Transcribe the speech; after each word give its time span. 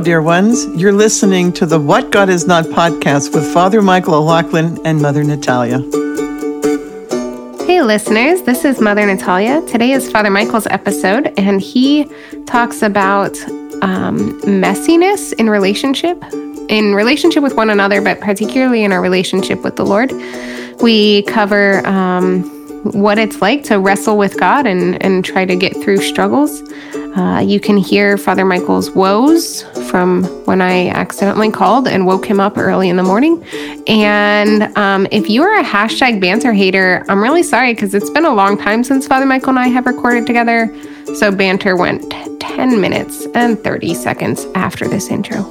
dear 0.00 0.22
ones. 0.22 0.66
You're 0.80 0.94
listening 0.94 1.52
to 1.52 1.66
the 1.66 1.78
What 1.78 2.10
God 2.10 2.30
Is 2.30 2.46
Not 2.46 2.64
podcast 2.64 3.34
with 3.34 3.52
Father 3.52 3.82
Michael 3.82 4.14
O'Loughlin 4.14 4.78
and 4.86 5.00
Mother 5.00 5.22
Natalia. 5.22 5.78
Hey, 7.66 7.82
listeners, 7.82 8.40
this 8.42 8.64
is 8.64 8.80
Mother 8.80 9.04
Natalia. 9.04 9.60
Today 9.66 9.90
is 9.90 10.10
Father 10.10 10.30
Michael's 10.30 10.66
episode, 10.68 11.34
and 11.36 11.60
he 11.60 12.10
talks 12.46 12.80
about 12.80 13.38
um, 13.82 14.40
messiness 14.42 15.34
in 15.34 15.50
relationship, 15.50 16.22
in 16.70 16.94
relationship 16.94 17.42
with 17.42 17.54
one 17.54 17.68
another, 17.68 18.00
but 18.00 18.20
particularly 18.20 18.84
in 18.84 18.92
our 18.92 19.02
relationship 19.02 19.62
with 19.62 19.76
the 19.76 19.84
Lord. 19.84 20.12
We 20.80 21.24
cover 21.24 21.86
um, 21.86 22.44
what 22.84 23.18
it's 23.18 23.42
like 23.42 23.64
to 23.64 23.78
wrestle 23.78 24.16
with 24.16 24.40
God 24.40 24.66
and, 24.66 25.02
and 25.02 25.22
try 25.22 25.44
to 25.44 25.56
get 25.56 25.74
through 25.74 25.98
struggles. 25.98 26.62
Uh, 27.16 27.44
you 27.44 27.60
can 27.60 27.76
hear 27.76 28.16
Father 28.16 28.46
Michael's 28.46 28.90
woes 28.92 29.64
from 29.90 30.24
when 30.46 30.62
I 30.62 30.88
accidentally 30.88 31.50
called 31.50 31.88
and 31.88 32.06
woke 32.06 32.24
him 32.24 32.38
up 32.38 32.56
early 32.56 32.88
in 32.88 32.96
the 32.96 33.02
morning. 33.02 33.44
And 33.88 34.76
um, 34.78 35.08
if 35.10 35.28
you 35.28 35.42
are 35.42 35.58
a 35.58 35.64
hashtag 35.64 36.20
banter 36.20 36.52
hater, 36.52 37.04
I'm 37.08 37.20
really 37.20 37.42
sorry 37.42 37.74
because 37.74 37.92
it's 37.92 38.10
been 38.10 38.24
a 38.24 38.32
long 38.32 38.56
time 38.56 38.84
since 38.84 39.06
Father 39.06 39.26
Michael 39.26 39.50
and 39.50 39.58
I 39.58 39.68
have 39.68 39.86
recorded 39.86 40.26
together. 40.26 40.74
So 41.16 41.32
banter 41.32 41.76
went 41.76 42.08
10 42.40 42.80
minutes 42.80 43.26
and 43.34 43.58
30 43.58 43.94
seconds 43.94 44.46
after 44.54 44.86
this 44.86 45.10
intro. 45.10 45.42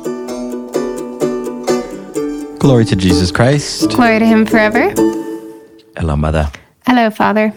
Glory 2.60 2.86
to 2.86 2.96
Jesus 2.96 3.32
Christ. 3.32 3.90
Glory 3.90 4.20
to 4.20 4.26
him 4.26 4.46
forever. 4.46 4.90
Hello, 5.98 6.16
Mother. 6.16 6.50
Hello, 6.86 7.09
Father. 7.09 7.53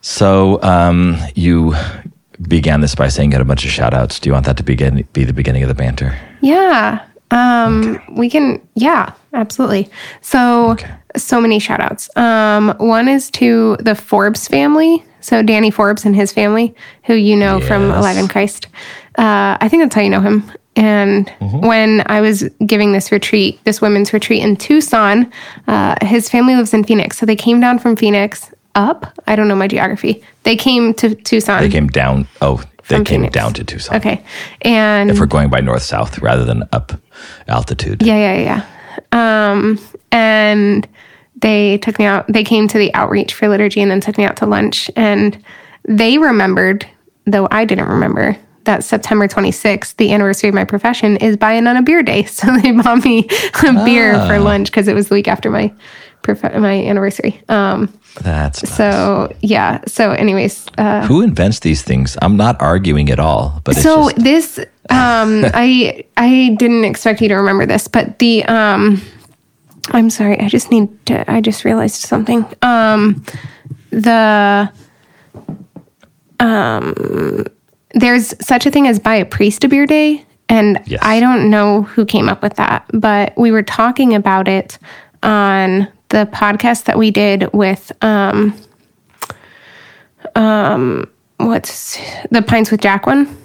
So 0.00 0.60
um, 0.62 1.18
you 1.34 1.74
began 2.48 2.80
this 2.80 2.94
by 2.94 3.08
saying 3.08 3.30
you 3.30 3.34
had 3.34 3.42
a 3.42 3.44
bunch 3.44 3.64
of 3.64 3.70
shout 3.70 3.94
outs. 3.94 4.18
Do 4.18 4.28
you 4.28 4.32
want 4.32 4.46
that 4.46 4.56
to 4.56 4.62
begin, 4.62 5.06
be 5.12 5.24
the 5.24 5.32
beginning 5.32 5.62
of 5.62 5.68
the 5.68 5.74
banter? 5.74 6.18
Yeah. 6.40 7.04
Um, 7.32 8.00
we 8.16 8.28
can, 8.28 8.60
yeah, 8.74 9.12
absolutely. 9.34 9.88
So, 10.20 10.70
Okay. 10.72 10.90
so 11.16 11.40
many 11.40 11.58
shout 11.58 11.80
outs. 11.80 12.08
Um, 12.16 12.74
one 12.78 13.08
is 13.08 13.30
to 13.32 13.76
the 13.80 13.94
Forbes 13.94 14.48
family. 14.48 15.04
So, 15.20 15.42
Danny 15.42 15.70
Forbes 15.70 16.04
and 16.04 16.16
his 16.16 16.32
family, 16.32 16.74
who 17.04 17.14
you 17.14 17.36
know 17.36 17.60
from 17.60 17.88
Yes. 17.88 17.98
Alive 17.98 18.16
in 18.16 18.26
Christ. 18.26 18.66
Uh, 19.18 19.56
I 19.60 19.68
think 19.68 19.82
that's 19.82 19.94
how 19.94 20.00
you 20.00 20.10
know 20.10 20.20
him. 20.20 20.50
And 20.76 21.26
Mm-hmm. 21.40 21.66
when 21.66 22.02
I 22.06 22.20
was 22.20 22.48
giving 22.64 22.92
this 22.92 23.12
retreat, 23.12 23.60
this 23.64 23.80
women's 23.82 24.12
retreat 24.12 24.42
in 24.42 24.56
Tucson, 24.56 25.30
uh, 25.68 25.94
his 26.04 26.28
family 26.30 26.56
lives 26.56 26.72
in 26.74 26.84
Phoenix. 26.84 27.18
So, 27.18 27.26
they 27.26 27.36
came 27.36 27.60
down 27.60 27.78
from 27.78 27.96
Phoenix 27.96 28.50
up. 28.74 29.12
I 29.26 29.36
don't 29.36 29.48
know 29.48 29.56
my 29.56 29.68
geography. 29.68 30.22
They 30.44 30.56
came 30.56 30.94
to 30.94 31.14
Tucson. 31.14 31.62
They 31.62 31.68
came 31.70 31.88
down. 31.88 32.26
Oh, 32.40 32.62
they 32.88 32.96
came 32.96 33.20
Phoenix. 33.22 33.34
down 33.34 33.52
to 33.54 33.64
Tucson. 33.64 33.96
Okay. 33.96 34.22
And 34.62 35.10
If 35.10 35.18
we're 35.20 35.26
going 35.26 35.48
by 35.50 35.60
north 35.60 35.82
south 35.82 36.18
rather 36.18 36.44
than 36.44 36.64
up 36.72 36.92
altitude. 37.48 38.02
Yeah, 38.02 38.34
yeah, 38.34 38.64
yeah. 39.12 39.50
Um, 39.52 39.78
and 40.12 40.88
they 41.36 41.78
took 41.78 41.98
me 41.98 42.04
out. 42.04 42.26
They 42.28 42.44
came 42.44 42.68
to 42.68 42.78
the 42.78 42.92
outreach 42.94 43.34
for 43.34 43.48
liturgy 43.48 43.80
and 43.80 43.90
then 43.90 44.00
took 44.00 44.18
me 44.18 44.24
out 44.24 44.36
to 44.38 44.46
lunch. 44.46 44.90
And 44.96 45.42
they 45.84 46.18
remembered, 46.18 46.86
though 47.26 47.48
I 47.50 47.64
didn't 47.64 47.88
remember, 47.88 48.36
that 48.64 48.84
September 48.84 49.26
26th, 49.26 49.96
the 49.96 50.12
anniversary 50.12 50.48
of 50.48 50.54
my 50.54 50.64
profession, 50.64 51.16
is 51.16 51.36
buy 51.36 51.52
a 51.52 51.60
nun 51.60 51.76
a 51.76 51.82
beer 51.82 52.02
day. 52.02 52.24
So 52.28 52.54
they 52.58 52.72
bought 52.72 53.04
me 53.04 53.26
a 53.66 53.84
beer 53.84 54.14
for 54.26 54.38
lunch 54.38 54.70
because 54.70 54.86
it 54.88 54.94
was 54.94 55.08
the 55.08 55.14
week 55.14 55.28
after 55.28 55.50
my 55.50 55.72
prof- 56.22 56.42
my 56.42 56.84
anniversary. 56.84 57.40
Um, 57.48 57.92
That's 58.22 58.62
nice. 58.62 58.76
so 58.76 59.32
yeah. 59.40 59.80
So, 59.86 60.10
anyways, 60.12 60.66
uh, 60.78 61.06
Who 61.06 61.22
invents 61.22 61.60
these 61.60 61.82
things? 61.82 62.16
I'm 62.22 62.36
not 62.36 62.60
arguing 62.60 63.10
at 63.10 63.18
all, 63.20 63.60
but 63.64 63.76
it's 63.76 63.82
so 63.82 64.10
just, 64.10 64.24
this 64.24 64.58
um 64.90 65.44
i 65.54 66.04
i 66.16 66.56
didn't 66.58 66.84
expect 66.84 67.20
you 67.20 67.28
to 67.28 67.34
remember 67.36 67.64
this 67.64 67.86
but 67.86 68.18
the 68.18 68.42
um 68.46 69.00
i'm 69.92 70.10
sorry 70.10 70.36
i 70.40 70.48
just 70.48 70.70
need 70.72 70.88
to 71.06 71.30
i 71.30 71.40
just 71.40 71.64
realized 71.64 71.94
something 72.02 72.44
um 72.62 73.22
the 73.90 74.68
um 76.40 77.44
there's 77.94 78.34
such 78.44 78.66
a 78.66 78.70
thing 78.70 78.88
as 78.88 78.98
buy 78.98 79.14
a 79.14 79.24
priest 79.24 79.62
a 79.64 79.68
beer 79.68 79.86
day 79.86 80.24
and 80.48 80.80
Yes. 80.86 80.98
i 81.02 81.20
don't 81.20 81.48
know 81.50 81.82
who 81.82 82.04
came 82.04 82.28
up 82.28 82.42
with 82.42 82.54
that 82.56 82.84
but 82.92 83.32
we 83.36 83.52
were 83.52 83.62
talking 83.62 84.14
about 84.14 84.48
it 84.48 84.78
on 85.22 85.86
the 86.10 86.28
podcast 86.32 86.84
that 86.84 86.98
we 86.98 87.10
did 87.10 87.52
with 87.52 87.90
um 88.02 88.56
um 90.36 91.10
what's 91.38 91.98
the 92.30 92.42
pints 92.42 92.70
with 92.70 92.80
jack 92.80 93.06
one 93.06 93.36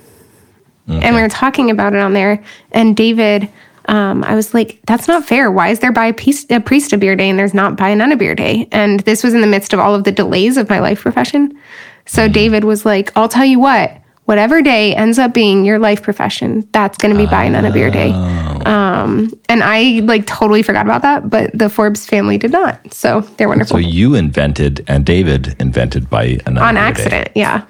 and 0.88 1.16
we 1.16 1.22
were 1.22 1.30
talking 1.30 1.72
about 1.72 1.94
it 1.94 2.00
on 2.00 2.14
there. 2.14 2.44
And 2.72 2.96
David, 2.96 3.50
um, 3.88 4.24
I 4.24 4.36
was 4.36 4.54
like, 4.54 4.80
that's 4.86 5.08
not 5.08 5.26
fair. 5.26 5.52
Why 5.52 5.70
is 5.70 5.80
there 5.80 5.92
buy 5.92 6.08
a, 6.08 6.14
piece, 6.14 6.46
a 6.50 6.60
priest 6.60 6.94
a 6.94 6.98
beer 6.98 7.16
day 7.16 7.30
and 7.30 7.40
there's 7.40 7.54
not 7.54 7.76
buy 7.76 7.90
a 7.90 7.96
nun 7.96 8.12
a 8.12 8.16
beer 8.16 8.36
day? 8.36 8.68
And 8.72 9.00
this 9.02 9.24
was 9.24 9.34
in 9.34 9.42
the 9.42 9.48
midst 9.48 9.74
of 9.74 9.80
all 9.80 9.96
of 9.96 10.04
the 10.04 10.12
delays 10.12 10.58
of 10.58 10.70
my 10.70 10.80
life 10.80 11.02
profession. 11.02 11.58
So 12.06 12.28
David 12.28 12.64
was 12.64 12.86
like, 12.86 13.12
I'll 13.16 13.30
tell 13.30 13.46
you 13.46 13.60
what, 13.60 14.00
whatever 14.26 14.62
day 14.62 14.96
ends 14.96 15.18
up 15.18 15.34
being 15.34 15.66
your 15.66 15.80
life 15.80 16.02
profession, 16.02 16.68
that's 16.72 16.98
going 16.98 17.14
to 17.14 17.20
be 17.20 17.26
buy 17.28 17.48
nun 17.48 17.66
a 17.66 17.72
beer 17.72 17.90
day. 17.90 18.12
Um, 18.12 19.32
and 19.50 19.64
I 19.64 20.02
like 20.04 20.26
totally 20.26 20.64
forgot 20.64 20.86
about 20.86 21.04
that, 21.04 21.30
but 21.30 21.52
the 21.58 21.70
Forbes 21.70 22.06
family 22.06 22.38
did 22.38 22.52
not. 22.52 22.94
So 22.94 23.22
they're 23.38 23.48
wonderful. 23.48 23.76
so 23.76 23.78
you 23.80 24.16
invented 24.16 24.84
and 24.88 25.06
David 25.06 25.56
invented 25.60 26.10
buy 26.10 26.40
another 26.46 26.66
on 26.66 26.74
day. 26.76 26.80
accident. 26.82 27.30
Yeah. 27.36 27.62
All 27.62 27.68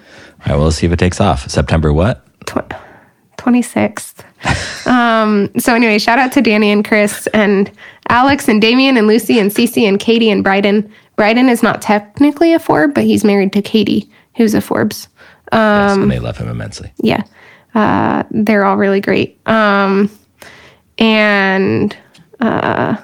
right, 0.48 0.56
well, 0.56 0.66
let's 0.66 0.78
see 0.78 0.86
if 0.86 0.92
it 0.92 1.00
takes 1.00 1.20
off. 1.20 1.50
September 1.50 1.92
what? 1.92 2.26
tw- 2.46 2.72
26th. 3.38 4.24
um, 4.88 5.50
so 5.60 5.74
anyway, 5.74 5.98
shout 6.00 6.20
out 6.20 6.32
to 6.34 6.42
Danny 6.42 6.72
and 6.72 6.86
Chris 6.86 7.28
and 7.34 7.72
Alex 8.10 8.48
and 8.48 8.62
Damien 8.62 8.98
and 8.98 9.08
Lucy 9.08 9.40
and 9.40 9.52
Cece 9.52 9.88
and 9.88 10.00
Katie 10.00 10.30
and 10.30 10.44
Bryden. 10.44 10.90
Bryden 11.16 11.50
is 11.50 11.64
not 11.64 11.82
technically 11.82 12.54
a 12.54 12.60
Forbes, 12.60 12.94
but 12.94 13.04
he's 13.04 13.24
married 13.24 13.54
to 13.54 13.62
Katie, 13.62 14.10
who's 14.36 14.54
a 14.54 14.62
Forbes. 14.62 15.08
Yes, 15.52 15.94
Um, 15.94 16.04
and 16.04 16.12
they 16.12 16.20
love 16.20 16.38
him 16.38 16.48
immensely. 16.50 16.92
Yeah. 16.98 17.24
Uh, 17.74 18.24
they're 18.32 18.66
all 18.66 18.78
really 18.78 19.02
great. 19.02 19.40
Um, 19.48 20.10
and 20.98 21.96
uh, 22.40 22.96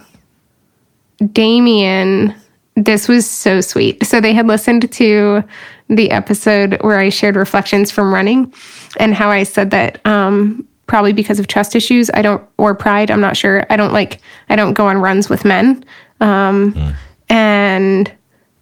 Damien, 1.34 2.34
this 2.76 3.08
was 3.08 3.30
so 3.30 3.62
sweet. 3.62 4.06
So 4.06 4.22
they 4.22 4.34
had 4.34 4.48
listened 4.48 4.92
to 4.92 5.44
the 5.90 6.10
episode 6.12 6.82
where 6.82 7.00
I 7.00 7.10
shared 7.10 7.36
reflections 7.36 7.92
from 7.92 8.14
running 8.14 8.54
and 8.98 9.14
how 9.14 9.30
I 9.30 9.44
said 9.44 9.72
that 9.72 10.04
um, 10.06 10.66
probably 10.88 11.14
because 11.14 11.40
of 11.40 11.48
trust 11.48 11.76
issues, 11.76 12.10
I 12.14 12.22
don't, 12.22 12.42
or 12.58 12.74
pride, 12.74 13.12
I'm 13.12 13.22
not 13.22 13.36
sure. 13.38 13.66
I 13.70 13.76
don't 13.76 13.94
like, 13.94 14.20
I 14.50 14.56
don't 14.56 14.74
go 14.74 14.88
on 14.88 14.98
runs 14.98 15.30
with 15.30 15.44
men. 15.46 15.84
Um, 16.22 16.96
And 17.30 18.12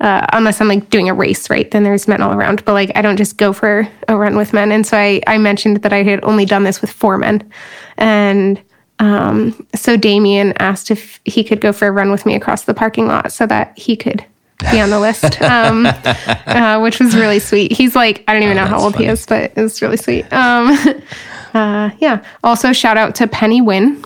uh, 0.01 0.25
unless 0.31 0.61
I'm 0.61 0.67
like 0.67 0.89
doing 0.89 1.09
a 1.09 1.13
race, 1.13 1.49
right? 1.49 1.69
Then 1.69 1.83
there's 1.83 2.07
men 2.07 2.21
all 2.21 2.33
around. 2.33 2.63
But 2.65 2.73
like, 2.73 2.91
I 2.95 3.01
don't 3.01 3.17
just 3.17 3.37
go 3.37 3.51
for 3.51 3.87
a 4.07 4.17
run 4.17 4.37
with 4.37 4.53
men. 4.53 4.71
And 4.71 4.85
so 4.85 4.97
I, 4.97 5.21
I 5.27 5.37
mentioned 5.37 5.81
that 5.83 5.93
I 5.93 6.03
had 6.03 6.23
only 6.23 6.45
done 6.45 6.63
this 6.63 6.81
with 6.81 6.91
four 6.91 7.17
men. 7.17 7.51
And 7.97 8.61
um, 8.99 9.67
so 9.75 9.97
Damien 9.97 10.53
asked 10.59 10.91
if 10.91 11.19
he 11.25 11.43
could 11.43 11.61
go 11.61 11.73
for 11.73 11.87
a 11.87 11.91
run 11.91 12.11
with 12.11 12.25
me 12.25 12.35
across 12.35 12.63
the 12.63 12.73
parking 12.73 13.07
lot 13.07 13.31
so 13.31 13.45
that 13.47 13.77
he 13.77 13.95
could 13.95 14.23
be 14.71 14.79
on 14.79 14.89
the 14.89 14.99
list, 14.99 15.41
um, 15.41 15.85
uh, 15.85 16.79
which 16.79 16.99
was 16.99 17.15
really 17.15 17.39
sweet. 17.39 17.71
He's 17.71 17.95
like, 17.95 18.23
I 18.27 18.33
don't 18.33 18.43
even 18.43 18.57
know 18.57 18.65
how 18.65 18.79
old 18.79 18.95
he 18.95 19.05
is, 19.05 19.25
but 19.25 19.51
it 19.55 19.61
was 19.61 19.81
really 19.81 19.97
sweet. 19.97 20.31
Um, 20.31 20.77
uh, 21.53 21.91
yeah. 21.99 22.23
Also, 22.43 22.73
shout 22.73 22.97
out 22.97 23.15
to 23.15 23.27
Penny 23.27 23.61
Wynn, 23.61 24.03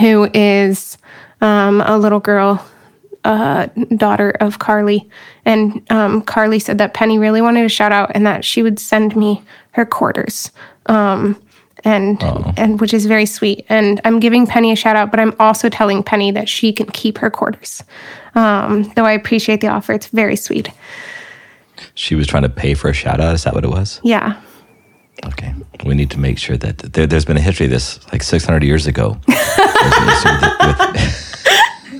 who 0.00 0.28
is 0.34 0.98
um, 1.40 1.80
a 1.80 1.96
little 1.98 2.20
girl 2.20 2.64
uh, 3.24 3.66
daughter 3.96 4.30
of 4.40 4.58
Carly. 4.58 5.08
And 5.44 5.84
um, 5.90 6.22
Carly 6.22 6.58
said 6.58 6.78
that 6.78 6.94
Penny 6.94 7.18
really 7.18 7.40
wanted 7.40 7.64
a 7.64 7.68
shout 7.68 7.92
out 7.92 8.12
and 8.14 8.26
that 8.26 8.44
she 8.44 8.62
would 8.62 8.78
send 8.78 9.16
me 9.16 9.42
her 9.72 9.84
quarters. 9.84 10.52
Um, 10.86 11.40
and 11.86 12.22
and 12.56 12.80
which 12.80 12.94
is 12.94 13.04
very 13.04 13.26
sweet. 13.26 13.66
And 13.68 14.00
I'm 14.06 14.18
giving 14.18 14.46
Penny 14.46 14.72
a 14.72 14.76
shout 14.76 14.96
out, 14.96 15.10
but 15.10 15.20
I'm 15.20 15.34
also 15.38 15.68
telling 15.68 16.02
Penny 16.02 16.30
that 16.30 16.48
she 16.48 16.72
can 16.72 16.86
keep 16.86 17.18
her 17.18 17.28
quarters. 17.28 17.82
Um, 18.34 18.84
though 18.96 19.04
I 19.04 19.12
appreciate 19.12 19.60
the 19.60 19.68
offer, 19.68 19.92
it's 19.92 20.06
very 20.06 20.36
sweet. 20.36 20.70
She 21.94 22.14
was 22.14 22.26
trying 22.26 22.44
to 22.44 22.48
pay 22.48 22.72
for 22.72 22.88
a 22.88 22.94
shout 22.94 23.20
out. 23.20 23.34
Is 23.34 23.44
that 23.44 23.52
what 23.54 23.64
it 23.64 23.70
was? 23.70 24.00
Yeah, 24.02 24.40
Okay. 25.26 25.54
We 25.84 25.94
need 25.94 26.10
to 26.10 26.18
make 26.18 26.38
sure 26.38 26.56
that 26.56 26.78
there, 26.78 27.06
there's 27.06 27.24
been 27.24 27.36
a 27.36 27.40
history 27.40 27.66
of 27.66 27.72
this 27.72 28.00
like 28.12 28.22
600 28.22 28.62
years 28.62 28.86
ago 28.86 29.18
with, 29.26 29.36
with 30.60 31.00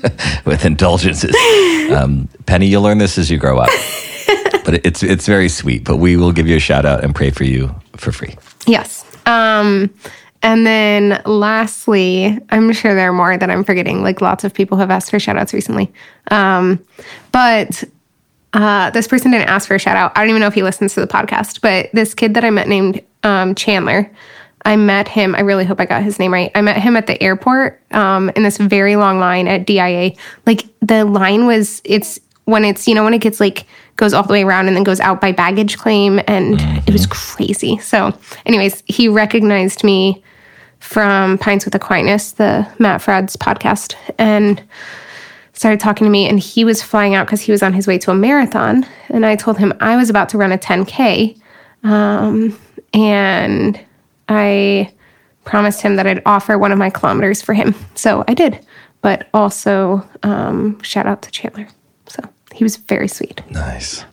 indulgences. 0.64 1.34
Um, 1.90 2.28
Penny, 2.46 2.66
you'll 2.66 2.82
learn 2.82 2.98
this 2.98 3.18
as 3.18 3.30
you 3.30 3.38
grow 3.38 3.58
up. 3.58 3.70
But 4.64 4.80
it's 4.86 5.02
it's 5.02 5.26
very 5.26 5.50
sweet. 5.50 5.84
But 5.84 5.98
we 5.98 6.16
will 6.16 6.32
give 6.32 6.48
you 6.48 6.56
a 6.56 6.58
shout 6.58 6.86
out 6.86 7.04
and 7.04 7.14
pray 7.14 7.28
for 7.28 7.44
you 7.44 7.74
for 7.96 8.12
free. 8.12 8.34
Yes. 8.66 9.04
Um, 9.26 9.92
and 10.42 10.66
then 10.66 11.22
lastly, 11.26 12.38
I'm 12.50 12.72
sure 12.72 12.94
there 12.94 13.10
are 13.10 13.12
more 13.12 13.36
that 13.36 13.50
I'm 13.50 13.62
forgetting. 13.64 14.02
Like 14.02 14.20
lots 14.20 14.42
of 14.42 14.54
people 14.54 14.78
have 14.78 14.90
asked 14.90 15.10
for 15.10 15.18
shout 15.18 15.36
outs 15.36 15.52
recently. 15.52 15.92
Um, 16.30 16.84
but 17.30 17.84
uh, 18.54 18.90
this 18.90 19.08
person 19.08 19.32
didn't 19.32 19.48
ask 19.48 19.68
for 19.68 19.74
a 19.74 19.78
shout 19.78 19.96
out. 19.96 20.12
I 20.16 20.20
don't 20.20 20.30
even 20.30 20.40
know 20.40 20.46
if 20.46 20.54
he 20.54 20.62
listens 20.62 20.94
to 20.94 21.00
the 21.00 21.06
podcast, 21.06 21.60
but 21.60 21.90
this 21.92 22.14
kid 22.14 22.34
that 22.34 22.44
I 22.44 22.50
met 22.50 22.68
named 22.68 23.02
um, 23.22 23.54
Chandler, 23.54 24.10
I 24.64 24.76
met 24.76 25.08
him. 25.08 25.34
I 25.34 25.40
really 25.40 25.64
hope 25.64 25.80
I 25.80 25.84
got 25.84 26.02
his 26.02 26.18
name 26.18 26.32
right. 26.32 26.50
I 26.54 26.62
met 26.62 26.80
him 26.80 26.96
at 26.96 27.06
the 27.06 27.22
airport 27.22 27.82
um, 27.90 28.30
in 28.34 28.42
this 28.42 28.56
very 28.56 28.96
long 28.96 29.18
line 29.18 29.46
at 29.46 29.66
DIA. 29.66 30.12
Like 30.46 30.64
the 30.80 31.04
line 31.04 31.46
was, 31.46 31.82
it's 31.84 32.18
when 32.44 32.64
it's, 32.64 32.88
you 32.88 32.94
know, 32.94 33.04
when 33.04 33.14
it 33.14 33.20
gets 33.20 33.40
like, 33.40 33.66
goes 33.96 34.14
all 34.14 34.22
the 34.22 34.32
way 34.32 34.42
around 34.42 34.66
and 34.66 34.76
then 34.76 34.82
goes 34.82 35.00
out 35.00 35.20
by 35.20 35.32
baggage 35.32 35.76
claim. 35.76 36.20
And 36.26 36.60
it 36.86 36.92
was 36.92 37.06
crazy. 37.06 37.78
So, 37.78 38.16
anyways, 38.46 38.82
he 38.86 39.08
recognized 39.08 39.84
me 39.84 40.22
from 40.80 41.38
Pints 41.38 41.64
with 41.64 41.74
Aquinas, 41.74 42.32
the 42.32 42.66
Matt 42.78 43.00
Fradd's 43.00 43.36
podcast, 43.36 43.94
and 44.18 44.62
started 45.52 45.80
talking 45.80 46.04
to 46.04 46.10
me. 46.10 46.28
And 46.28 46.40
he 46.40 46.64
was 46.64 46.82
flying 46.82 47.14
out 47.14 47.26
because 47.26 47.42
he 47.42 47.52
was 47.52 47.62
on 47.62 47.72
his 47.72 47.86
way 47.86 47.98
to 47.98 48.10
a 48.10 48.14
marathon. 48.14 48.86
And 49.08 49.24
I 49.24 49.36
told 49.36 49.58
him 49.58 49.74
I 49.80 49.96
was 49.96 50.10
about 50.10 50.30
to 50.30 50.38
run 50.38 50.52
a 50.52 50.58
10K. 50.58 51.38
Um, 51.82 52.58
and 52.92 53.78
I 54.28 54.92
promised 55.44 55.82
him 55.82 55.96
that 55.96 56.06
I'd 56.06 56.22
offer 56.26 56.58
one 56.58 56.72
of 56.72 56.78
my 56.78 56.90
kilometers 56.90 57.42
for 57.42 57.54
him. 57.54 57.74
So 57.94 58.24
I 58.28 58.34
did. 58.34 58.64
But 59.02 59.28
also, 59.34 60.08
um, 60.22 60.80
shout 60.82 61.06
out 61.06 61.22
to 61.22 61.30
Chandler. 61.30 61.68
So 62.06 62.22
he 62.52 62.64
was 62.64 62.76
very 62.76 63.08
sweet. 63.08 63.42
Nice. 63.50 64.04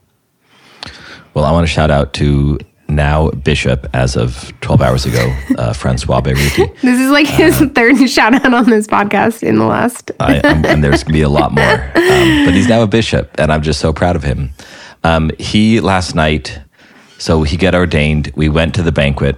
Well, 1.34 1.46
I 1.46 1.52
want 1.52 1.66
to 1.66 1.72
shout 1.72 1.90
out 1.90 2.14
to 2.16 2.60
now 2.92 3.30
Bishop, 3.30 3.88
as 3.94 4.18
of 4.18 4.54
12 4.62 4.82
hours 4.82 5.06
ago, 5.06 5.34
uh, 5.58 5.74
Francois 5.82 6.22
Beyrouti. 6.22 6.80
This 6.82 7.00
is 7.00 7.10
like 7.10 7.28
his 7.28 7.58
third 7.74 7.98
shout 8.10 8.34
out 8.34 8.54
on 8.54 8.70
this 8.70 8.86
podcast 8.86 9.44
in 9.44 9.58
the 9.58 9.66
last. 9.66 10.12
I, 10.20 10.36
and 10.44 10.84
there's 10.84 11.04
going 11.04 11.14
to 11.14 11.20
be 11.20 11.22
a 11.22 11.30
lot 11.30 11.54
more. 11.54 11.92
Um, 12.12 12.46
but 12.46 12.54
he's 12.54 12.68
now 12.68 12.82
a 12.82 12.88
bishop, 12.88 13.32
and 13.40 13.54
I'm 13.54 13.62
just 13.62 13.80
so 13.80 13.94
proud 13.94 14.18
of 14.18 14.24
him. 14.24 14.50
Um, 15.06 15.32
he 15.40 15.80
last 15.80 16.14
night, 16.14 16.60
so 17.18 17.44
he 17.44 17.56
got 17.56 17.74
ordained. 17.74 18.34
We 18.36 18.50
went 18.50 18.76
to 18.76 18.84
the 18.84 18.92
banquet, 18.92 19.38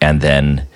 and 0.00 0.20
then 0.20 0.66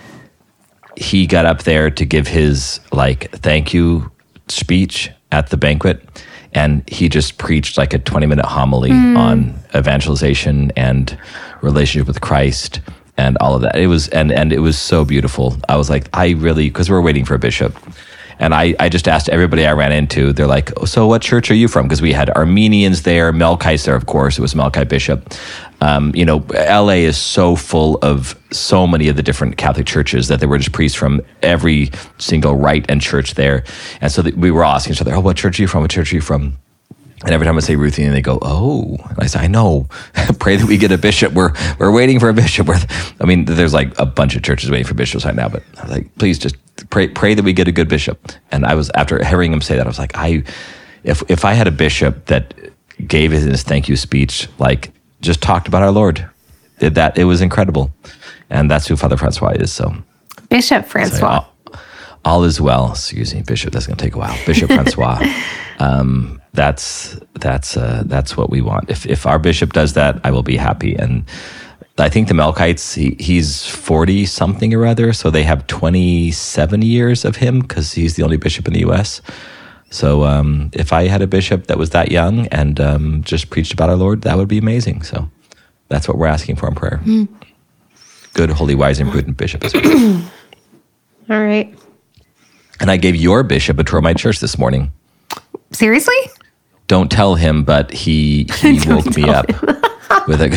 he 0.97 1.26
got 1.26 1.44
up 1.44 1.62
there 1.62 1.91
to 1.91 2.05
give 2.05 2.29
his 2.29 2.81
like 2.93 3.31
thank 3.32 3.75
you 3.75 4.11
speech 4.49 5.11
at 5.32 5.50
the 5.50 5.56
banquet. 5.56 6.23
And 6.53 6.88
he 6.88 7.09
just 7.09 7.38
preached 7.38 7.76
like 7.76 7.93
a 7.93 7.99
20 7.99 8.26
minute 8.26 8.47
homily 8.47 8.91
hmm. 8.91 9.17
on 9.17 9.55
evangelization 9.75 10.71
and 10.76 11.19
relationship 11.62 12.06
with 12.06 12.21
Christ 12.21 12.81
and 13.17 13.37
all 13.38 13.55
of 13.55 13.62
that. 13.62 13.76
It 13.76 13.88
was 13.88 14.09
and 14.09 14.31
and 14.31 14.53
it 14.53 14.61
was 14.61 14.79
so 14.79 15.05
beautiful. 15.05 15.56
I 15.69 15.77
was 15.77 15.91
like, 15.91 16.09
I 16.12 16.31
really 16.31 16.69
because 16.69 16.88
we're 16.88 17.00
waiting 17.00 17.25
for 17.25 17.35
a 17.35 17.38
bishop. 17.38 17.77
And 18.39 18.55
I, 18.55 18.75
I 18.81 18.89
just 18.89 19.09
asked 19.09 19.29
everybody 19.29 19.67
I 19.67 19.73
ran 19.73 19.93
into, 19.93 20.33
they're 20.33 20.47
like, 20.47 20.73
oh, 20.81 20.85
so 20.85 21.07
what 21.07 21.23
church 21.23 21.51
are 21.51 21.55
you 21.55 21.69
from? 21.69 21.87
Because 21.87 22.03
we 22.03 22.13
had 22.13 22.31
Armenians 22.31 23.03
there, 23.03 23.33
Melchites 23.33 23.85
there, 23.85 23.95
of 23.95 24.07
course, 24.07 24.39
it 24.39 24.43
was 24.43 24.55
Melchite 24.55 24.89
Bishop. 24.89 25.35
Um, 25.81 26.13
you 26.15 26.25
know, 26.25 26.45
LA 26.55 27.05
is 27.05 27.19
so 27.19 27.57
full 27.57 27.99
of 28.03 28.39
so 28.51 28.87
many 28.87 29.09
of 29.09 29.17
the 29.17 29.23
different 29.23 29.57
Catholic 29.57 29.87
churches 29.87 30.29
that 30.29 30.41
there 30.41 30.49
were 30.49 30.59
just 30.59 30.73
priests 30.73 30.97
from 30.97 31.21
every 31.43 31.91
single 32.19 32.57
rite 32.57 32.87
and 32.89 33.01
church 33.01 33.35
there. 33.35 33.65
And 34.01 34.11
so 34.11 34.23
we 34.37 34.51
were 34.51 34.65
asking 34.65 34.95
each 34.95 35.01
other, 35.01 35.15
oh, 35.15 35.21
what 35.21 35.37
church 35.37 35.59
are 35.59 35.63
you 35.63 35.69
from? 35.69 35.83
What 35.83 35.91
church 35.91 36.13
are 36.13 36.17
you 36.17 36.23
from? 36.23 36.57
And 37.25 37.33
every 37.33 37.47
time 37.47 37.57
I 37.57 37.61
say 37.61 37.77
Ruthie, 37.77 38.03
and 38.03 38.15
they 38.15 38.21
go, 38.21 38.39
"Oh," 38.43 38.99
and 39.09 39.19
I 39.19 39.27
say, 39.27 39.41
"I 39.41 39.47
know. 39.47 39.89
Pray 40.39 40.57
that 40.57 40.67
we 40.67 40.77
get 40.77 40.93
a 40.93 40.99
bishop. 40.99 41.33
We're 41.33 41.55
we're 41.79 41.91
waiting 41.91 42.21
for 42.21 42.29
a 42.29 42.35
bishop." 42.35 42.67
We're, 42.67 42.79
I 43.19 43.25
mean, 43.25 43.47
there's 43.47 43.73
like 43.73 43.99
a 43.99 44.05
bunch 44.05 44.37
of 44.37 44.43
churches 44.43 44.71
waiting 44.71 44.87
for 44.87 44.93
bishops 44.93 45.25
right 45.25 45.35
now, 45.35 45.49
but 45.49 45.63
I 45.79 45.83
was 45.85 45.91
like, 45.91 46.15
"Please, 46.17 46.39
just 46.39 46.57
pray 46.94 47.08
pray 47.08 47.35
that 47.35 47.44
we 47.44 47.52
get 47.52 47.69
a 47.69 47.73
good 47.73 47.88
bishop." 47.88 48.19
And 48.52 48.64
I 48.64 48.75
was 48.75 48.91
after 48.94 49.23
hearing 49.25 49.52
him 49.52 49.61
say 49.61 49.76
that, 49.76 49.87
I 49.87 49.88
was 49.88 49.99
like, 49.99 50.12
"I, 50.14 50.44
if 51.02 51.23
if 51.29 51.44
I 51.44 51.52
had 51.55 51.67
a 51.67 51.73
bishop 51.73 52.26
that 52.26 52.55
gave 53.06 53.32
his 53.32 53.62
thank 53.64 53.88
you 53.88 53.96
speech, 53.96 54.49
like 54.58 54.93
just 55.20 55.43
talked 55.43 55.67
about 55.69 55.82
our 55.82 55.91
Lord, 55.91 56.25
did 56.79 56.94
that, 56.94 57.19
it 57.19 57.25
was 57.25 57.41
incredible." 57.41 57.91
And 58.50 58.70
that's 58.70 58.87
who 58.87 58.96
Father 58.96 59.17
Francois 59.17 59.55
is. 59.56 59.73
So 59.73 59.94
Bishop 60.49 60.87
Francois. 60.87 61.26
all, 61.26 61.79
all 62.25 62.44
is 62.44 62.61
well. 62.61 62.93
Excuse 62.93 63.35
me, 63.35 63.43
Bishop. 63.43 63.73
That's 63.73 63.87
going 63.87 63.96
to 63.96 64.05
take 64.05 64.14
a 64.14 64.19
while. 64.19 64.37
Bishop 64.46 64.70
Francois. 64.70 65.19
Um, 65.81 66.41
that's 66.52 67.19
that's 67.35 67.76
uh, 67.76 68.05
that's 68.06 68.37
what 68.37 68.49
we 68.49 68.61
want. 68.62 68.88
If 68.88 69.06
if 69.06 69.26
our 69.26 69.41
bishop 69.41 69.73
does 69.73 69.94
that, 69.94 70.20
I 70.23 70.31
will 70.31 70.44
be 70.44 70.56
happy. 70.56 70.94
And 70.94 71.25
I 71.96 72.08
think 72.08 72.26
the 72.29 72.35
Melkites, 72.35 72.94
he, 72.94 73.17
he's 73.23 73.64
forty 73.67 74.26
something 74.26 74.75
or 74.75 74.85
other, 74.85 75.12
so 75.12 75.31
they 75.31 75.44
have 75.44 75.67
twenty 75.69 76.32
seven 76.32 76.82
years 76.82 77.25
of 77.25 77.37
him 77.37 77.61
because 77.61 77.93
he's 77.93 78.17
the 78.17 78.25
only 78.25 78.37
bishop 78.37 78.67
in 78.67 78.75
the 78.75 78.81
U.S. 78.81 79.20
So 79.91 80.25
um, 80.25 80.70
if 80.73 80.93
I 80.93 81.06
had 81.06 81.23
a 81.23 81.26
bishop 81.29 81.69
that 81.69 81.79
was 81.79 81.91
that 81.91 82.11
young 82.11 82.49
and 82.49 82.81
um, 82.81 83.23
just 83.23 83.50
preached 83.50 83.73
about 83.73 83.91
our 83.91 83.96
Lord, 83.96 84.23
that 84.23 84.37
would 84.37 84.49
be 84.49 84.58
amazing. 84.58 85.02
So 85.02 85.31
that's 85.88 86.08
what 86.08 86.19
we're 86.19 86.26
asking 86.26 86.56
for 86.56 86.67
in 86.67 86.75
prayer. 86.75 87.00
Good, 88.32 88.50
holy, 88.50 88.75
wise, 88.75 88.99
and 88.99 89.08
prudent 89.08 89.37
bishop. 89.37 89.62
As 89.64 89.73
well. 89.75 90.31
All 91.31 91.41
right. 91.41 91.73
And 92.81 92.91
I 92.91 92.96
gave 92.96 93.14
your 93.14 93.44
bishop 93.44 93.79
a 93.79 93.85
tour 93.85 93.99
of 93.99 94.02
my 94.02 94.14
church 94.14 94.41
this 94.41 94.58
morning. 94.58 94.91
Seriously? 95.70 96.17
Don't 96.88 97.11
tell 97.11 97.37
him, 97.37 97.62
but 97.62 97.93
he 97.93 98.49
he 98.58 98.81
woke 98.88 99.17
me 99.17 99.29
up 99.29 99.46
with 100.26 100.41
a 100.41 100.49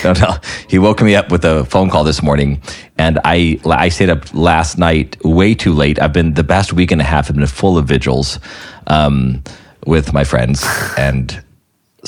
don't 0.02 0.16
tell. 0.16 0.40
He 0.68 0.78
woke 0.78 1.02
me 1.02 1.14
up 1.14 1.30
with 1.30 1.44
a 1.44 1.64
phone 1.64 1.90
call 1.90 2.04
this 2.04 2.22
morning, 2.22 2.62
and 2.98 3.18
I 3.24 3.58
I 3.66 3.88
stayed 3.88 4.10
up 4.10 4.32
last 4.34 4.78
night 4.78 5.16
way 5.24 5.54
too 5.54 5.72
late. 5.72 6.00
I've 6.00 6.12
been 6.12 6.34
the 6.34 6.44
past 6.44 6.72
week 6.72 6.90
and 6.90 7.00
a 7.00 7.04
half 7.04 7.26
have 7.26 7.36
been 7.36 7.46
full 7.46 7.78
of 7.78 7.86
vigils 7.86 8.38
um, 8.86 9.42
with 9.86 10.12
my 10.12 10.24
friends 10.24 10.64
and 10.96 11.42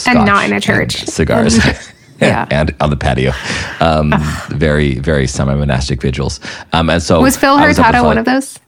And 0.07 0.25
not 0.25 0.45
in 0.45 0.53
a 0.53 0.61
church. 0.61 1.05
cigars. 1.05 1.59
Yeah. 2.21 2.47
and 2.53 2.73
on 2.81 2.91
the 2.91 2.97
patio, 2.97 3.33
um, 3.81 4.15
very 4.49 4.95
very 5.01 5.27
semi 5.27 5.55
monastic 5.57 6.01
vigils. 6.01 6.39
Um, 6.73 6.89
and 6.89 7.03
so 7.03 7.21
Was 7.21 7.37
Phil 7.37 7.59
Hurtado 7.59 8.05
one 8.05 8.17
of 8.17 8.25
those? 8.27 8.61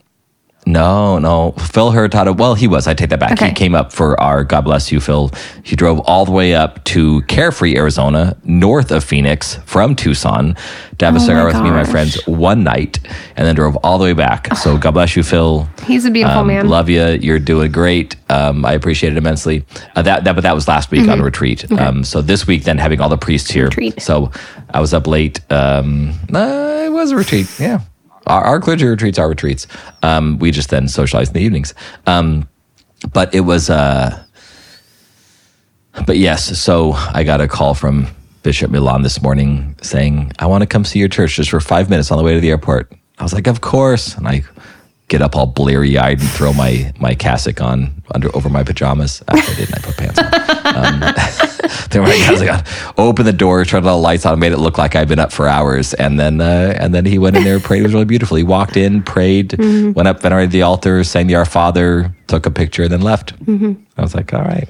No, 0.66 1.18
no. 1.18 1.52
Phil 1.52 1.90
Hurtado, 1.90 2.32
well, 2.32 2.54
he 2.54 2.66
was. 2.66 2.86
I 2.86 2.94
take 2.94 3.10
that 3.10 3.20
back. 3.20 3.32
Okay. 3.32 3.48
He 3.48 3.54
came 3.54 3.74
up 3.74 3.92
for 3.92 4.18
our 4.20 4.44
God 4.44 4.62
bless 4.62 4.90
you, 4.90 5.00
Phil. 5.00 5.30
He 5.62 5.76
drove 5.76 6.00
all 6.00 6.24
the 6.24 6.32
way 6.32 6.54
up 6.54 6.82
to 6.84 7.22
Carefree, 7.22 7.76
Arizona, 7.76 8.36
north 8.44 8.90
of 8.90 9.04
Phoenix 9.04 9.56
from 9.66 9.94
Tucson 9.94 10.56
to 10.98 11.04
have 11.04 11.14
a 11.14 11.18
Oh 11.18 11.20
cigar 11.20 11.46
with 11.46 11.56
me 11.56 11.68
and 11.68 11.76
my 11.76 11.84
friends 11.84 12.24
one 12.26 12.64
night 12.64 12.98
and 13.36 13.46
then 13.46 13.54
drove 13.54 13.76
all 13.76 13.98
the 13.98 14.04
way 14.04 14.12
back. 14.14 14.54
So 14.56 14.78
God 14.84 14.92
bless 14.92 15.16
you, 15.16 15.22
Phil. 15.22 15.68
He's 15.86 16.04
a 16.06 16.10
beautiful 16.10 16.40
Um, 16.40 16.46
man. 16.46 16.68
Love 16.68 16.88
you. 16.88 17.04
You're 17.08 17.38
doing 17.38 17.70
great. 17.70 18.16
Um, 18.30 18.64
I 18.64 18.72
appreciate 18.72 19.12
it 19.12 19.16
immensely. 19.18 19.64
Uh, 19.94 20.02
that, 20.02 20.24
that, 20.24 20.34
but 20.34 20.42
that 20.42 20.54
was 20.54 20.66
last 20.66 20.90
week 20.90 21.08
on 21.08 21.20
a 21.20 21.24
retreat. 21.24 21.70
Um, 21.72 22.04
so 22.04 22.22
this 22.22 22.46
week, 22.46 22.64
then 22.64 22.78
having 22.78 23.00
all 23.00 23.08
the 23.08 23.18
priests 23.18 23.50
here. 23.50 23.64
Mm-hmm. 23.68 23.80
Retreat. 23.80 24.02
So 24.02 24.30
I 24.72 24.80
was 24.80 24.94
up 24.94 25.06
late. 25.06 25.40
Um, 25.52 26.14
uh, 26.32 26.84
it 26.86 26.92
was 26.92 27.10
a 27.10 27.16
retreat. 27.16 27.48
Yeah. 27.60 27.80
Our, 28.26 28.42
our 28.42 28.60
clergy 28.60 28.86
retreats 28.86 29.18
are 29.18 29.28
retreats. 29.28 29.66
Um, 30.02 30.38
we 30.38 30.50
just 30.50 30.70
then 30.70 30.88
socialize 30.88 31.28
in 31.28 31.34
the 31.34 31.40
evenings. 31.40 31.74
Um, 32.06 32.48
but 33.12 33.34
it 33.34 33.40
was, 33.40 33.70
uh, 33.70 34.22
but 36.06 36.16
yes. 36.16 36.58
So 36.58 36.92
I 36.92 37.24
got 37.24 37.40
a 37.40 37.48
call 37.48 37.74
from 37.74 38.08
Bishop 38.42 38.70
Milan 38.70 39.02
this 39.02 39.22
morning 39.22 39.76
saying, 39.82 40.32
I 40.38 40.46
want 40.46 40.62
to 40.62 40.66
come 40.66 40.84
see 40.84 40.98
your 40.98 41.08
church 41.08 41.36
just 41.36 41.50
for 41.50 41.60
five 41.60 41.90
minutes 41.90 42.10
on 42.10 42.18
the 42.18 42.24
way 42.24 42.34
to 42.34 42.40
the 42.40 42.50
airport. 42.50 42.92
I 43.18 43.22
was 43.22 43.32
like, 43.32 43.46
of 43.46 43.60
course. 43.60 44.16
And 44.16 44.26
I 44.26 44.42
get 45.08 45.20
up 45.20 45.36
all 45.36 45.46
bleary 45.46 45.98
eyed 45.98 46.18
and 46.20 46.28
throw 46.30 46.52
my, 46.52 46.92
my 46.98 47.14
cassock 47.14 47.60
on 47.60 48.02
under 48.14 48.34
over 48.34 48.48
my 48.48 48.62
pajamas. 48.62 49.22
Actually, 49.28 49.54
I 49.54 49.56
didn't. 49.56 49.74
I 49.74 49.80
put 49.80 49.96
pants 49.96 50.18
on. 50.18 50.34
Um, 50.76 51.00
then 51.90 52.02
when 52.02 52.10
I 52.10 52.18
got, 52.26 52.42
I 52.42 52.46
got 52.46 52.98
opened 52.98 53.28
the 53.28 53.32
door, 53.32 53.64
turned 53.64 53.86
all 53.86 53.98
the 53.98 54.02
lights 54.02 54.24
on, 54.26 54.38
made 54.38 54.52
it 54.52 54.58
look 54.58 54.78
like 54.78 54.96
I'd 54.96 55.08
been 55.08 55.18
up 55.18 55.32
for 55.32 55.46
hours, 55.46 55.94
and 55.94 56.18
then 56.18 56.40
uh, 56.40 56.74
and 56.78 56.94
then 56.94 57.04
he 57.04 57.18
went 57.18 57.36
in 57.36 57.44
there, 57.44 57.60
prayed. 57.60 57.80
It 57.80 57.84
was 57.84 57.92
really 57.92 58.04
beautiful. 58.04 58.36
He 58.36 58.42
walked 58.42 58.76
in, 58.76 59.02
prayed, 59.02 59.54
went 59.58 60.08
up, 60.08 60.20
venerated 60.20 60.50
the 60.52 60.62
altar, 60.62 61.04
sang 61.04 61.26
the 61.26 61.34
Our 61.34 61.44
Father, 61.44 62.14
took 62.26 62.46
a 62.46 62.50
picture, 62.50 62.82
and 62.84 62.92
then 62.92 63.02
left. 63.02 63.34
I 63.96 64.02
was 64.02 64.14
like, 64.14 64.32
all 64.32 64.42
right. 64.42 64.68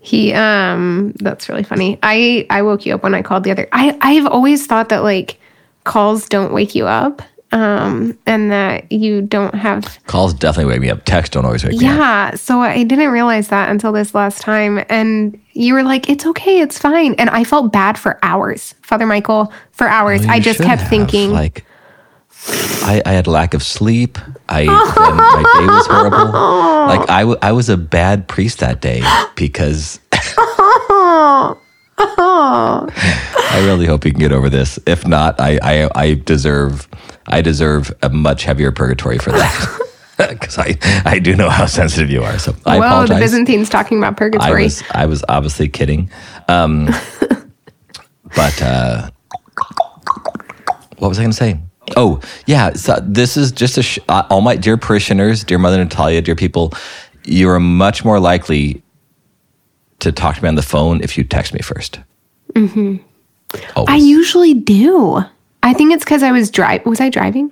He 0.00 0.32
um 0.32 1.12
that's 1.16 1.48
really 1.48 1.64
funny. 1.64 1.98
I 2.02 2.46
I 2.48 2.62
woke 2.62 2.86
you 2.86 2.94
up 2.94 3.02
when 3.02 3.14
I 3.14 3.22
called 3.22 3.44
the 3.44 3.50
other. 3.50 3.68
I 3.72 3.96
I've 4.00 4.26
always 4.26 4.66
thought 4.66 4.88
that 4.90 5.02
like 5.02 5.38
calls 5.84 6.28
don't 6.28 6.52
wake 6.52 6.74
you 6.74 6.86
up 6.86 7.22
um 7.50 8.16
and 8.26 8.52
that 8.52 8.90
you 8.92 9.22
don't 9.22 9.54
have 9.54 9.98
Calls 10.06 10.34
definitely 10.34 10.70
wake 10.72 10.82
me 10.82 10.90
up. 10.90 11.04
Text 11.04 11.32
don't 11.32 11.44
always 11.46 11.64
wake 11.64 11.78
me 11.78 11.86
up. 11.86 11.96
yeah, 11.96 12.34
so 12.34 12.60
I 12.60 12.82
didn't 12.82 13.10
realize 13.10 13.48
that 13.48 13.70
until 13.70 13.90
this 13.92 14.14
last 14.14 14.42
time 14.42 14.84
and 14.90 15.40
you 15.54 15.72
were 15.74 15.82
like 15.82 16.10
it's 16.10 16.26
okay, 16.26 16.60
it's 16.60 16.78
fine. 16.78 17.14
And 17.14 17.30
I 17.30 17.44
felt 17.44 17.72
bad 17.72 17.96
for 17.98 18.18
hours. 18.22 18.74
Father 18.82 19.06
Michael 19.06 19.52
for 19.72 19.88
hours. 19.88 20.20
Well, 20.20 20.30
I 20.30 20.40
just 20.40 20.60
kept 20.60 20.82
have, 20.82 20.90
thinking 20.90 21.30
like 21.32 21.64
I, 22.82 23.02
I 23.04 23.12
had 23.12 23.26
lack 23.26 23.54
of 23.54 23.62
sleep. 23.62 24.18
I 24.48 24.64
my 24.64 25.42
day 25.60 25.66
was 25.66 25.86
horrible. 25.86 26.30
Like 26.32 27.10
I, 27.10 27.20
w- 27.20 27.38
I 27.42 27.52
was 27.52 27.68
a 27.68 27.76
bad 27.76 28.28
priest 28.28 28.58
that 28.60 28.80
day 28.80 29.02
because 29.34 30.00
I 33.50 33.62
really 33.64 33.86
hope 33.86 34.04
you 34.04 34.12
can 34.12 34.20
get 34.20 34.32
over 34.32 34.48
this. 34.48 34.78
If 34.86 35.06
not, 35.06 35.40
I, 35.40 35.58
I, 35.62 35.90
I 35.94 36.14
deserve 36.14 36.88
I 37.26 37.42
deserve 37.42 37.94
a 38.02 38.08
much 38.08 38.44
heavier 38.44 38.72
purgatory 38.72 39.18
for 39.18 39.32
that. 39.32 39.80
Because 40.18 40.58
I, 40.58 40.74
I 41.04 41.20
do 41.20 41.36
know 41.36 41.48
how 41.48 41.66
sensitive 41.66 42.10
you 42.10 42.24
are. 42.24 42.40
So 42.40 42.52
I 42.66 42.80
Whoa, 42.80 42.86
apologize. 42.86 43.18
the 43.18 43.24
Byzantines 43.24 43.68
talking 43.68 43.98
about 43.98 44.16
purgatory. 44.16 44.62
I 44.62 44.64
was 44.64 44.82
I 44.90 45.06
was 45.06 45.24
obviously 45.28 45.68
kidding. 45.68 46.10
Um, 46.48 46.86
but 48.34 48.60
uh, 48.60 49.10
what 50.98 51.08
was 51.08 51.20
I 51.20 51.22
going 51.22 51.30
to 51.30 51.36
say? 51.36 51.60
Oh, 51.96 52.20
yeah. 52.46 52.72
So 52.72 52.98
this 53.00 53.36
is 53.36 53.52
just 53.52 53.78
a, 53.78 53.82
sh- 53.84 54.00
uh, 54.08 54.24
all 54.28 54.40
my 54.40 54.56
dear 54.56 54.76
parishioners, 54.76 55.44
dear 55.44 55.58
Mother 55.58 55.78
Natalia, 55.78 56.20
dear 56.20 56.34
people, 56.34 56.72
you 57.24 57.48
are 57.48 57.60
much 57.60 58.04
more 58.04 58.18
likely 58.18 58.82
to 60.00 60.12
talk 60.12 60.36
to 60.36 60.42
me 60.42 60.48
on 60.48 60.54
the 60.54 60.62
phone 60.62 61.02
if 61.02 61.18
you 61.18 61.24
text 61.24 61.52
me 61.52 61.60
1st 61.60 62.02
Mm-hmm. 62.54 62.96
I 63.86 63.96
usually 63.96 64.54
do. 64.54 65.22
I 65.62 65.74
think 65.74 65.92
it's 65.92 66.04
because 66.04 66.22
I 66.22 66.32
was 66.32 66.50
driving. 66.50 66.88
Was 66.88 67.00
I 67.00 67.10
driving? 67.10 67.50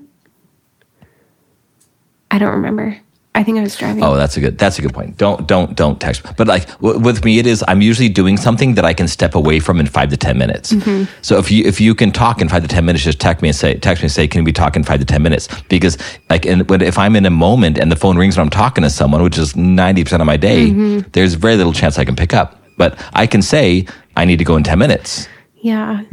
I 2.30 2.38
don't 2.38 2.52
remember. 2.52 2.98
I 3.36 3.42
think 3.42 3.58
I 3.58 3.60
was 3.60 3.76
driving. 3.76 4.02
Oh, 4.02 4.16
that's 4.16 4.38
a 4.38 4.40
good. 4.40 4.56
That's 4.56 4.78
a 4.78 4.82
good 4.82 4.94
point. 4.94 5.18
Don't 5.18 5.46
don't 5.46 5.76
don't 5.76 6.00
text. 6.00 6.22
But 6.38 6.48
like 6.48 6.66
w- 6.80 6.98
with 6.98 7.22
me, 7.22 7.38
it 7.38 7.46
is. 7.46 7.62
I'm 7.68 7.82
usually 7.82 8.08
doing 8.08 8.38
something 8.38 8.76
that 8.76 8.86
I 8.86 8.94
can 8.94 9.08
step 9.08 9.34
away 9.34 9.60
from 9.60 9.78
in 9.78 9.86
five 9.86 10.08
to 10.08 10.16
ten 10.16 10.38
minutes. 10.38 10.72
Mm-hmm. 10.72 11.04
So 11.20 11.36
if 11.36 11.50
you 11.50 11.62
if 11.66 11.78
you 11.78 11.94
can 11.94 12.12
talk 12.12 12.40
in 12.40 12.48
five 12.48 12.62
to 12.62 12.68
ten 12.68 12.86
minutes, 12.86 13.04
just 13.04 13.20
text 13.20 13.42
me 13.42 13.50
and 13.50 13.56
say 13.56 13.74
text 13.74 14.02
me 14.02 14.06
and 14.06 14.12
say 14.12 14.26
can 14.26 14.42
we 14.42 14.52
talk 14.52 14.74
in 14.74 14.84
five 14.84 15.00
to 15.00 15.04
ten 15.04 15.22
minutes? 15.22 15.48
Because 15.68 15.98
like 16.30 16.46
in, 16.46 16.60
when, 16.60 16.80
if 16.80 16.96
I'm 16.96 17.14
in 17.14 17.26
a 17.26 17.30
moment 17.30 17.78
and 17.78 17.92
the 17.92 17.96
phone 17.96 18.16
rings 18.16 18.38
and 18.38 18.42
I'm 18.42 18.48
talking 18.48 18.82
to 18.84 18.88
someone, 18.88 19.22
which 19.22 19.36
is 19.36 19.54
ninety 19.54 20.02
percent 20.02 20.22
of 20.22 20.26
my 20.26 20.38
day, 20.38 20.70
mm-hmm. 20.70 21.06
there's 21.12 21.34
very 21.34 21.56
little 21.56 21.74
chance 21.74 21.98
I 21.98 22.06
can 22.06 22.16
pick 22.16 22.32
up. 22.32 22.62
But 22.78 22.98
I 23.12 23.26
can 23.26 23.42
say 23.42 23.86
I 24.16 24.24
need 24.24 24.38
to 24.38 24.44
go 24.44 24.56
in 24.56 24.62
ten 24.62 24.78
minutes. 24.78 25.28
yeah. 25.60 26.04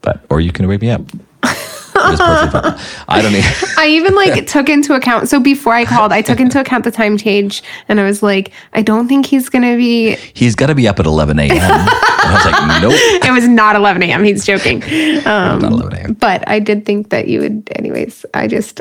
But 0.00 0.24
or 0.30 0.40
you 0.40 0.50
can 0.50 0.66
wake 0.66 0.80
me 0.80 0.88
up. 0.90 1.02
It's 2.12 2.20
perfectly 2.20 2.70
fine. 2.70 3.04
I 3.08 3.22
don't 3.22 3.32
even. 3.34 3.50
I 3.78 3.86
even 3.88 4.14
like 4.14 4.46
took 4.46 4.68
into 4.68 4.94
account. 4.94 5.28
So 5.28 5.40
before 5.40 5.72
I 5.74 5.84
called, 5.84 6.12
I 6.12 6.22
took 6.22 6.40
into 6.40 6.60
account 6.60 6.84
the 6.84 6.90
time 6.90 7.16
change, 7.16 7.62
and 7.88 8.00
I 8.00 8.04
was 8.04 8.22
like, 8.22 8.52
I 8.72 8.82
don't 8.82 9.08
think 9.08 9.26
he's 9.26 9.48
gonna 9.48 9.76
be. 9.76 10.16
He's 10.34 10.54
got 10.54 10.66
to 10.66 10.74
be 10.74 10.88
up 10.88 10.98
at 11.00 11.06
11 11.06 11.38
a.m. 11.38 11.50
and 11.52 11.60
I 11.62 12.34
was 12.34 12.44
like, 12.52 12.82
nope, 12.82 13.28
It 13.28 13.32
was 13.32 13.48
not 13.48 13.76
11 13.76 14.02
a.m. 14.02 14.24
He's 14.24 14.44
joking. 14.44 14.82
Um, 15.26 15.60
not 15.60 15.72
11 15.72 15.94
a.m. 15.94 16.12
but 16.14 16.46
I 16.48 16.58
did 16.58 16.84
think 16.86 17.10
that 17.10 17.28
you 17.28 17.40
would. 17.40 17.70
Anyways, 17.76 18.24
I 18.34 18.48
just. 18.48 18.80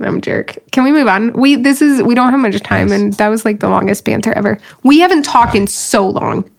I'm 0.00 0.16
a 0.16 0.20
jerk. 0.20 0.58
Can 0.72 0.82
we 0.82 0.90
move 0.90 1.06
on? 1.06 1.32
We 1.34 1.54
this 1.54 1.80
is 1.80 2.02
we 2.02 2.16
don't 2.16 2.30
have 2.32 2.40
much 2.40 2.60
time, 2.62 2.90
and 2.90 3.12
that 3.14 3.28
was 3.28 3.44
like 3.44 3.60
the 3.60 3.68
longest 3.68 4.04
banter 4.04 4.32
ever. 4.32 4.58
We 4.82 4.98
haven't 4.98 5.24
talked 5.24 5.54
in 5.54 5.68
so 5.68 6.08
long, 6.08 6.50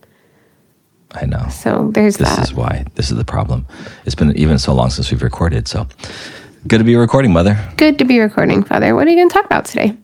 I 1.16 1.26
know. 1.26 1.48
so 1.50 1.90
there's 1.92 2.16
This 2.18 2.28
that. 2.28 2.42
is 2.44 2.52
why. 2.54 2.84
This 2.94 3.10
is 3.10 3.16
the 3.16 3.24
problem. 3.24 3.66
It's 4.04 4.14
been 4.14 4.36
even 4.36 4.58
so 4.58 4.74
long 4.74 4.90
since 4.90 5.10
we've 5.10 5.22
recorded. 5.22 5.66
So 5.66 5.86
good 6.68 6.78
to 6.78 6.84
be 6.84 6.96
recording, 6.96 7.32
Mother. 7.32 7.58
Good 7.76 7.98
to 7.98 8.04
be 8.04 8.18
recording, 8.20 8.62
Father. 8.62 8.94
What 8.94 9.06
are 9.06 9.10
you 9.10 9.16
going 9.16 9.28
to 9.28 9.32
talk 9.34 9.46
about 9.46 9.64
today? 9.64 9.96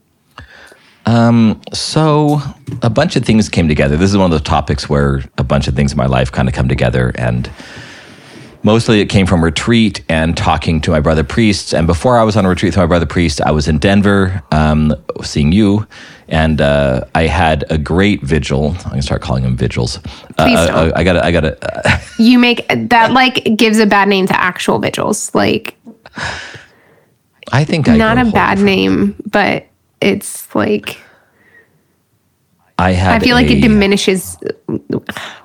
Um, 1.04 1.60
so 1.72 2.40
a 2.82 2.88
bunch 2.90 3.16
of 3.16 3.24
things 3.24 3.48
came 3.48 3.68
together. 3.68 3.96
This 3.96 4.10
is 4.10 4.16
one 4.16 4.26
of 4.26 4.30
those 4.30 4.42
topics 4.42 4.88
where 4.88 5.22
a 5.36 5.44
bunch 5.44 5.66
of 5.68 5.74
things 5.74 5.92
in 5.92 5.98
my 5.98 6.06
life 6.06 6.30
kind 6.30 6.48
of 6.48 6.54
come 6.54 6.68
together. 6.68 7.12
And 7.16 7.50
mostly 8.62 9.00
it 9.00 9.06
came 9.06 9.26
from 9.26 9.42
retreat 9.42 10.02
and 10.08 10.36
talking 10.36 10.80
to 10.82 10.90
my 10.90 11.00
brother 11.00 11.24
priests. 11.24 11.72
And 11.72 11.86
before 11.86 12.18
I 12.18 12.24
was 12.24 12.36
on 12.36 12.44
a 12.44 12.48
retreat 12.48 12.72
with 12.72 12.78
my 12.78 12.86
brother 12.86 13.06
priest, 13.06 13.40
I 13.40 13.50
was 13.50 13.68
in 13.68 13.78
Denver 13.78 14.42
um, 14.50 14.94
seeing 15.22 15.52
you. 15.52 15.86
And 16.28 16.60
uh, 16.60 17.04
I 17.14 17.26
had 17.26 17.64
a 17.70 17.76
great 17.76 18.22
vigil. 18.22 18.70
I'm 18.70 18.84
going 18.84 18.96
to 18.96 19.02
start 19.02 19.20
calling 19.20 19.42
them 19.42 19.56
vigils. 19.56 19.98
Uh, 19.98 20.46
Please 20.46 20.58
uh, 20.58 20.66
don't. 20.66 20.96
I 20.96 21.04
got 21.04 21.12
to, 21.14 21.24
I 21.24 21.32
got 21.32 21.40
to, 21.40 21.88
uh, 21.88 21.98
You 22.18 22.38
make 22.38 22.66
that 22.68 23.12
like 23.12 23.56
gives 23.56 23.78
a 23.78 23.86
bad 23.86 24.08
name 24.08 24.26
to 24.28 24.40
actual 24.40 24.78
vigils. 24.78 25.34
Like 25.34 25.76
I 27.52 27.64
think 27.64 27.88
I 27.88 27.96
not 27.96 28.18
a 28.18 28.30
bad 28.30 28.58
name, 28.60 29.14
but 29.30 29.66
it's 30.00 30.54
like 30.54 30.98
I 32.82 32.92
had 32.92 33.22
I 33.22 33.24
feel 33.24 33.36
like 33.36 33.50
it 33.50 33.60
diminishes. 33.60 34.36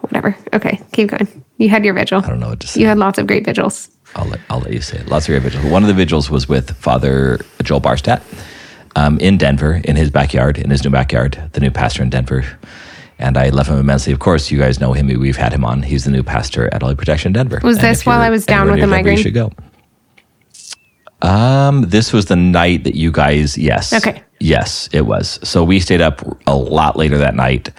Whatever. 0.01 0.35
Okay, 0.53 0.81
keep 0.91 1.09
going. 1.09 1.43
You 1.57 1.69
had 1.69 1.85
your 1.85 1.93
vigil. 1.93 2.21
I 2.23 2.29
don't 2.29 2.39
know 2.39 2.49
what 2.49 2.59
to 2.61 2.67
say. 2.67 2.81
You 2.81 2.87
had 2.87 2.97
lots 2.97 3.19
of 3.19 3.27
great 3.27 3.45
vigils. 3.45 3.89
I'll 4.15 4.25
let, 4.25 4.39
I'll 4.49 4.59
let 4.59 4.73
you 4.73 4.81
say 4.81 4.97
it. 4.97 5.07
Lots 5.07 5.27
of 5.27 5.33
great 5.33 5.43
vigils. 5.43 5.71
One 5.71 5.83
of 5.83 5.87
the 5.87 5.93
vigils 5.93 6.29
was 6.29 6.49
with 6.49 6.75
Father 6.77 7.39
Joel 7.61 7.81
Barstad 7.81 8.23
um, 8.95 9.19
in 9.19 9.37
Denver, 9.37 9.81
in 9.83 9.95
his 9.95 10.09
backyard, 10.09 10.57
in 10.57 10.69
his 10.71 10.83
new 10.83 10.89
backyard, 10.89 11.49
the 11.53 11.59
new 11.59 11.71
pastor 11.71 12.01
in 12.01 12.09
Denver. 12.09 12.43
And 13.19 13.37
I 13.37 13.49
love 13.49 13.67
him 13.67 13.77
immensely. 13.77 14.13
Of 14.13 14.19
course, 14.19 14.49
you 14.51 14.57
guys 14.59 14.79
know 14.79 14.93
him. 14.93 15.07
We've 15.07 15.37
had 15.37 15.53
him 15.53 15.65
on. 15.65 15.83
He's 15.83 16.05
the 16.05 16.11
new 16.11 16.23
pastor 16.23 16.73
at 16.73 16.81
Holy 16.81 16.95
Protection 16.95 17.33
Denver. 17.33 17.59
Was 17.63 17.77
And 17.77 17.85
this 17.87 18.05
while 18.05 18.21
I 18.21 18.29
was 18.29 18.45
down 18.45 18.67
with 18.67 18.79
Denver, 18.79 18.95
migraine? 18.95 19.17
You 19.17 19.23
should 19.23 19.33
go. 19.33 19.51
Um, 21.21 21.83
this 21.83 22.13
was 22.13 22.25
the 22.25 22.35
night 22.35 22.83
that 22.83 22.95
you 22.95 23.11
guys. 23.11 23.57
Yes. 23.57 23.93
Okay. 23.93 24.23
Yes, 24.39 24.87
it 24.91 25.01
was. 25.01 25.39
So 25.43 25.63
we 25.63 25.79
stayed 25.79 26.01
up 26.01 26.21
a 26.45 26.55
lot 26.55 26.95
later 26.95 27.17
that 27.17 27.35
night 27.35 27.69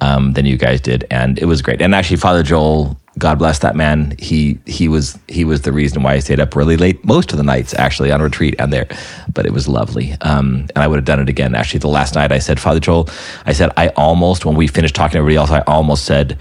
um, 0.00 0.32
than 0.34 0.44
you 0.44 0.58
guys 0.58 0.80
did, 0.80 1.06
and 1.10 1.38
it 1.38 1.46
was 1.46 1.62
great. 1.62 1.80
And 1.80 1.94
actually, 1.94 2.18
Father 2.18 2.42
Joel, 2.42 2.98
God 3.18 3.38
bless 3.38 3.60
that 3.60 3.76
man. 3.76 4.14
He 4.18 4.58
he 4.66 4.88
was 4.88 5.18
he 5.28 5.44
was 5.44 5.62
the 5.62 5.72
reason 5.72 6.02
why 6.02 6.14
I 6.14 6.18
stayed 6.18 6.40
up 6.40 6.56
really 6.56 6.76
late 6.76 7.04
most 7.04 7.30
of 7.32 7.38
the 7.38 7.44
nights 7.44 7.74
actually 7.74 8.10
on 8.10 8.20
retreat 8.20 8.54
and 8.58 8.72
there, 8.72 8.88
but 9.32 9.46
it 9.46 9.52
was 9.52 9.68
lovely. 9.68 10.12
Um, 10.20 10.66
and 10.74 10.78
I 10.78 10.86
would 10.86 10.96
have 10.96 11.04
done 11.04 11.20
it 11.20 11.28
again. 11.28 11.54
Actually, 11.54 11.80
the 11.80 11.88
last 11.88 12.14
night 12.14 12.32
I 12.32 12.38
said, 12.38 12.58
Father 12.58 12.80
Joel, 12.80 13.08
I 13.46 13.52
said 13.52 13.70
I 13.76 13.88
almost 13.88 14.44
when 14.44 14.56
we 14.56 14.66
finished 14.66 14.94
talking 14.94 15.12
to 15.12 15.18
everybody 15.18 15.36
else, 15.36 15.50
I 15.50 15.60
almost 15.60 16.04
said. 16.04 16.38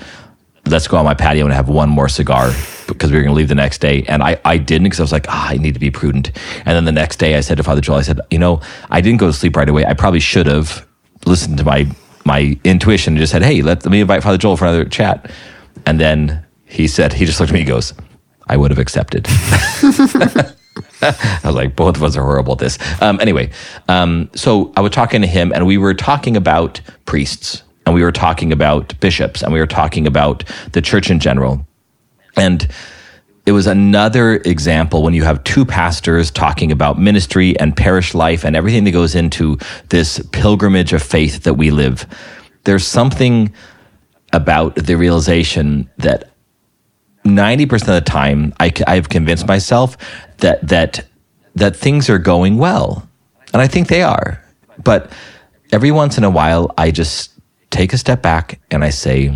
Let's 0.66 0.88
go 0.88 0.98
on 0.98 1.06
my 1.06 1.14
patio 1.14 1.46
and 1.46 1.54
have 1.54 1.70
one 1.70 1.90
more 1.90 2.08
cigar 2.08 2.54
because 2.88 3.12
we 3.12 3.18
were 3.18 3.24
going 3.24 3.34
to 3.34 3.38
leave 3.38 3.50
the 3.50 3.56
next 3.56 3.80
day. 3.80 4.04
And 4.08 4.22
I, 4.22 4.40
I 4.46 4.58
didn't 4.58 4.86
because 4.86 5.00
I 5.00 5.04
was 5.04 5.12
like, 5.12 5.26
ah, 5.28 5.50
I 5.50 5.58
need 5.58 5.74
to 5.74 5.80
be 5.80 5.92
prudent. 5.92 6.32
And 6.66 6.76
then 6.76 6.86
the 6.86 6.92
next 6.92 7.18
day 7.18 7.36
I 7.36 7.42
said 7.42 7.58
to 7.58 7.64
Father 7.64 7.82
Joel, 7.82 7.98
I 7.98 8.02
said, 8.04 8.20
you 8.30 8.38
know, 8.38 8.62
I 8.90 9.02
didn't 9.02 9.20
go 9.20 9.28
to 9.28 9.34
sleep 9.34 9.56
right 9.56 9.68
away. 9.68 9.86
I 9.86 9.94
probably 9.94 10.20
should 10.20 10.46
have 10.48 10.88
listened 11.26 11.58
to 11.58 11.64
my 11.64 11.88
my 12.26 12.58
intuition 12.64 13.14
and 13.14 13.20
just 13.20 13.32
said, 13.32 13.42
hey, 13.42 13.62
let, 13.64 13.84
let 13.84 13.92
me 13.92 14.02
invite 14.02 14.22
Father 14.22 14.38
Joel 14.38 14.56
for 14.56 14.66
another 14.66 14.86
chat. 14.86 15.32
And 15.86 16.00
then 16.00 16.46
he 16.66 16.88
said, 16.88 17.14
he 17.14 17.26
just 17.26 17.40
looked 17.40 17.52
at 17.52 17.54
me 17.54 17.62
and 17.62 17.68
goes, 17.68 17.94
I 18.48 18.58
would 18.58 18.72
have 18.72 18.78
accepted. 18.78 19.28
I 21.02 21.40
was 21.44 21.56
like, 21.56 21.76
both 21.76 21.96
of 21.96 22.04
us 22.04 22.16
are 22.16 22.24
horrible 22.24 22.54
at 22.54 22.60
this. 22.60 22.78
Um, 23.02 23.20
anyway, 23.20 23.50
um, 23.88 24.30
so 24.36 24.72
I 24.76 24.82
was 24.82 24.92
talking 24.92 25.22
to 25.22 25.28
him, 25.28 25.52
and 25.54 25.66
we 25.66 25.78
were 25.78 25.94
talking 25.94 26.38
about 26.38 26.80
priests, 27.06 27.64
and 27.86 27.96
we 27.96 28.04
were 28.04 28.12
talking 28.12 28.52
about 28.52 29.00
bishops, 29.00 29.42
and 29.42 29.52
we 29.52 29.60
were 29.60 29.68
talking 29.68 30.08
about 30.08 30.44
the 30.72 30.82
church 30.82 31.10
in 31.10 31.20
general. 31.20 31.66
And 32.36 32.68
it 33.46 33.54
was 33.54 33.68
another 33.68 34.36
example 34.36 35.02
when 35.04 35.14
you 35.14 35.24
have 35.24 35.44
two 35.44 35.66
pastors 35.66 36.30
talking 36.30 36.72
about 36.72 37.00
ministry 37.00 37.60
and 37.60 37.76
parish 37.76 38.14
life 38.14 38.44
and 38.44 38.56
everything 38.56 38.84
that 38.84 38.92
goes 38.92 39.16
into 39.16 39.58
this 39.90 40.20
pilgrimage 40.32 40.94
of 40.94 41.02
faith 41.02 41.44
that 41.44 41.56
we 41.56 41.72
live. 41.72 42.06
There's 42.64 42.86
something 42.86 43.52
about 44.32 44.76
the 44.76 44.96
realization 44.96 45.90
that 45.98 46.30
90% 47.26 47.74
of 47.74 47.86
the 47.88 48.02
time 48.02 48.54
I, 48.60 48.72
have 48.88 49.10
convinced 49.10 49.48
myself 49.48 49.98
that 50.38 50.68
that 50.68 51.06
that 51.56 51.76
things 51.76 52.10
are 52.10 52.18
going 52.18 52.58
well 52.58 53.08
and 53.54 53.62
i 53.62 53.68
think 53.68 53.90
they 53.90 54.02
are 54.02 54.44
but 54.84 55.12
every 55.72 55.92
once 55.92 56.18
in 56.18 56.24
a 56.24 56.30
while 56.30 56.74
i 56.78 56.90
just 56.90 57.31
take 57.72 57.94
a 57.94 57.98
step 57.98 58.22
back 58.22 58.60
and 58.70 58.84
i 58.84 58.90
say 58.90 59.36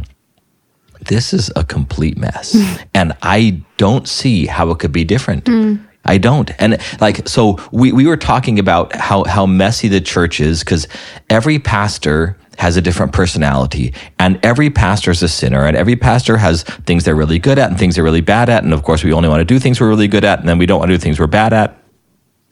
this 1.02 1.34
is 1.34 1.52
a 1.56 1.64
complete 1.64 2.18
mess 2.18 2.56
and 2.94 3.14
i 3.22 3.62
don't 3.78 4.08
see 4.08 4.46
how 4.46 4.70
it 4.70 4.80
could 4.80 4.92
be 4.92 5.04
different 5.04 5.46
mm. 5.46 5.80
I 6.06 6.18
don't. 6.20 6.52
And 6.60 6.80
like, 7.02 7.28
so 7.28 7.58
we, 7.72 7.92
we 7.92 8.06
were 8.06 8.18
talking 8.18 8.60
about 8.60 8.96
how, 8.96 9.24
how 9.24 9.46
messy 9.46 9.88
the 9.88 10.00
church 10.00 10.40
is 10.40 10.60
because 10.60 10.88
every 11.30 11.60
pastor 11.60 12.38
has 12.58 12.78
a 12.78 12.82
different 12.82 13.12
personality 13.12 13.94
and 14.20 14.40
every 14.44 14.70
pastor 14.70 15.12
is 15.12 15.22
a 15.24 15.28
sinner 15.28 15.66
and 15.66 15.76
every 15.76 15.96
pastor 15.96 16.38
has 16.38 16.64
things 16.64 17.04
they're 17.04 17.16
really 17.16 17.40
good 17.40 17.60
at 17.60 17.70
and 17.70 17.78
things 17.78 17.96
they're 17.96 18.04
really 18.04 18.22
bad 18.22 18.50
at. 18.50 18.64
And 18.64 18.74
of 18.74 18.84
course, 18.84 19.04
we 19.04 19.12
only 19.12 19.30
want 19.30 19.42
to 19.42 19.46
do 19.46 19.60
things 19.60 19.82
we're 19.82 19.90
really 19.90 20.08
good 20.08 20.24
at 20.24 20.40
and 20.40 20.48
then 20.48 20.58
we 20.58 20.66
don't 20.66 20.80
want 20.80 20.90
to 20.90 20.96
do 20.96 21.02
things 21.02 21.20
we're 21.20 21.28
bad 21.28 21.54
at. 21.54 21.78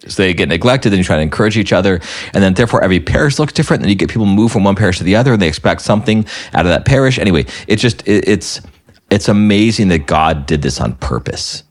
So 0.08 0.24
they 0.24 0.34
get 0.34 0.50
neglected, 0.50 0.90
then 0.90 0.98
you 0.98 1.04
try 1.04 1.16
to 1.16 1.22
encourage 1.22 1.58
each 1.58 1.74
other. 1.74 2.02
And 2.34 2.44
then 2.44 2.54
therefore 2.54 2.84
every 2.84 3.00
parish 3.00 3.40
looks 3.40 3.54
different. 3.54 3.82
Then 3.82 3.90
you 3.90 3.96
get 3.96 4.10
people 4.10 4.26
move 4.26 4.52
from 4.52 4.64
one 4.64 4.76
parish 4.76 4.98
to 4.98 5.04
the 5.04 5.16
other 5.16 5.34
and 5.34 5.42
they 5.42 5.48
expect 5.48 5.82
something 5.82 6.26
out 6.54 6.66
of 6.66 6.72
that 6.72 6.86
parish. 6.86 7.18
Anyway, 7.20 7.46
it's 7.68 7.82
just, 7.82 8.08
it, 8.08 8.28
it's, 8.28 8.62
it's 9.10 9.30
amazing 9.30 9.90
that 9.90 10.08
God 10.08 10.46
did 10.46 10.62
this 10.62 10.82
on 10.82 10.96
purpose. 10.96 11.64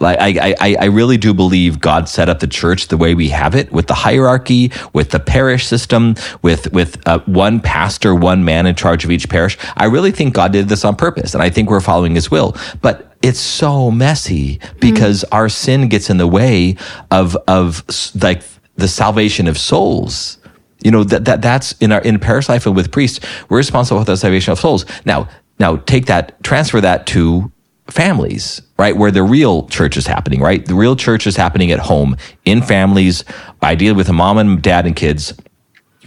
Like 0.00 0.18
I, 0.20 0.54
I, 0.60 0.76
I 0.80 0.84
really 0.86 1.16
do 1.16 1.34
believe 1.34 1.80
God 1.80 2.08
set 2.08 2.28
up 2.28 2.40
the 2.40 2.46
church 2.46 2.88
the 2.88 2.96
way 2.96 3.14
we 3.14 3.28
have 3.30 3.54
it, 3.54 3.72
with 3.72 3.88
the 3.88 3.94
hierarchy, 3.94 4.70
with 4.92 5.10
the 5.10 5.18
parish 5.18 5.66
system, 5.66 6.14
with 6.42 6.72
with 6.72 7.06
uh, 7.08 7.18
one 7.26 7.60
pastor, 7.60 8.14
one 8.14 8.44
man 8.44 8.66
in 8.66 8.74
charge 8.74 9.04
of 9.04 9.10
each 9.10 9.28
parish. 9.28 9.58
I 9.76 9.86
really 9.86 10.12
think 10.12 10.34
God 10.34 10.52
did 10.52 10.68
this 10.68 10.84
on 10.84 10.96
purpose, 10.96 11.34
and 11.34 11.42
I 11.42 11.50
think 11.50 11.68
we're 11.68 11.80
following 11.80 12.14
His 12.14 12.30
will. 12.30 12.56
But 12.80 13.07
it's 13.22 13.40
so 13.40 13.90
messy 13.90 14.60
because 14.80 15.24
mm. 15.24 15.28
our 15.32 15.48
sin 15.48 15.88
gets 15.88 16.10
in 16.10 16.18
the 16.18 16.26
way 16.26 16.76
of 17.10 17.36
of 17.46 17.84
like 18.22 18.42
the 18.76 18.88
salvation 18.88 19.48
of 19.48 19.58
souls. 19.58 20.38
You 20.84 20.90
know 20.90 21.04
that 21.04 21.24
that 21.24 21.42
that's 21.42 21.72
in 21.80 21.92
our 21.92 22.00
in 22.00 22.18
parish 22.18 22.48
life 22.48 22.66
and 22.66 22.76
with 22.76 22.92
priests, 22.92 23.20
we're 23.48 23.58
responsible 23.58 24.00
for 24.00 24.06
the 24.06 24.16
salvation 24.16 24.52
of 24.52 24.58
souls. 24.58 24.84
Now, 25.04 25.28
now 25.58 25.76
take 25.76 26.06
that, 26.06 26.42
transfer 26.42 26.80
that 26.80 27.06
to 27.08 27.50
families, 27.88 28.62
right? 28.78 28.96
Where 28.96 29.10
the 29.10 29.22
real 29.22 29.66
church 29.68 29.96
is 29.96 30.06
happening, 30.06 30.40
right? 30.40 30.64
The 30.64 30.74
real 30.74 30.94
church 30.94 31.26
is 31.26 31.36
happening 31.36 31.72
at 31.72 31.80
home, 31.80 32.16
in 32.44 32.62
families, 32.62 33.24
ideally 33.62 33.96
with 33.96 34.08
a 34.08 34.12
mom 34.12 34.38
and 34.38 34.62
dad 34.62 34.86
and 34.86 34.94
kids. 34.94 35.34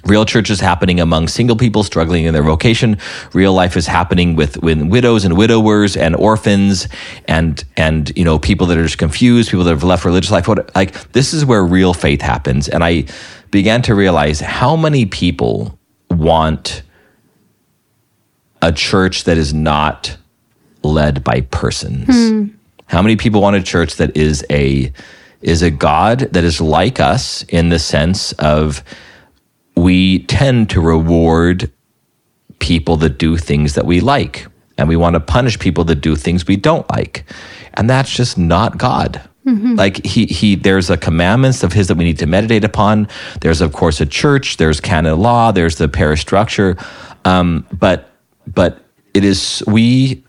Real 0.06 0.26
church 0.26 0.50
is 0.50 0.60
happening 0.60 1.00
among 1.00 1.28
single 1.28 1.56
people 1.56 1.84
struggling 1.84 2.26
in 2.26 2.34
their 2.34 2.44
vocation. 2.44 2.98
Real 3.34 3.54
life 3.54 3.78
is 3.78 3.86
happening 3.86 4.36
with, 4.36 4.58
with 4.58 4.82
widows 4.82 5.26
and 5.26 5.38
widowers 5.38 5.96
and 5.96 6.16
orphans 6.16 6.88
and 7.26 7.64
and 7.78 8.12
you 8.18 8.24
know 8.24 8.40
people 8.40 8.68
that 8.68 8.78
are 8.78 8.84
just 8.84 8.98
confused, 8.98 9.52
people 9.52 9.64
that 9.64 9.72
have 9.72 9.84
left 9.84 10.06
religious 10.06 10.32
life. 10.32 10.48
What 10.48 10.74
like 10.76 11.12
this 11.12 11.34
is 11.34 11.46
where 11.46 11.64
real 11.64 11.94
faith 11.94 12.22
happens. 12.22 12.68
And 12.68 12.84
I 12.84 13.06
began 13.52 13.82
to 13.84 13.96
realize 13.96 14.40
how 14.40 14.76
many 14.76 15.06
people 15.06 15.78
want 16.10 16.84
a 18.62 18.72
church 18.72 19.26
that 19.26 19.38
is 19.38 19.54
not 19.54 20.18
led 20.84 21.24
by 21.24 21.42
persons. 21.42 22.08
Hmm. 22.08 22.48
How 22.88 23.02
many 23.02 23.16
people 23.16 23.42
want 23.42 23.56
a 23.56 23.64
church 23.64 23.96
that 23.98 24.18
is 24.18 24.46
a 24.50 24.92
is 25.42 25.62
a 25.62 25.72
God 25.72 26.20
that 26.20 26.44
is 26.44 26.62
like 26.62 27.00
us 27.00 27.44
in 27.44 27.70
the 27.70 27.80
sense 27.80 28.32
of 28.34 28.84
we 29.82 30.20
tend 30.26 30.70
to 30.70 30.82
reward 30.82 31.72
people 32.60 32.98
that 32.98 33.18
do 33.18 33.38
things 33.38 33.74
that 33.76 33.86
we 33.86 34.00
like 34.00 34.48
and 34.78 34.88
we 34.88 34.96
want 34.96 35.14
to 35.16 35.20
punish 35.20 35.58
people 35.60 35.84
that 35.84 35.96
do 35.96 36.16
things 36.16 36.48
we 36.48 36.56
don't 36.56 36.90
like 36.90 37.26
and 37.74 37.90
that's 37.90 38.12
just 38.12 38.38
not 38.38 38.78
god. 38.78 39.22
Like 39.76 40.06
he 40.06 40.26
he 40.26 40.56
there's 40.56 40.90
a 40.90 40.98
commandments 40.98 41.64
of 41.64 41.74
his 41.74 41.88
that 41.88 41.98
we 41.98 42.04
need 42.04 42.20
to 42.20 42.28
meditate 42.28 42.64
upon. 42.64 43.08
There's 43.42 43.62
of 43.62 43.74
course 43.74 44.00
a 44.00 44.06
church. 44.06 44.58
There's 44.58 44.80
canon 44.80 45.20
law. 45.20 45.52
There's 45.52 45.78
the 45.78 45.88
parish 45.88 46.22
structure. 46.22 46.78
Um, 47.26 47.66
but 47.80 48.10
but 48.46 48.86
it 49.14 49.24
is 49.24 49.64
we 49.66 50.24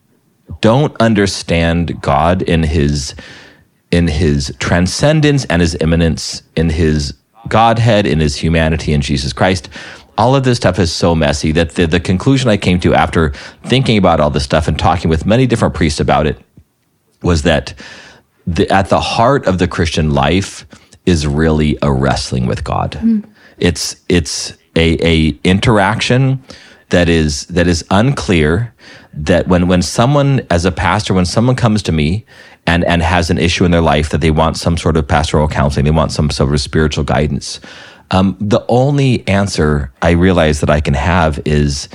don't 0.61 0.99
understand 1.01 2.01
god 2.01 2.43
in 2.43 2.63
his 2.63 3.15
in 3.91 4.09
his 4.09 4.55
transcendence 4.59 5.45
and 5.45 5.61
his 5.61 5.77
immanence, 5.81 6.43
in 6.57 6.71
his 6.71 7.13
Godhead, 7.49 8.07
in 8.07 8.21
his 8.21 8.37
humanity 8.37 8.93
in 8.93 9.01
Jesus 9.01 9.33
Christ. 9.33 9.69
All 10.19 10.37
of 10.37 10.45
this 10.45 10.59
stuff 10.59 10.79
is 10.79 10.93
so 10.93 11.15
messy 11.15 11.53
that 11.53 11.71
the, 11.71 11.87
the 11.87 12.01
conclusion 12.01 12.51
I 12.51 12.57
came 12.57 12.79
to 12.81 12.95
after 12.95 13.31
thinking 13.65 13.97
about 13.97 14.21
all 14.21 14.31
this 14.31 14.45
stuff 14.45 14.69
and 14.69 14.79
talking 14.79 15.09
with 15.09 15.25
many 15.25 15.47
different 15.47 15.75
priests 15.75 16.01
about 16.01 16.27
it 16.27 16.39
was 17.23 17.43
that 17.43 17.75
the, 18.47 18.69
at 18.71 18.89
the 18.89 19.01
heart 19.01 19.47
of 19.47 19.59
the 19.59 19.69
Christian 19.69 20.11
life 20.11 20.67
is 21.07 21.27
really 21.27 21.79
a 21.83 21.93
wrestling 21.93 22.47
with 22.47 22.65
God. 22.65 22.95
Hmm. 22.95 23.21
It's 23.59 23.97
it's 24.09 24.53
a, 24.77 24.97
a 25.07 25.39
interaction 25.45 26.43
that 26.91 27.09
is 27.09 27.47
that 27.47 27.67
is 27.67 27.85
unclear. 27.91 28.75
That 29.15 29.47
when 29.47 29.69
when 29.69 29.83
someone 29.83 30.47
as 30.51 30.65
a 30.65 30.73
pastor, 30.73 31.15
when 31.15 31.27
someone 31.27 31.57
comes 31.57 31.83
to 31.85 31.93
me 31.93 32.25
and 32.66 32.85
and 32.85 33.02
has 33.02 33.31
an 33.31 33.38
issue 33.38 33.64
in 33.64 33.71
their 33.71 33.81
life 33.81 34.11
that 34.11 34.21
they 34.21 34.31
want 34.31 34.57
some 34.57 34.76
sort 34.76 34.97
of 34.97 35.07
pastoral 35.07 35.49
counseling, 35.49 35.85
they 35.85 35.90
want 35.90 36.12
some 36.12 36.31
sort 36.31 36.52
of 36.52 36.61
spiritual 36.61 37.04
guidance. 37.04 37.61
Um, 38.11 38.37
the 38.40 38.64
only 38.69 39.26
answer 39.26 39.90
I 40.02 40.11
realize 40.11 40.61
that 40.61 40.71
I 40.71 40.81
can 40.81 40.95
have 40.95 41.40
is 41.47 41.88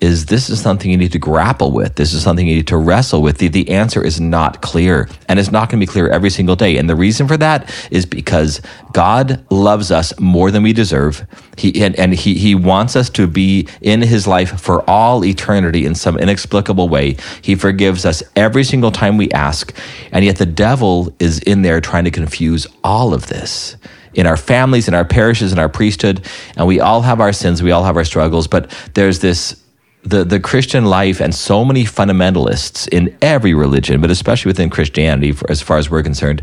is 0.00 0.26
this 0.26 0.50
is 0.50 0.60
something 0.60 0.90
you 0.90 0.96
need 0.96 1.12
to 1.12 1.18
grapple 1.18 1.72
with. 1.72 1.94
This 1.94 2.12
is 2.12 2.22
something 2.22 2.46
you 2.46 2.56
need 2.56 2.66
to 2.68 2.76
wrestle 2.76 3.22
with. 3.22 3.38
The, 3.38 3.48
the 3.48 3.70
answer 3.70 4.04
is 4.04 4.20
not 4.20 4.60
clear 4.60 5.08
and 5.28 5.38
it's 5.38 5.50
not 5.50 5.70
going 5.70 5.80
to 5.80 5.86
be 5.86 5.90
clear 5.90 6.08
every 6.08 6.30
single 6.30 6.56
day. 6.56 6.76
And 6.76 6.88
the 6.88 6.96
reason 6.96 7.26
for 7.26 7.36
that 7.38 7.72
is 7.90 8.04
because 8.04 8.60
God 8.92 9.44
loves 9.50 9.90
us 9.90 10.18
more 10.20 10.50
than 10.50 10.62
we 10.62 10.72
deserve. 10.72 11.26
He, 11.56 11.82
and, 11.82 11.96
and 11.96 12.14
he, 12.14 12.34
he 12.34 12.54
wants 12.54 12.94
us 12.94 13.08
to 13.10 13.26
be 13.26 13.68
in 13.80 14.02
his 14.02 14.26
life 14.26 14.60
for 14.60 14.88
all 14.88 15.24
eternity 15.24 15.86
in 15.86 15.94
some 15.94 16.18
inexplicable 16.18 16.88
way. 16.88 17.16
He 17.40 17.54
forgives 17.54 18.04
us 18.04 18.22
every 18.34 18.64
single 18.64 18.90
time 18.90 19.16
we 19.16 19.30
ask. 19.30 19.74
And 20.12 20.24
yet 20.24 20.36
the 20.36 20.46
devil 20.46 21.14
is 21.18 21.38
in 21.40 21.62
there 21.62 21.80
trying 21.80 22.04
to 22.04 22.10
confuse 22.10 22.66
all 22.84 23.14
of 23.14 23.28
this 23.28 23.76
in 24.12 24.26
our 24.26 24.36
families, 24.36 24.88
in 24.88 24.94
our 24.94 25.04
parishes, 25.04 25.52
in 25.52 25.58
our 25.58 25.68
priesthood. 25.68 26.26
And 26.56 26.66
we 26.66 26.80
all 26.80 27.02
have 27.02 27.20
our 27.20 27.32
sins, 27.32 27.62
we 27.62 27.70
all 27.70 27.84
have 27.84 27.96
our 27.96 28.04
struggles, 28.04 28.46
but 28.46 28.70
there's 28.94 29.20
this 29.20 29.62
the, 30.06 30.24
the 30.24 30.38
Christian 30.38 30.84
life 30.84 31.20
and 31.20 31.34
so 31.34 31.64
many 31.64 31.84
fundamentalists 31.84 32.88
in 32.88 33.16
every 33.20 33.54
religion, 33.54 34.00
but 34.00 34.10
especially 34.10 34.50
within 34.50 34.70
Christianity, 34.70 35.32
for, 35.32 35.50
as 35.50 35.60
far 35.60 35.78
as 35.78 35.90
we're 35.90 36.02
concerned, 36.02 36.42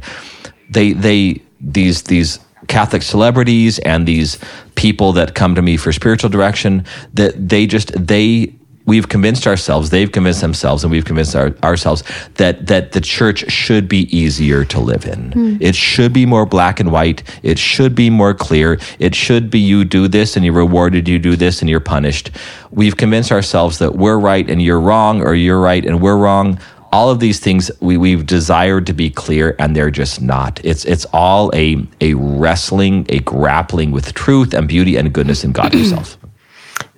they 0.69 0.91
they 0.91 1.41
these 1.61 2.03
these 2.03 2.39
Catholic 2.67 3.01
celebrities 3.01 3.79
and 3.79 4.05
these 4.05 4.37
people 4.75 5.13
that 5.13 5.33
come 5.33 5.55
to 5.55 5.61
me 5.61 5.77
for 5.77 5.91
spiritual 5.91 6.29
direction 6.29 6.85
that 7.13 7.49
they 7.49 7.65
just 7.65 7.91
they 7.95 8.53
we've 8.85 9.07
convinced 9.07 9.47
ourselves 9.47 9.89
they've 9.89 10.11
convinced 10.11 10.41
themselves 10.41 10.83
and 10.83 10.91
we've 10.91 11.05
convinced 11.05 11.35
our, 11.35 11.55
ourselves 11.63 12.03
that 12.35 12.67
that 12.67 12.91
the 12.91 13.01
church 13.01 13.49
should 13.51 13.87
be 13.87 14.15
easier 14.15 14.65
to 14.65 14.79
live 14.79 15.05
in. 15.05 15.31
Hmm. 15.31 15.57
It 15.59 15.75
should 15.75 16.13
be 16.13 16.25
more 16.25 16.45
black 16.45 16.79
and 16.79 16.91
white. 16.91 17.23
It 17.43 17.57
should 17.57 17.95
be 17.95 18.09
more 18.09 18.33
clear. 18.33 18.79
It 18.99 19.15
should 19.15 19.49
be 19.49 19.59
you 19.59 19.85
do 19.85 20.07
this 20.07 20.35
and 20.35 20.45
you're 20.45 20.53
rewarded 20.53 21.07
you 21.07 21.19
do 21.19 21.35
this 21.35 21.61
and 21.61 21.69
you're 21.69 21.79
punished. 21.79 22.31
We've 22.71 22.97
convinced 22.97 23.31
ourselves 23.31 23.79
that 23.79 23.95
we're 23.95 24.19
right 24.19 24.49
and 24.49 24.61
you're 24.61 24.81
wrong 24.81 25.21
or 25.21 25.35
you're 25.35 25.61
right 25.61 25.85
and 25.85 26.01
we're 26.01 26.17
wrong. 26.17 26.59
All 26.91 27.09
of 27.09 27.19
these 27.19 27.39
things 27.39 27.71
we, 27.79 27.97
we've 27.97 28.25
desired 28.25 28.85
to 28.85 28.93
be 28.93 29.09
clear 29.09 29.55
and 29.57 29.75
they're 29.75 29.89
just 29.89 30.21
not. 30.21 30.63
It's 30.63 30.85
it's 30.85 31.05
all 31.13 31.51
a 31.55 31.85
a 32.01 32.13
wrestling 32.13 33.05
a 33.09 33.19
grappling 33.19 33.91
with 33.91 34.13
truth 34.13 34.53
and 34.53 34.67
beauty 34.67 34.97
and 34.97 35.11
goodness 35.11 35.43
in 35.43 35.53
god 35.53 35.73
himself 35.73 36.17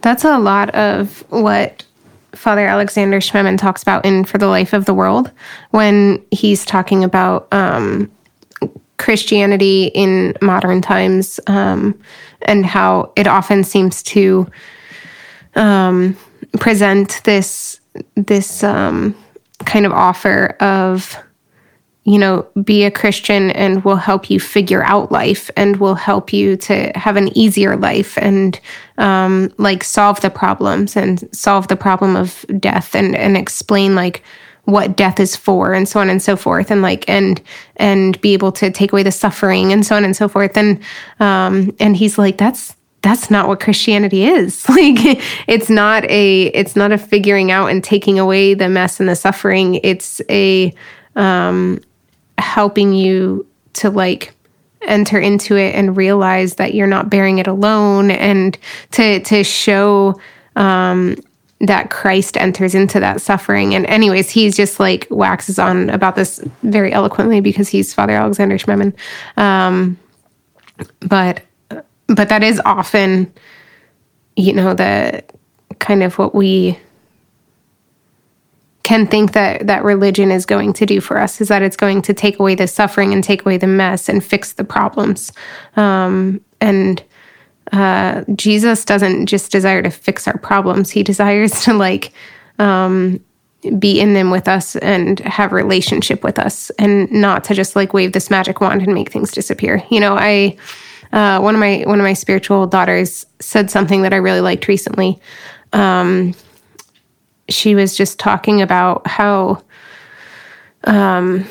That's 0.05 0.23
a 0.23 0.37
lot 0.37 0.69
of 0.75 1.25
what 1.31 1.83
Father 2.33 2.67
Alexander 2.67 3.19
Schmemann 3.19 3.57
talks 3.57 3.81
about 3.81 4.05
in 4.05 4.23
For 4.23 4.37
the 4.37 4.45
Life 4.45 4.71
of 4.71 4.85
the 4.85 4.93
World 4.93 5.31
when 5.71 6.23
he's 6.29 6.63
talking 6.63 7.03
about 7.03 7.51
um, 7.51 8.11
Christianity 8.99 9.85
in 9.95 10.35
modern 10.43 10.79
times 10.83 11.39
um, 11.47 11.99
and 12.43 12.67
how 12.67 13.13
it 13.15 13.25
often 13.25 13.63
seems 13.63 14.03
to 14.03 14.45
um, 15.55 16.15
present 16.59 17.19
this 17.23 17.79
this 18.13 18.63
um, 18.63 19.15
kind 19.65 19.87
of 19.87 19.91
offer 19.91 20.55
of 20.59 21.17
you 22.05 22.19
know, 22.19 22.47
be 22.63 22.83
a 22.83 22.91
Christian 22.91 23.49
and 23.51 23.83
will 23.83 23.95
help 23.95 24.29
you 24.29 24.39
figure 24.39 24.83
out 24.83 25.11
life 25.11 25.49
and 25.57 25.77
will 25.77 25.95
help 25.95 26.31
you 26.31 26.55
to 26.55 26.91
have 26.93 27.17
an 27.17 27.35
easier 27.35 27.75
life 27.75 28.15
and 28.19 28.59
um, 28.99 29.51
like 29.57 29.83
solve 29.83 30.21
the 30.21 30.29
problems 30.29 30.95
and 30.95 31.27
solve 31.35 31.67
the 31.67 31.75
problem 31.75 32.15
of 32.15 32.45
death 32.59 32.95
and 32.95 33.15
and 33.15 33.35
explain 33.35 33.95
like 33.95 34.23
what 34.65 34.95
death 34.95 35.19
is 35.19 35.35
for 35.35 35.73
and 35.73 35.89
so 35.89 35.99
on 35.99 36.09
and 36.09 36.21
so 36.21 36.35
forth 36.35 36.69
and 36.69 36.83
like 36.83 37.09
and 37.09 37.41
and 37.77 38.21
be 38.21 38.33
able 38.33 38.51
to 38.51 38.69
take 38.69 38.91
away 38.91 39.03
the 39.03 39.11
suffering 39.11 39.71
and 39.73 39.85
so 39.85 39.95
on 39.95 40.05
and 40.05 40.15
so 40.15 40.27
forth 40.27 40.55
and 40.55 40.79
um 41.19 41.75
and 41.79 41.97
he's 41.97 42.19
like 42.19 42.37
that's 42.37 42.75
that's 43.01 43.29
not 43.29 43.47
what 43.47 43.59
Christianity 43.59 44.25
is. 44.25 44.65
Like 44.69 45.21
it's 45.47 45.69
not 45.69 46.03
a 46.05 46.45
it's 46.47 46.75
not 46.75 46.91
a 46.91 46.97
figuring 46.97 47.51
out 47.51 47.67
and 47.67 47.83
taking 47.83 48.19
away 48.19 48.53
the 48.55 48.69
mess 48.69 48.99
and 48.99 49.09
the 49.09 49.15
suffering. 49.15 49.75
It's 49.83 50.21
a 50.29 50.73
um 51.15 51.81
helping 52.37 52.93
you 52.93 53.45
to 53.73 53.89
like 53.89 54.33
enter 54.81 55.19
into 55.19 55.55
it 55.55 55.73
and 55.75 55.97
realize 55.97 56.55
that 56.55 56.73
you're 56.73 56.87
not 56.87 57.09
bearing 57.09 57.39
it 57.39 57.47
alone 57.47 58.11
and 58.11 58.57
to 58.91 59.19
to 59.21 59.43
show 59.43 60.19
um 60.55 61.15
that 61.61 61.89
Christ 61.89 62.35
enters 62.35 62.75
into 62.75 62.99
that 62.99 63.21
suffering. 63.21 63.73
And 63.73 63.85
anyways, 63.85 64.29
he's 64.29 64.57
just 64.57 64.77
like 64.77 65.07
waxes 65.09 65.57
on 65.57 65.89
about 65.89 66.17
this 66.17 66.43
very 66.63 66.91
eloquently 66.91 67.39
because 67.39 67.69
he's 67.69 67.93
Father 67.93 68.13
Alexander 68.13 68.57
Schmemann. 68.57 68.93
Um 69.37 69.97
but 70.99 71.41
but 72.07 72.29
that 72.29 72.43
is 72.43 72.61
often 72.65 73.33
you 74.35 74.53
know 74.53 74.73
the 74.73 75.23
kind 75.79 76.03
of 76.03 76.17
what 76.17 76.35
we 76.35 76.77
can 78.85 79.07
think 79.07 79.31
that 79.31 79.65
that 79.65 79.83
religion 79.83 80.29
is 80.29 80.45
going 80.45 80.71
to 80.71 80.85
do 80.85 81.01
for 81.01 81.17
us 81.17 81.41
is 81.41 81.47
that 81.47 81.63
it's 81.63 81.75
going 81.75 82.03
to 82.03 82.13
take 82.13 82.37
away 82.37 82.53
the 82.53 82.67
suffering 82.67 83.13
and 83.13 83.23
take 83.23 83.41
away 83.41 83.57
the 83.57 83.65
mess 83.65 84.07
and 84.07 84.23
fix 84.23 84.53
the 84.53 84.63
problems. 84.63 85.33
Um, 85.75 86.39
and 86.61 87.03
uh, 87.71 88.23
jesus 88.35 88.85
doesn't 88.85 89.25
just 89.25 89.51
desire 89.51 89.81
to 89.81 89.89
fix 89.89 90.27
our 90.27 90.37
problems. 90.37 90.91
He 90.91 91.01
desires 91.01 91.63
to 91.63 91.73
like 91.73 92.13
um, 92.59 93.19
be 93.79 93.99
in 93.99 94.13
them 94.13 94.29
with 94.29 94.47
us 94.47 94.75
and 94.75 95.19
have 95.21 95.51
a 95.51 95.55
relationship 95.55 96.23
with 96.23 96.37
us 96.37 96.69
and 96.77 97.11
not 97.11 97.43
to 97.45 97.55
just 97.55 97.75
like 97.75 97.91
wave 97.91 98.11
this 98.11 98.29
magic 98.29 98.61
wand 98.61 98.83
and 98.83 98.93
make 98.93 99.11
things 99.11 99.31
disappear. 99.31 99.83
You 99.89 99.99
know 99.99 100.15
i 100.15 100.55
uh, 101.11 101.39
one 101.39 101.55
of 101.55 101.59
my 101.59 101.83
one 101.87 101.99
of 101.99 102.03
my 102.03 102.13
spiritual 102.13 102.67
daughters 102.67 103.25
said 103.39 103.71
something 103.71 104.03
that 104.03 104.13
i 104.13 104.17
really 104.17 104.41
liked 104.41 104.67
recently. 104.67 105.19
Um, 105.73 106.35
she 107.49 107.75
was 107.75 107.95
just 107.95 108.19
talking 108.19 108.61
about 108.61 109.05
how 109.07 109.61
um 110.85 111.45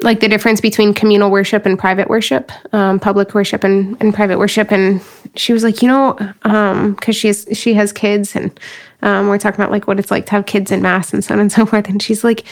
like 0.00 0.20
the 0.20 0.28
difference 0.28 0.60
between 0.60 0.94
communal 0.94 1.30
worship 1.30 1.66
and 1.66 1.78
private 1.78 2.08
worship 2.08 2.52
um 2.72 3.00
public 3.00 3.34
worship 3.34 3.64
and, 3.64 3.96
and 4.00 4.14
private 4.14 4.38
worship. 4.38 4.70
And 4.70 5.02
she 5.36 5.52
was 5.52 5.64
like 5.64 5.82
you 5.82 5.88
know 5.88 6.16
um 6.42 6.94
because 6.94 7.16
she's 7.16 7.46
she 7.52 7.74
has 7.74 7.92
kids 7.92 8.36
and 8.36 8.58
um 9.02 9.28
we're 9.28 9.38
talking 9.38 9.60
about 9.60 9.72
like 9.72 9.86
what 9.86 9.98
it's 9.98 10.10
like 10.10 10.26
to 10.26 10.32
have 10.32 10.46
kids 10.46 10.70
in 10.70 10.82
mass 10.82 11.12
and 11.12 11.24
so 11.24 11.34
on 11.34 11.40
and 11.40 11.52
so 11.52 11.66
forth. 11.70 11.88
And 11.88 12.02
she's 12.02 12.24
like 12.24 12.44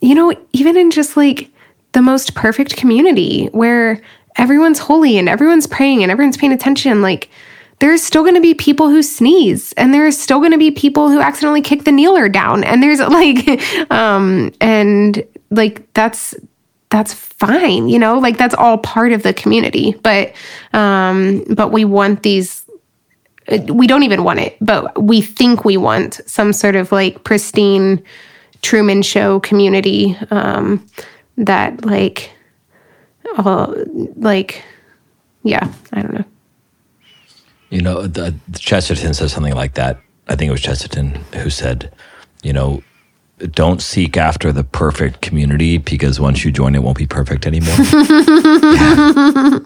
you 0.00 0.14
know 0.14 0.32
even 0.52 0.76
in 0.76 0.90
just 0.90 1.16
like 1.16 1.50
the 1.92 2.02
most 2.02 2.34
perfect 2.34 2.76
community 2.76 3.46
where 3.52 4.00
everyone's 4.36 4.78
holy 4.78 5.16
and 5.16 5.28
everyone's 5.28 5.66
praying 5.66 6.02
and 6.02 6.12
everyone's 6.12 6.36
paying 6.36 6.52
attention 6.52 7.00
like 7.00 7.30
there's 7.78 8.02
still 8.02 8.22
going 8.22 8.34
to 8.34 8.40
be 8.40 8.54
people 8.54 8.88
who 8.88 9.02
sneeze 9.02 9.72
and 9.74 9.92
there's 9.92 10.18
still 10.18 10.38
going 10.38 10.52
to 10.52 10.58
be 10.58 10.70
people 10.70 11.10
who 11.10 11.20
accidentally 11.20 11.62
kick 11.62 11.84
the 11.84 11.92
kneeler 11.92 12.28
down 12.28 12.64
and 12.64 12.82
there's 12.82 13.00
like 13.08 13.90
um 13.90 14.52
and 14.60 15.24
like 15.50 15.92
that's 15.94 16.34
that's 16.88 17.12
fine 17.12 17.88
you 17.88 17.98
know? 17.98 18.18
Like 18.18 18.38
that's 18.38 18.54
all 18.54 18.78
part 18.78 19.12
of 19.12 19.22
the 19.22 19.34
community 19.34 19.92
but 20.02 20.32
um 20.72 21.44
but 21.50 21.72
we 21.72 21.84
want 21.84 22.22
these 22.22 22.64
we 23.68 23.86
don't 23.86 24.02
even 24.02 24.24
want 24.24 24.40
it 24.40 24.56
but 24.60 25.00
we 25.00 25.20
think 25.20 25.64
we 25.64 25.76
want 25.76 26.20
some 26.26 26.52
sort 26.52 26.74
of 26.74 26.90
like 26.90 27.22
pristine 27.24 28.02
truman 28.62 29.02
show 29.02 29.38
community 29.40 30.16
um 30.30 30.84
that 31.36 31.84
like 31.84 32.30
uh, 33.38 33.72
like 34.16 34.64
yeah 35.44 35.72
i 35.92 36.02
don't 36.02 36.14
know 36.14 36.24
You 37.70 37.82
know, 37.82 38.06
the, 38.06 38.34
Chesterton 38.58 39.14
says 39.14 39.32
something 39.32 39.54
like 39.54 39.74
that. 39.74 40.00
I 40.28 40.36
think 40.36 40.48
it 40.48 40.52
was 40.52 40.60
Chesterton 40.60 41.14
who 41.34 41.50
said, 41.50 41.92
you 42.42 42.52
know, 42.52 42.82
don't 43.50 43.82
seek 43.82 44.16
after 44.16 44.52
the 44.52 44.64
perfect 44.64 45.20
community 45.20 45.78
because 45.78 46.18
once 46.18 46.44
you 46.44 46.50
join, 46.50 46.74
it 46.74 46.82
won't 46.82 46.96
be 46.96 47.06
perfect 47.06 47.46
anymore. 47.46 47.74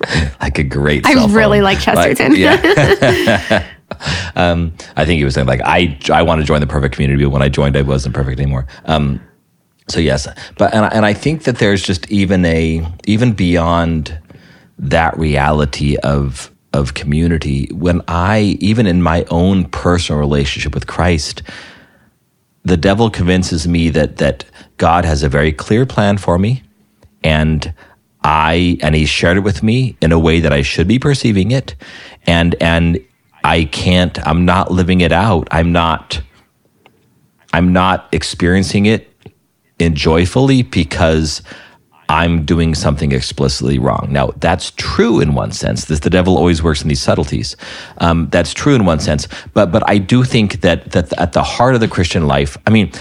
like 0.40 0.58
a 0.58 0.64
great. 0.64 1.06
i 1.06 1.12
really 1.26 1.58
phone. 1.58 1.64
like 1.64 1.84
But, 1.84 2.16
chesterton 2.16 2.36
yeah. 2.36 3.66
um, 4.36 4.72
I 4.96 5.04
think 5.04 5.18
he 5.18 5.24
was 5.24 5.34
saying 5.34 5.46
like 5.46 5.60
I 5.64 5.98
I 6.12 6.22
want 6.22 6.40
to 6.40 6.46
join 6.46 6.60
the 6.60 6.66
perfect 6.66 6.94
community, 6.94 7.24
but 7.24 7.30
when 7.30 7.42
I 7.42 7.48
joined, 7.48 7.76
I 7.76 7.82
wasn't 7.82 8.14
perfect 8.14 8.40
anymore. 8.40 8.66
Um, 8.84 9.20
so 9.88 10.00
yes, 10.00 10.28
but 10.56 10.72
and 10.74 10.92
and 10.92 11.06
I 11.06 11.14
think 11.14 11.44
that 11.44 11.58
there's 11.58 11.82
just 11.82 12.10
even 12.10 12.44
a 12.44 12.86
even 13.06 13.32
beyond 13.32 14.18
that 14.78 15.18
reality 15.18 15.96
of 15.98 16.50
of 16.72 16.94
community 16.94 17.68
when 17.72 18.02
I 18.08 18.56
even 18.60 18.86
in 18.86 19.02
my 19.02 19.24
own 19.30 19.64
personal 19.66 20.20
relationship 20.20 20.74
with 20.74 20.86
Christ, 20.86 21.42
the 22.64 22.76
devil 22.76 23.10
convinces 23.10 23.66
me 23.66 23.88
that 23.90 24.18
that 24.18 24.44
God 24.76 25.04
has 25.04 25.22
a 25.22 25.28
very 25.28 25.52
clear 25.52 25.86
plan 25.86 26.18
for 26.18 26.38
me, 26.38 26.62
and 27.24 27.72
I 28.22 28.78
and 28.82 28.94
He 28.94 29.06
shared 29.06 29.38
it 29.38 29.40
with 29.40 29.62
me 29.62 29.96
in 30.00 30.12
a 30.12 30.18
way 30.18 30.40
that 30.40 30.52
I 30.52 30.62
should 30.62 30.88
be 30.88 30.98
perceiving 30.98 31.50
it, 31.50 31.74
and 32.26 32.54
and 32.60 33.00
I 33.44 33.64
can't. 33.64 34.18
I'm 34.26 34.44
not 34.44 34.70
living 34.70 35.00
it 35.00 35.12
out. 35.12 35.48
I'm 35.50 35.72
not. 35.72 36.20
I'm 37.52 37.72
not 37.72 38.08
experiencing 38.12 38.84
it 38.86 39.08
in 39.78 39.94
joyfully 39.94 40.62
because 40.62 41.42
I'm 42.08 42.44
doing 42.44 42.74
something 42.74 43.12
explicitly 43.12 43.78
wrong. 43.78 44.08
Now, 44.10 44.32
that's 44.38 44.70
true 44.72 45.20
in 45.20 45.34
one 45.34 45.52
sense. 45.52 45.84
This, 45.84 46.00
the 46.00 46.10
devil 46.10 46.38
always 46.38 46.62
works 46.62 46.80
in 46.80 46.88
these 46.88 47.02
subtleties. 47.02 47.54
Um, 47.98 48.28
that's 48.30 48.54
true 48.54 48.74
in 48.74 48.86
one 48.86 49.00
sense, 49.00 49.28
but 49.52 49.70
but 49.70 49.88
I 49.88 49.98
do 49.98 50.24
think 50.24 50.62
that 50.62 50.92
that 50.92 51.12
at 51.18 51.32
the 51.32 51.42
heart 51.42 51.74
of 51.74 51.80
the 51.80 51.88
Christian 51.88 52.26
life, 52.26 52.56
I 52.66 52.70
mean, 52.70 52.92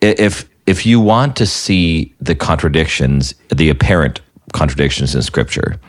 if 0.00 0.48
if 0.66 0.84
you 0.84 1.00
want 1.00 1.36
to 1.36 1.46
see 1.46 2.14
the 2.20 2.34
contradictions, 2.34 3.34
the 3.48 3.70
apparent 3.70 4.20
contradictions 4.52 5.14
in 5.14 5.22
Scripture, 5.22 5.80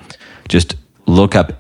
just 0.48 0.76
look 1.06 1.36
up. 1.36 1.60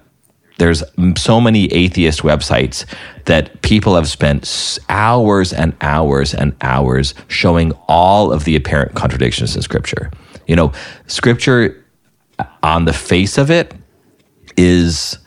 There's 0.59 0.83
so 1.17 1.41
many 1.41 1.65
atheist 1.73 2.21
websites 2.21 2.85
that 3.25 3.61
people 3.61 3.95
have 3.95 4.07
spent 4.07 4.79
hours 4.87 5.51
and 5.51 5.75
hours 5.81 6.33
and 6.33 6.55
hours 6.61 7.13
showing 7.27 7.73
all 7.87 8.31
of 8.31 8.45
the 8.45 8.55
apparent 8.55 8.95
contradictions 8.95 9.55
in 9.55 9.61
Scripture. 9.61 10.11
You 10.47 10.55
know, 10.55 10.71
Scripture 11.07 11.85
on 12.61 12.85
the 12.85 12.93
face 12.93 13.37
of 13.37 13.51
it 13.51 13.73
is 14.57 15.17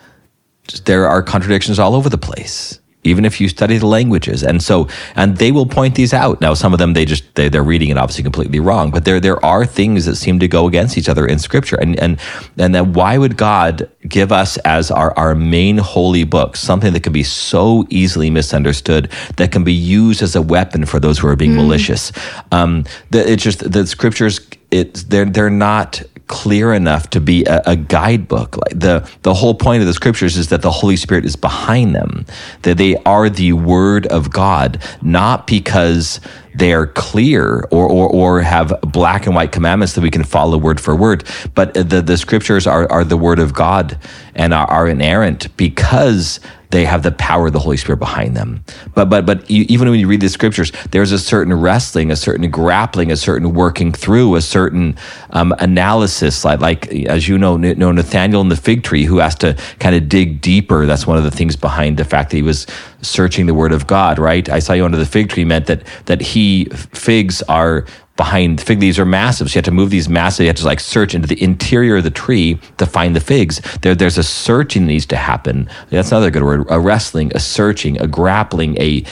there 0.84 1.06
are 1.06 1.22
contradictions 1.22 1.78
all 1.78 1.94
over 1.94 2.08
the 2.08 2.18
place 2.18 2.80
even 3.06 3.24
if 3.24 3.40
you 3.40 3.48
study 3.48 3.78
the 3.78 3.86
languages. 3.86 4.42
And 4.42 4.62
so 4.62 4.88
and 5.14 5.36
they 5.38 5.52
will 5.52 5.66
point 5.66 5.94
these 5.94 6.12
out. 6.12 6.40
Now 6.40 6.54
some 6.54 6.72
of 6.72 6.78
them 6.78 6.92
they 6.92 7.04
just 7.04 7.34
they, 7.34 7.48
they're 7.48 7.62
reading 7.62 7.88
it 7.88 7.96
obviously 7.96 8.24
completely 8.24 8.60
wrong 8.60 8.90
but 8.90 9.04
there 9.04 9.20
there 9.20 9.42
are 9.44 9.64
things 9.64 10.04
that 10.06 10.16
seem 10.16 10.38
to 10.40 10.48
go 10.48 10.66
against 10.66 10.98
each 10.98 11.08
other 11.08 11.24
in 11.26 11.38
scripture. 11.38 11.76
And 11.76 11.98
and 11.98 12.18
and 12.58 12.74
then 12.74 12.92
why 12.92 13.16
would 13.16 13.36
god 13.36 13.88
give 14.08 14.32
us 14.32 14.56
as 14.58 14.90
our 14.90 15.16
our 15.16 15.34
main 15.34 15.78
holy 15.78 16.24
book 16.24 16.56
something 16.56 16.92
that 16.92 17.02
can 17.02 17.12
be 17.12 17.22
so 17.22 17.86
easily 17.90 18.30
misunderstood 18.30 19.10
that 19.36 19.52
can 19.52 19.64
be 19.64 19.72
used 19.72 20.22
as 20.22 20.34
a 20.34 20.42
weapon 20.42 20.84
for 20.84 20.98
those 20.98 21.18
who 21.18 21.28
are 21.28 21.36
being 21.36 21.54
malicious? 21.54 22.12
Um 22.50 22.84
the, 23.10 23.30
it's 23.30 23.42
just 23.42 23.70
the 23.70 23.86
scriptures 23.86 24.40
it's 24.78 25.04
they're 25.04 25.24
they're 25.24 25.50
not 25.50 26.02
clear 26.26 26.72
enough 26.72 27.08
to 27.10 27.20
be 27.20 27.44
a, 27.44 27.62
a 27.66 27.76
guidebook. 27.76 28.56
Like 28.56 28.78
the 28.78 29.08
the 29.22 29.34
whole 29.34 29.54
point 29.54 29.80
of 29.80 29.86
the 29.86 29.94
scriptures 29.94 30.36
is 30.36 30.48
that 30.48 30.62
the 30.62 30.70
Holy 30.70 30.96
Spirit 30.96 31.24
is 31.24 31.36
behind 31.36 31.94
them, 31.94 32.26
that 32.62 32.78
they 32.78 32.96
are 33.04 33.28
the 33.28 33.52
Word 33.52 34.06
of 34.06 34.30
God, 34.30 34.82
not 35.02 35.46
because 35.46 36.20
they 36.56 36.72
are 36.72 36.86
clear 36.86 37.66
or, 37.70 37.86
or, 37.86 38.08
or 38.08 38.40
have 38.40 38.74
black 38.80 39.26
and 39.26 39.34
white 39.34 39.52
commandments 39.52 39.94
that 39.94 40.00
we 40.00 40.10
can 40.10 40.24
follow 40.24 40.56
word 40.56 40.80
for 40.80 40.96
word, 40.96 41.24
but 41.54 41.74
the, 41.74 42.00
the 42.02 42.16
scriptures 42.16 42.66
are, 42.66 42.90
are 42.90 43.04
the 43.04 43.16
Word 43.16 43.38
of 43.38 43.52
God 43.52 43.98
and 44.34 44.54
are, 44.54 44.66
are 44.66 44.88
inerrant 44.88 45.54
because 45.56 46.40
they 46.70 46.84
have 46.84 47.02
the 47.02 47.12
power 47.12 47.46
of 47.46 47.52
the 47.52 47.58
Holy 47.58 47.76
Spirit 47.76 47.98
behind 47.98 48.36
them. 48.36 48.64
But 48.94 49.06
but 49.06 49.24
but 49.24 49.48
even 49.50 49.88
when 49.88 50.00
you 50.00 50.08
read 50.08 50.20
the 50.20 50.28
scriptures, 50.28 50.72
there's 50.90 51.12
a 51.12 51.18
certain 51.18 51.54
wrestling, 51.54 52.10
a 52.10 52.16
certain 52.16 52.50
grappling, 52.50 53.12
a 53.12 53.16
certain 53.16 53.54
working 53.54 53.92
through, 53.92 54.34
a 54.34 54.40
certain 54.40 54.96
um, 55.30 55.54
analysis. 55.58 56.44
Like 56.44 56.60
like 56.60 56.92
as 57.06 57.28
you 57.28 57.38
know, 57.38 57.56
know 57.56 57.92
Nathaniel 57.92 58.40
and 58.40 58.50
the 58.50 58.56
fig 58.56 58.82
tree, 58.82 59.04
who 59.04 59.18
has 59.18 59.34
to 59.36 59.56
kind 59.78 59.94
of 59.94 60.08
dig 60.08 60.40
deeper. 60.40 60.86
That's 60.86 61.06
one 61.06 61.18
of 61.18 61.24
the 61.24 61.30
things 61.30 61.56
behind 61.56 61.98
the 61.98 62.04
fact 62.04 62.30
that 62.30 62.36
he 62.36 62.42
was 62.42 62.66
searching 63.06 63.46
the 63.46 63.54
Word 63.54 63.72
of 63.72 63.86
God. 63.86 64.18
Right? 64.18 64.48
I 64.48 64.58
saw 64.58 64.72
you 64.72 64.84
under 64.84 64.98
the 64.98 65.06
fig 65.06 65.30
tree 65.30 65.44
meant 65.44 65.66
that 65.66 65.84
that 66.06 66.20
he 66.20 66.66
figs 66.66 67.42
are 67.42 67.86
behind 68.16 68.60
fig 68.60 68.80
leaves 68.80 68.98
are 68.98 69.04
massive. 69.04 69.48
So 69.48 69.54
you 69.54 69.58
have 69.58 69.64
to 69.66 69.70
move 69.70 69.90
these 69.90 70.08
massive, 70.08 70.44
you 70.44 70.48
have 70.48 70.56
to 70.56 70.64
like 70.64 70.80
search 70.80 71.14
into 71.14 71.28
the 71.28 71.40
interior 71.42 71.98
of 71.98 72.04
the 72.04 72.10
tree 72.10 72.58
to 72.78 72.86
find 72.86 73.14
the 73.14 73.20
figs. 73.20 73.60
There, 73.82 73.94
there's 73.94 74.18
a 74.18 74.22
searching 74.22 74.82
that 74.82 74.88
needs 74.88 75.06
to 75.06 75.16
happen. 75.16 75.68
That's 75.90 76.10
another 76.10 76.30
good 76.30 76.42
word. 76.42 76.66
A 76.70 76.80
wrestling, 76.80 77.30
a 77.34 77.38
searching, 77.38 78.00
a 78.00 78.06
grappling, 78.06 78.80
a, 78.80 79.04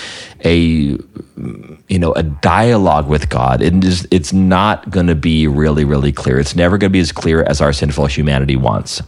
a, 0.45 0.55
you 0.57 1.99
know, 1.99 2.13
a 2.13 2.23
dialogue 2.23 3.09
with 3.09 3.29
God. 3.29 3.63
It 3.63 3.85
is, 3.85 4.09
it's 4.11 4.33
not 4.33 4.91
going 4.91 5.07
to 5.07 5.15
be 5.15 5.47
really, 5.47 5.85
really 5.85 6.13
clear. 6.13 6.39
It's 6.39 6.57
never 6.57 6.79
going 6.79 6.91
to 6.91 6.93
be 6.93 7.01
as 7.01 7.13
clear 7.13 7.43
as 7.43 7.61
our 7.61 7.73
sinful 7.73 8.07
humanity 8.07 8.57
wants 8.57 9.03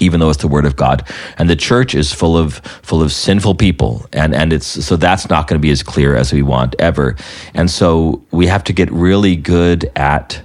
even 0.00 0.20
though 0.20 0.30
it's 0.30 0.40
the 0.40 0.48
word 0.48 0.66
of 0.66 0.76
God. 0.76 1.06
And 1.38 1.48
the 1.48 1.56
church 1.56 1.94
is 1.94 2.12
full 2.12 2.36
of 2.36 2.56
full 2.82 3.02
of 3.02 3.12
sinful 3.12 3.56
people, 3.56 4.06
and 4.12 4.34
and 4.34 4.52
it's 4.52 4.66
so 4.66 4.96
that's 4.96 5.28
not 5.28 5.46
going 5.46 5.60
to 5.60 5.62
be 5.62 5.70
as 5.70 5.82
clear 5.82 6.16
as 6.16 6.32
we 6.32 6.42
want 6.42 6.74
ever. 6.78 7.16
And 7.54 7.70
so 7.70 8.22
we 8.30 8.46
have 8.46 8.64
to 8.64 8.72
get 8.72 8.90
really 8.92 9.36
good 9.36 9.90
at 9.96 10.42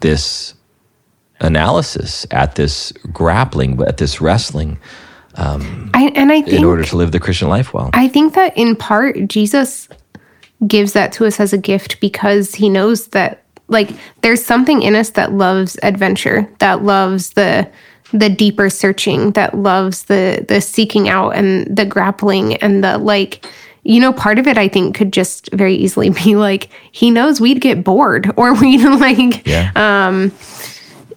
this 0.00 0.54
analysis, 1.40 2.26
at 2.30 2.56
this 2.56 2.92
grappling, 3.12 3.80
at 3.82 3.98
this 3.98 4.20
wrestling, 4.20 4.78
um, 5.38 5.90
I, 5.94 6.10
and 6.16 6.32
i 6.32 6.42
think 6.42 6.58
in 6.58 6.64
order 6.64 6.84
to 6.84 6.96
live 6.96 7.12
the 7.12 7.20
Christian 7.20 7.48
life 7.48 7.72
well. 7.72 7.90
I 7.94 8.08
think 8.08 8.34
that 8.34 8.56
in 8.58 8.74
part 8.74 9.28
Jesus 9.28 9.88
gives 10.66 10.92
that 10.94 11.12
to 11.12 11.26
us 11.26 11.38
as 11.38 11.52
a 11.52 11.58
gift 11.58 12.00
because 12.00 12.54
he 12.56 12.68
knows 12.68 13.08
that 13.08 13.44
like 13.68 13.90
there's 14.22 14.44
something 14.44 14.82
in 14.82 14.96
us 14.96 15.10
that 15.10 15.32
loves 15.32 15.78
adventure, 15.82 16.48
that 16.58 16.82
loves 16.82 17.30
the 17.30 17.70
the 18.12 18.28
deeper 18.28 18.70
searching, 18.70 19.32
that 19.32 19.54
loves 19.54 20.04
the 20.04 20.44
the 20.48 20.60
seeking 20.60 21.08
out 21.08 21.30
and 21.30 21.66
the 21.74 21.84
grappling 21.84 22.54
and 22.56 22.82
the 22.82 22.98
like 22.98 23.44
you 23.82 24.00
know 24.00 24.12
part 24.12 24.38
of 24.38 24.46
it 24.46 24.58
I 24.58 24.68
think 24.68 24.96
could 24.96 25.12
just 25.12 25.50
very 25.52 25.74
easily 25.74 26.10
be 26.24 26.36
like 26.36 26.70
he 26.92 27.10
knows 27.10 27.40
we'd 27.40 27.60
get 27.60 27.84
bored 27.84 28.30
or 28.36 28.54
we'd 28.54 28.84
like 28.84 29.46
yeah. 29.46 29.72
um 29.74 30.32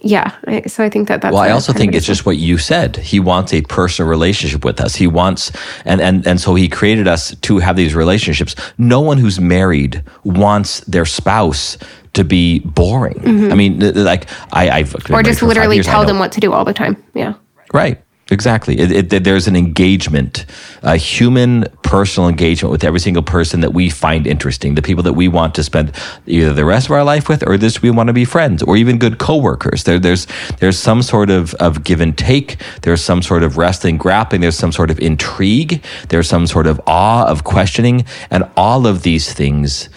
yeah, 0.04 0.66
so 0.66 0.84
I 0.84 0.90
think 0.90 1.08
that 1.10 1.22
that's 1.22 1.34
Well, 1.34 1.44
i 1.44 1.52
also 1.52 1.74
think 1.74 1.94
it's 1.94 2.06
just 2.06 2.26
what 2.26 2.38
you 2.38 2.58
said. 2.58 2.98
He 2.98 3.20
wants 3.20 3.54
a 3.54 3.62
personal 3.62 4.10
relationship 4.10 4.66
with 4.66 4.82
us. 4.82 4.96
He 4.96 5.06
wants, 5.06 5.52
and, 5.86 6.02
and, 6.02 6.26
and 6.26 6.42
so 6.42 6.56
he 6.56 6.68
created 6.68 7.08
us 7.08 7.36
to 7.36 7.60
have 7.60 7.76
these 7.76 7.94
relationships. 7.94 8.56
No 8.80 9.00
one 9.00 9.20
who's 9.20 9.40
married 9.40 10.04
wants 10.24 10.80
their 10.82 11.06
spouse 11.06 11.78
to 12.14 12.24
be 12.24 12.60
boring. 12.60 13.52
I 13.52 13.56
mean, 13.56 13.80
like 14.04 14.28
I, 14.54 14.70
I've 14.70 14.92
Mm-hmm. 14.92 15.14
or 15.14 15.24
just 15.24 15.42
literally 15.42 15.78
years. 15.78 15.86
Tell 15.86 16.06
them 16.06 16.20
what 16.20 16.32
to 16.34 16.40
do 16.40 16.54
all 16.54 16.66
the 16.66 16.74
time. 16.74 17.02
Yeah. 17.14 17.34
Right. 17.74 18.02
Exactly. 18.30 18.80
It, 18.80 19.12
it, 19.12 19.24
there's 19.26 19.48
an 19.50 19.58
engagement, 19.58 20.46
a 20.84 20.96
human 20.96 21.66
personal 21.84 22.30
engagement 22.30 22.72
with 22.72 22.86
every 22.86 23.02
single 23.02 23.24
person 23.24 23.60
that 23.60 23.74
we 23.74 23.90
find 23.90 24.26
interesting, 24.26 24.76
the 24.76 24.82
people 24.82 25.04
that 25.04 25.14
we 25.14 25.28
want 25.28 25.54
to 25.56 25.64
spend 25.64 25.92
either 26.28 26.54
the 26.54 26.64
rest 26.64 26.86
of 26.88 26.92
our 26.94 27.04
life 27.04 27.28
with 27.28 27.46
or 27.46 27.58
this 27.58 27.82
we 27.82 27.92
want 27.92 28.08
to 28.08 28.14
be 28.14 28.24
friends 28.24 28.64
or 28.64 28.78
even 28.78 28.98
good 28.98 29.18
coworkers. 29.18 29.84
There, 29.84 30.00
there's, 30.00 30.28
there's 30.60 30.80
some 30.80 31.02
sort 31.02 31.30
of, 31.30 31.54
of 31.56 31.84
give 31.84 32.00
and 32.00 32.18
take. 32.18 32.56
There's 32.84 33.04
some 33.04 33.22
sort 33.22 33.44
of 33.44 33.58
wrestling, 33.58 33.98
grappling. 33.98 34.40
There's 34.40 34.58
some 34.58 34.72
sort 34.72 34.92
of 34.92 35.00
intrigue. 35.00 35.84
There's 36.08 36.30
some 36.30 36.48
sort 36.48 36.68
of 36.68 36.80
awe 36.88 37.26
of 37.26 37.44
questioning 37.44 38.06
and 38.30 38.50
all 38.56 38.88
of 38.88 39.04
these 39.04 39.34
things. 39.34 39.90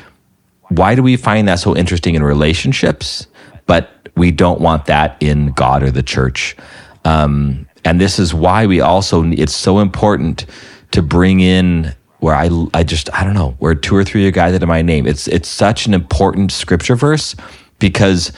Why 0.69 0.95
do 0.95 1.03
we 1.03 1.17
find 1.17 1.49
that 1.49 1.59
so 1.59 1.77
interesting 1.77 2.15
in 2.15 2.23
relationships, 2.23 3.27
but 3.67 4.09
we 4.17 4.31
don't 4.31 4.61
want 4.61 4.87
that 4.87 5.17
in 5.21 5.53
God 5.53 5.83
or 5.83 5.91
the 5.91 6.03
church? 6.03 6.57
Um, 7.05 7.67
and 7.85 8.01
this 8.01 8.19
is 8.19 8.33
why 8.33 8.67
we 8.67 8.81
also 8.81 9.25
it's 9.25 9.55
so 9.55 9.79
important 9.79 10.47
to 10.93 11.03
bring 11.03 11.41
in 11.41 11.95
where 12.21 12.35
I 12.35 12.49
I 12.73 12.83
just 12.83 13.13
I 13.13 13.25
don't 13.25 13.35
know 13.35 13.51
where 13.59 13.75
two 13.75 13.95
or 13.95 14.05
three 14.05 14.31
gathered 14.31 14.63
in 14.63 14.69
my 14.69 14.81
name. 14.81 15.07
It's 15.07 15.29
it's 15.29 15.49
such 15.49 15.87
an 15.87 15.93
important 15.93 16.51
scripture 16.51 16.97
verse 16.97 17.37
because 17.79 18.33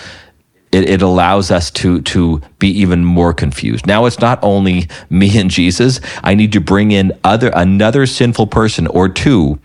it, 0.73 0.89
it 0.89 1.03
allows 1.03 1.51
us 1.53 1.71
to 1.73 2.03
to 2.03 2.43
be 2.59 2.69
even 2.69 3.05
more 3.05 3.33
confused. 3.33 3.87
Now 3.87 4.07
it's 4.07 4.19
not 4.19 4.41
only 4.43 4.89
me 5.09 5.39
and 5.39 5.51
Jesus. 5.51 6.01
I 6.25 6.35
need 6.35 6.53
to 6.53 6.61
bring 6.61 6.91
in 6.91 7.13
other 7.23 7.51
another 7.55 8.07
sinful 8.07 8.49
person 8.49 8.89
or 8.89 9.09
two 9.09 9.61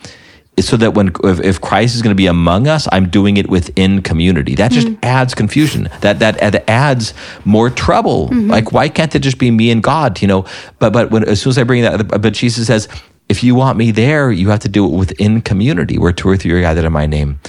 so 0.60 0.78
that 0.78 0.94
when 0.94 1.12
if, 1.24 1.40
if 1.40 1.62
Christ 1.62 1.96
is 1.96 2.02
going 2.02 2.12
to 2.12 2.16
be 2.16 2.28
among 2.28 2.68
us, 2.68 2.88
I'm 2.92 3.10
doing 3.10 3.38
it 3.38 3.50
within 3.50 4.02
community. 4.02 4.56
That 4.56 4.72
just 4.72 4.88
mm-hmm. 4.88 5.00
adds 5.04 5.34
confusion. 5.34 5.90
That 6.02 6.20
that 6.20 6.70
adds 6.70 7.14
more 7.46 7.70
trouble. 7.70 8.28
Mm-hmm. 8.30 8.52
Like 8.52 8.72
why 8.72 8.90
can't 8.90 9.14
it 9.16 9.20
just 9.20 9.38
be 9.38 9.50
me 9.50 9.72
and 9.72 9.82
God? 9.82 10.22
You 10.22 10.28
know. 10.28 10.46
But 10.80 10.94
but 10.94 11.12
when 11.12 11.24
as 11.28 11.42
soon 11.42 11.52
as 11.52 11.58
I 11.58 11.64
bring 11.64 11.84
that, 11.84 12.22
but 12.22 12.34
Jesus 12.34 12.68
says, 12.68 12.88
if 13.30 13.44
you 13.44 13.56
want 13.56 13.78
me 13.78 13.92
there, 13.92 14.30
you 14.32 14.50
have 14.50 14.60
to 14.60 14.70
do 14.70 14.86
it 14.86 14.90
within 14.90 15.42
community, 15.42 15.98
where 15.98 16.12
two 16.12 16.28
or 16.28 16.36
three 16.36 16.52
are 16.52 16.60
gathered 16.60 16.84
in 16.84 16.92
my 16.92 17.06
name. 17.06 17.40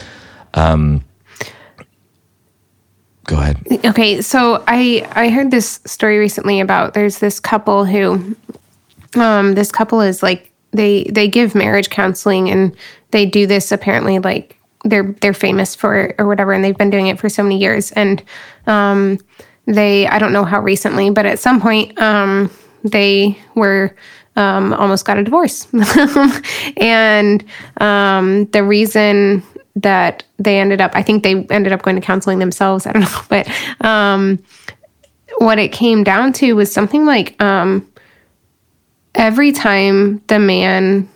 Um, 0.55 1.03
go 3.25 3.37
ahead. 3.37 3.59
Okay, 3.85 4.23
so 4.23 4.63
I 4.69 5.09
I 5.11 5.29
heard 5.29 5.51
this 5.51 5.81
story 5.85 6.19
recently 6.19 6.61
about 6.61 6.95
there's 6.95 7.19
this 7.19 7.41
couple 7.41 7.85
who, 7.85 8.37
um, 9.17 9.55
this 9.55 9.73
couple 9.73 10.01
is 10.01 10.23
like 10.23 10.52
they 10.73 11.05
they 11.05 11.29
give 11.29 11.55
marriage 11.55 11.91
counseling 11.91 12.51
and 12.51 12.75
they 13.11 13.27
do 13.27 13.47
this 13.47 13.73
apparently 13.73 14.19
like 14.19 14.59
they're 14.85 15.15
they're 15.21 15.35
famous 15.35 15.75
for 15.75 16.15
or 16.19 16.27
whatever 16.27 16.53
and 16.53 16.65
they've 16.65 16.77
been 16.77 16.91
doing 16.91 17.07
it 17.07 17.19
for 17.19 17.29
so 17.29 17.43
many 17.43 17.59
years. 17.59 17.93
And 17.93 18.23
um, 18.67 19.19
they 19.67 20.07
I 20.09 20.19
don't 20.19 20.33
know 20.33 20.45
how 20.45 20.61
recently 20.61 21.11
but 21.11 21.27
at 21.27 21.39
some 21.39 21.61
point 21.61 21.99
um, 22.01 22.51
they 22.83 23.39
were 23.55 23.95
um, 24.35 24.73
almost 24.75 25.05
got 25.05 25.19
a 25.19 25.25
divorce. 25.25 25.69
And 26.79 27.45
um, 27.81 28.47
the 28.47 28.65
reason 28.65 29.43
that 29.77 30.25
they 30.39 30.59
ended 30.59 30.81
up 30.81 30.93
I 30.95 31.03
think 31.03 31.23
they 31.23 31.45
ended 31.51 31.73
up 31.73 31.83
going 31.83 31.97
to 31.97 32.03
counseling 32.03 32.39
themselves 32.39 32.87
I 32.87 32.93
don't 32.93 33.03
know 33.03 33.23
but 33.29 33.49
um, 33.87 34.43
what 35.39 35.59
it 35.59 35.73
came 35.73 36.05
down 36.05 36.33
to 36.35 36.55
was 36.55 36.73
something 36.73 37.05
like 37.05 37.41
um, 37.43 37.87
every 39.15 39.53
time 39.53 40.23
the 40.27 40.39
man 40.39 41.09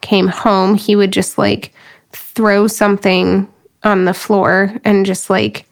came 0.00 0.28
home, 0.28 0.74
he 0.74 0.96
would 0.96 1.12
just 1.12 1.38
like 1.38 1.72
throw 2.12 2.66
something 2.66 3.48
on 3.82 4.04
the 4.04 4.14
floor 4.14 4.74
and 4.84 5.06
just 5.06 5.30
like 5.30 5.66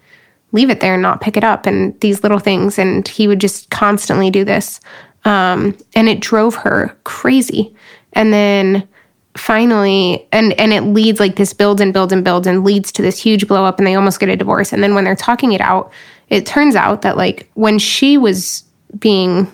leave 0.53 0.71
it 0.71 0.81
there 0.81 0.95
and 0.95 1.03
not 1.03 1.21
pick 1.21 1.37
it 1.37 1.45
up 1.45 1.67
and 1.67 1.99
these 2.01 2.23
little 2.23 2.39
things. 2.39 2.79
And 2.79 3.07
he 3.09 3.27
would 3.27 3.41
just 3.41 3.71
constantly 3.71 4.31
do 4.31 4.45
this. 4.45 4.81
Um, 5.25 5.77
and 5.95 6.09
it 6.09 6.21
drove 6.21 6.55
her 6.57 6.97
crazy. 7.05 7.75
And 8.13 8.33
then 8.33 8.89
finally 9.37 10.27
and 10.31 10.53
and 10.61 10.73
it 10.73 10.83
leads 10.83 11.19
like 11.19 11.37
this 11.37 11.55
builds 11.55 11.81
and 11.81 11.93
builds 11.93 12.13
and 12.13 12.23
builds 12.23 12.47
and 12.47 12.65
leads 12.65 12.93
to 12.93 13.01
this 13.01 13.19
huge 13.19 13.49
blow 13.49 13.65
up 13.65 13.79
and 13.79 13.87
they 13.87 13.95
almost 13.95 14.21
get 14.21 14.29
a 14.29 14.37
divorce 14.37 14.73
and 14.75 14.83
then 14.83 14.95
when 14.95 15.05
they're 15.05 15.17
talking 15.17 15.53
it 15.53 15.61
out 15.63 15.91
it 16.29 16.45
turns 16.45 16.77
out 16.77 17.01
that 17.01 17.17
like 17.17 17.49
when 17.55 17.79
she 17.79 18.19
was 18.19 18.65
being 18.99 19.51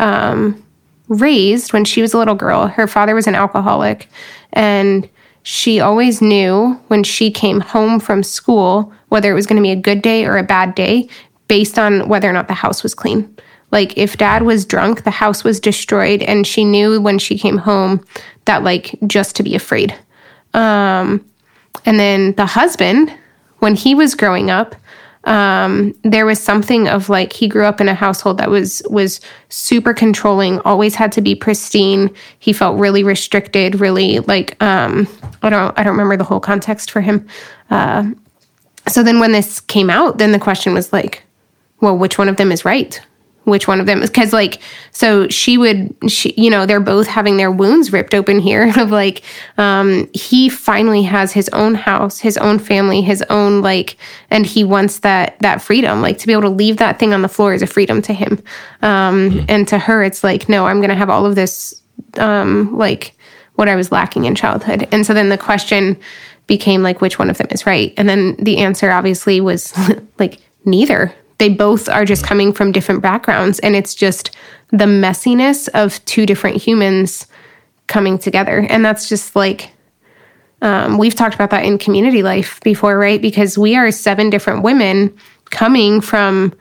um 0.00 0.60
raised 1.12 1.72
when 1.72 1.84
she 1.84 2.02
was 2.02 2.14
a 2.14 2.18
little 2.18 2.34
girl. 2.34 2.66
Her 2.66 2.86
father 2.86 3.14
was 3.14 3.26
an 3.26 3.34
alcoholic, 3.34 4.08
and 4.52 5.08
she 5.42 5.80
always 5.80 6.22
knew 6.22 6.80
when 6.88 7.02
she 7.02 7.30
came 7.30 7.60
home 7.60 7.98
from 7.98 8.22
school 8.22 8.92
whether 9.08 9.30
it 9.30 9.34
was 9.34 9.46
going 9.46 9.56
to 9.56 9.62
be 9.62 9.72
a 9.72 9.76
good 9.76 10.00
day 10.00 10.24
or 10.24 10.38
a 10.38 10.42
bad 10.42 10.74
day 10.74 11.08
based 11.48 11.78
on 11.78 12.08
whether 12.08 12.30
or 12.30 12.32
not 12.32 12.48
the 12.48 12.54
house 12.54 12.82
was 12.82 12.94
clean. 12.94 13.36
Like 13.70 13.96
if 13.98 14.16
dad 14.16 14.42
was 14.42 14.64
drunk, 14.64 15.04
the 15.04 15.10
house 15.10 15.44
was 15.44 15.60
destroyed, 15.60 16.22
and 16.22 16.46
she 16.46 16.64
knew 16.64 17.00
when 17.00 17.18
she 17.18 17.38
came 17.38 17.58
home 17.58 18.04
that 18.44 18.62
like 18.62 18.94
just 19.06 19.36
to 19.36 19.42
be 19.42 19.54
afraid. 19.54 19.94
Um, 20.54 21.24
and 21.84 21.98
then 21.98 22.32
the 22.34 22.46
husband, 22.46 23.12
when 23.58 23.74
he 23.74 23.94
was 23.94 24.14
growing 24.14 24.50
up, 24.50 24.76
um, 25.24 25.94
there 26.02 26.26
was 26.26 26.40
something 26.40 26.88
of 26.88 27.08
like 27.08 27.32
he 27.32 27.46
grew 27.46 27.64
up 27.64 27.80
in 27.80 27.88
a 27.88 27.94
household 27.94 28.38
that 28.38 28.50
was 28.50 28.82
was 28.90 29.20
super 29.48 29.94
controlling, 29.94 30.58
always 30.60 30.94
had 30.94 31.12
to 31.12 31.20
be 31.20 31.34
pristine. 31.34 32.10
He 32.38 32.52
felt 32.52 32.78
really 32.78 33.04
restricted, 33.04 33.80
really 33.80 34.18
like 34.20 34.60
um, 34.62 35.06
I 35.42 35.50
don't 35.50 35.78
I 35.78 35.82
don't 35.82 35.92
remember 35.92 36.16
the 36.16 36.24
whole 36.24 36.40
context 36.40 36.90
for 36.90 37.00
him. 37.00 37.26
Uh, 37.70 38.10
so 38.88 39.02
then 39.02 39.20
when 39.20 39.32
this 39.32 39.60
came 39.60 39.90
out, 39.90 40.18
then 40.18 40.32
the 40.32 40.40
question 40.40 40.74
was 40.74 40.92
like, 40.92 41.22
well, 41.80 41.96
which 41.96 42.18
one 42.18 42.28
of 42.28 42.36
them 42.36 42.50
is 42.50 42.64
right? 42.64 43.00
Which 43.44 43.66
one 43.66 43.80
of 43.80 43.86
them 43.86 44.02
is 44.02 44.10
because 44.10 44.32
like 44.32 44.60
so 44.92 45.28
she 45.28 45.58
would 45.58 45.94
she 46.08 46.32
you 46.36 46.48
know 46.48 46.64
they're 46.64 46.80
both 46.80 47.06
having 47.06 47.36
their 47.36 47.50
wounds 47.50 47.92
ripped 47.92 48.14
open 48.14 48.38
here 48.38 48.72
of 48.78 48.90
like 48.90 49.22
um 49.58 50.08
he 50.14 50.48
finally 50.48 51.02
has 51.02 51.32
his 51.32 51.48
own 51.50 51.74
house 51.74 52.18
his 52.18 52.36
own 52.38 52.58
family 52.58 53.02
his 53.02 53.22
own 53.30 53.60
like 53.60 53.96
and 54.30 54.46
he 54.46 54.62
wants 54.64 55.00
that 55.00 55.38
that 55.40 55.60
freedom 55.60 56.00
like 56.02 56.18
to 56.18 56.26
be 56.26 56.32
able 56.32 56.42
to 56.42 56.48
leave 56.48 56.76
that 56.76 56.98
thing 56.98 57.12
on 57.12 57.22
the 57.22 57.28
floor 57.28 57.52
is 57.52 57.62
a 57.62 57.66
freedom 57.66 58.00
to 58.02 58.12
him. 58.12 58.42
Um 58.82 59.30
mm-hmm. 59.30 59.44
and 59.48 59.68
to 59.68 59.78
her 59.78 60.02
it's 60.02 60.22
like 60.22 60.48
no 60.48 60.66
i'm 60.66 60.80
gonna 60.80 60.94
have 60.94 61.10
all 61.10 61.26
of 61.26 61.34
this 61.34 61.82
um 62.18 62.76
like 62.76 63.14
what 63.54 63.68
i 63.68 63.76
was 63.76 63.92
lacking 63.92 64.24
in 64.24 64.34
childhood. 64.34 64.88
And 64.92 65.04
so 65.04 65.14
then 65.14 65.28
the 65.28 65.38
question 65.38 65.98
became 66.46 66.82
like 66.82 67.00
which 67.00 67.18
one 67.18 67.30
of 67.30 67.38
them 67.38 67.46
is 67.50 67.66
right? 67.66 67.94
And 67.96 68.08
then 68.08 68.36
the 68.36 68.58
answer 68.58 68.90
obviously 68.90 69.40
was 69.40 69.72
like 70.18 70.38
neither 70.64 71.14
they 71.42 71.48
both 71.48 71.88
are 71.88 72.04
just 72.04 72.24
coming 72.24 72.52
from 72.52 72.70
different 72.70 73.02
backgrounds. 73.02 73.58
And 73.58 73.74
it's 73.74 73.96
just 73.96 74.30
the 74.70 74.84
messiness 74.84 75.68
of 75.74 76.02
two 76.04 76.24
different 76.24 76.62
humans 76.62 77.26
coming 77.88 78.16
together. 78.16 78.64
And 78.70 78.84
that's 78.84 79.08
just 79.08 79.34
like, 79.34 79.72
um, 80.60 80.98
we've 80.98 81.16
talked 81.16 81.34
about 81.34 81.50
that 81.50 81.64
in 81.64 81.78
community 81.78 82.22
life 82.22 82.60
before, 82.60 82.96
right? 82.96 83.20
Because 83.20 83.58
we 83.58 83.74
are 83.74 83.90
seven 83.90 84.30
different 84.30 84.62
women 84.62 85.12
coming 85.50 86.00
from 86.00 86.54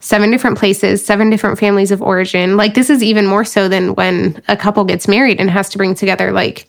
seven 0.00 0.30
different 0.30 0.58
places, 0.58 1.02
seven 1.02 1.30
different 1.30 1.58
families 1.58 1.90
of 1.90 2.02
origin. 2.02 2.58
Like, 2.58 2.74
this 2.74 2.90
is 2.90 3.02
even 3.02 3.26
more 3.26 3.42
so 3.42 3.70
than 3.70 3.94
when 3.94 4.42
a 4.48 4.56
couple 4.56 4.84
gets 4.84 5.08
married 5.08 5.40
and 5.40 5.50
has 5.50 5.70
to 5.70 5.78
bring 5.78 5.94
together 5.94 6.30
like 6.30 6.68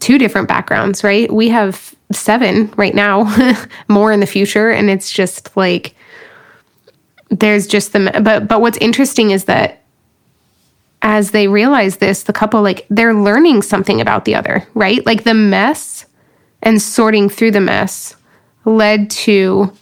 two 0.00 0.18
different 0.18 0.48
backgrounds, 0.48 1.04
right? 1.04 1.32
We 1.32 1.50
have 1.50 1.94
seven 2.10 2.74
right 2.76 2.96
now, 2.96 3.32
more 3.88 4.10
in 4.10 4.18
the 4.18 4.26
future. 4.26 4.70
And 4.70 4.90
it's 4.90 5.08
just 5.08 5.56
like, 5.56 5.95
there's 7.30 7.66
just 7.66 7.92
the 7.92 8.20
but 8.22 8.48
but 8.48 8.60
what's 8.60 8.78
interesting 8.78 9.30
is 9.30 9.44
that 9.44 9.82
as 11.02 11.30
they 11.32 11.48
realize 11.48 11.96
this 11.96 12.22
the 12.24 12.32
couple 12.32 12.62
like 12.62 12.86
they're 12.90 13.14
learning 13.14 13.62
something 13.62 14.00
about 14.00 14.24
the 14.24 14.34
other 14.34 14.66
right? 14.74 15.04
Like 15.06 15.24
the 15.24 15.34
mess 15.34 16.06
and 16.62 16.80
sorting 16.80 17.28
through 17.28 17.52
the 17.52 17.60
mess 17.60 18.16
led 18.64 19.10
to 19.10 19.72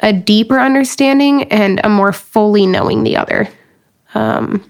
a 0.00 0.12
deeper 0.12 0.58
understanding 0.58 1.44
and 1.44 1.80
a 1.84 1.88
more 1.88 2.12
fully 2.12 2.66
knowing 2.66 3.04
the 3.04 3.16
other. 3.16 3.48
Um, 4.14 4.68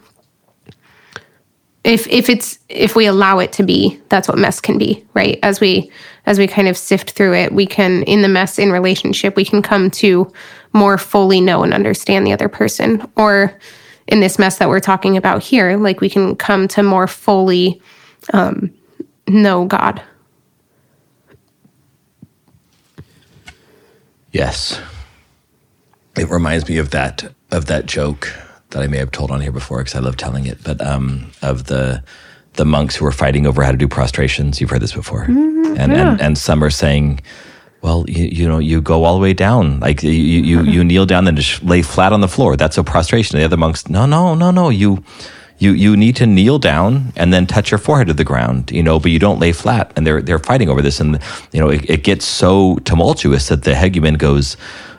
if 1.84 2.06
if 2.08 2.28
it's 2.28 2.58
if 2.68 2.94
we 2.94 3.06
allow 3.06 3.38
it 3.38 3.52
to 3.52 3.62
be 3.62 4.00
that's 4.08 4.28
what 4.28 4.38
mess 4.38 4.60
can 4.60 4.78
be 4.78 5.04
right? 5.14 5.38
As 5.42 5.60
we 5.60 5.90
as 6.26 6.38
we 6.38 6.46
kind 6.46 6.68
of 6.68 6.76
sift 6.76 7.10
through 7.10 7.34
it 7.34 7.52
we 7.52 7.66
can 7.66 8.02
in 8.04 8.22
the 8.22 8.28
mess 8.28 8.58
in 8.58 8.70
relationship 8.70 9.34
we 9.34 9.44
can 9.44 9.62
come 9.62 9.90
to 9.90 10.32
more 10.72 10.96
fully 10.96 11.40
know 11.40 11.62
and 11.62 11.74
understand 11.74 12.26
the 12.26 12.32
other 12.32 12.48
person. 12.48 13.06
Or 13.16 13.58
in 14.08 14.20
this 14.20 14.38
mess 14.38 14.58
that 14.58 14.68
we're 14.68 14.80
talking 14.80 15.16
about 15.16 15.42
here 15.42 15.76
like 15.76 16.00
we 16.00 16.08
can 16.08 16.36
come 16.36 16.68
to 16.68 16.82
more 16.82 17.06
fully 17.06 17.80
um, 18.32 18.72
know 19.26 19.64
god. 19.64 20.02
Yes. 24.30 24.80
It 26.16 26.28
reminds 26.28 26.68
me 26.68 26.78
of 26.78 26.90
that 26.90 27.32
of 27.50 27.66
that 27.66 27.86
joke 27.86 28.32
that 28.72 28.82
I 28.82 28.86
may 28.86 28.98
have 28.98 29.10
told 29.10 29.30
on 29.30 29.40
here 29.40 29.52
before 29.52 29.78
because 29.78 29.94
I 29.94 30.00
love 30.00 30.16
telling 30.16 30.46
it, 30.46 30.62
but 30.62 30.84
um, 30.84 31.30
of 31.42 31.64
the 31.64 32.02
the 32.54 32.64
monks 32.66 32.96
who 32.96 33.04
were 33.04 33.12
fighting 33.12 33.46
over 33.46 33.62
how 33.62 33.70
to 33.70 33.78
do 33.78 33.88
prostrations. 33.88 34.60
You've 34.60 34.70
heard 34.70 34.82
this 34.82 34.92
before, 34.92 35.24
mm-hmm, 35.24 35.76
and, 35.78 35.92
yeah. 35.92 36.12
and 36.12 36.20
and 36.20 36.38
some 36.38 36.62
are 36.62 36.70
saying, 36.70 37.20
well, 37.82 38.04
you, 38.08 38.26
you 38.26 38.48
know, 38.48 38.58
you 38.58 38.80
go 38.80 39.04
all 39.04 39.14
the 39.14 39.22
way 39.22 39.32
down, 39.32 39.80
like 39.80 40.02
you 40.02 40.10
you 40.10 40.62
you 40.62 40.84
kneel 40.90 41.06
down 41.06 41.26
and 41.28 41.36
just 41.36 41.62
lay 41.62 41.82
flat 41.82 42.12
on 42.12 42.20
the 42.20 42.28
floor. 42.28 42.56
That's 42.56 42.78
a 42.78 42.84
prostration. 42.84 43.38
The 43.38 43.44
other 43.44 43.56
monks, 43.56 43.88
no, 43.88 44.06
no, 44.06 44.34
no, 44.34 44.50
no, 44.50 44.68
you. 44.70 45.04
You, 45.58 45.74
you 45.74 45.96
need 45.96 46.16
to 46.16 46.26
kneel 46.26 46.58
down 46.58 47.12
and 47.14 47.32
then 47.32 47.46
touch 47.46 47.70
your 47.70 47.78
forehead 47.78 48.08
to 48.08 48.14
the 48.14 48.24
ground, 48.24 48.72
you 48.72 48.82
know, 48.82 48.98
but 48.98 49.12
you 49.12 49.20
don't 49.20 49.38
lay 49.38 49.52
flat. 49.52 49.92
And 49.94 50.04
they're 50.04 50.20
they're 50.20 50.40
fighting 50.40 50.68
over 50.68 50.82
this, 50.82 50.98
and 50.98 51.20
you 51.52 51.60
know 51.60 51.68
it, 51.68 51.88
it 51.88 52.02
gets 52.02 52.24
so 52.24 52.78
tumultuous 52.84 53.46
that 53.46 53.62
the 53.62 53.70
hegumen 53.74 54.18
goes, 54.18 54.56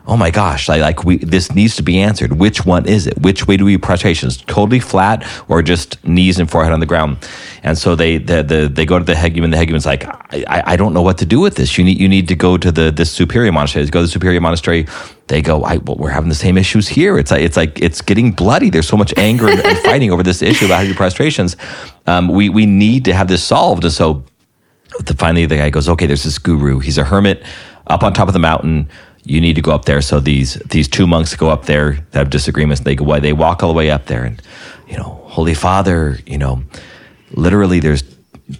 oh 0.08 0.18
my 0.18 0.32
gosh, 0.32 0.68
like 0.70 1.04
we 1.04 1.18
this 1.18 1.54
needs 1.54 1.76
to 1.78 1.84
be 1.84 2.00
answered. 2.00 2.34
Which 2.34 2.66
one 2.66 2.86
is 2.86 3.08
it? 3.08 3.20
Which 3.22 3.48
way 3.48 3.58
do 3.58 3.66
we 3.66 3.78
prostrations? 3.78 4.38
Totally 4.38 4.80
flat 4.80 5.26
or 5.48 5.62
just 5.62 6.04
knees 6.06 6.40
and 6.40 6.50
forehead 6.50 6.74
on 6.74 6.80
the 6.80 6.86
ground? 6.86 7.18
and 7.64 7.78
so 7.78 7.96
they 7.96 8.18
the, 8.18 8.44
the 8.44 8.70
they 8.72 8.86
go 8.86 9.00
to 9.00 9.06
the 9.06 9.14
hegumen. 9.14 9.52
The 9.52 9.58
hegumen's 9.58 9.86
like, 9.86 10.06
I, 10.34 10.64
I 10.66 10.76
don't 10.76 10.94
know 10.94 11.02
what 11.02 11.18
to 11.20 11.26
do 11.26 11.40
with 11.40 11.56
this. 11.56 11.78
You 11.78 11.86
need 11.86 12.00
you 12.00 12.10
need 12.10 12.28
to 12.28 12.36
go 12.36 12.58
to 12.58 12.72
the 12.72 12.92
this 12.92 13.10
superior 13.10 13.52
monastery. 13.54 13.86
Go 13.86 14.00
to 14.00 14.06
the 14.06 14.12
superior 14.12 14.42
monastery. 14.42 14.86
They 15.28 15.42
go, 15.42 15.64
I, 15.64 15.78
well, 15.78 15.96
we're 15.96 16.10
having 16.10 16.28
the 16.28 16.36
same 16.36 16.58
issues 16.58 16.90
here. 16.90 17.18
It's 17.18 17.32
like 17.32 17.42
it's 17.42 17.56
like 17.56 17.80
it's 17.82 18.02
getting 18.02 18.32
bloody. 18.32 18.70
There's 18.70 18.88
so 18.88 18.98
much 18.98 19.14
anger 19.18 19.48
and, 19.48 19.62
and 19.62 19.78
fighting 19.80 20.12
over 20.12 20.24
this 20.24 20.42
issue 20.42 20.66
about 20.66 20.86
your 20.86 20.96
prostrations. 20.96 21.56
Um, 22.06 22.28
we 22.28 22.50
we 22.50 22.66
need 22.66 23.06
to 23.06 23.14
have 23.14 23.30
this 23.30 23.44
solved. 23.44 23.86
And 23.86 23.94
so 23.94 24.26
the, 25.06 25.14
finally 25.14 25.46
the 25.46 25.56
guy 25.56 25.70
goes, 25.70 25.88
okay, 25.88 26.06
there's 26.06 26.24
this 26.24 26.38
guru. 26.38 26.80
He's 26.80 26.98
a 26.98 27.06
hermit 27.06 27.44
up 27.88 28.04
on 28.04 28.14
top 28.14 28.28
of 28.28 28.34
the 28.34 28.40
mountain. 28.40 28.90
You 29.26 29.40
need 29.40 29.54
to 29.56 29.62
go 29.62 29.72
up 29.72 29.86
there. 29.86 30.02
So 30.02 30.20
these 30.20 30.56
these 30.70 30.88
two 30.88 31.08
monks 31.08 31.36
go 31.36 31.50
up 31.50 31.66
there. 31.66 32.06
Have 32.14 32.30
disagreements. 32.30 32.82
They 32.82 32.96
go, 32.96 33.06
why 33.06 33.20
they 33.20 33.34
walk 33.34 33.64
all 33.64 33.70
the 33.70 33.78
way 33.78 33.90
up 33.90 34.08
there, 34.08 34.24
and 34.26 34.42
you 34.88 34.98
know, 34.98 35.22
Holy 35.26 35.54
Father, 35.54 36.20
you 36.26 36.38
know, 36.38 36.64
literally 37.32 37.80
there's 37.80 38.04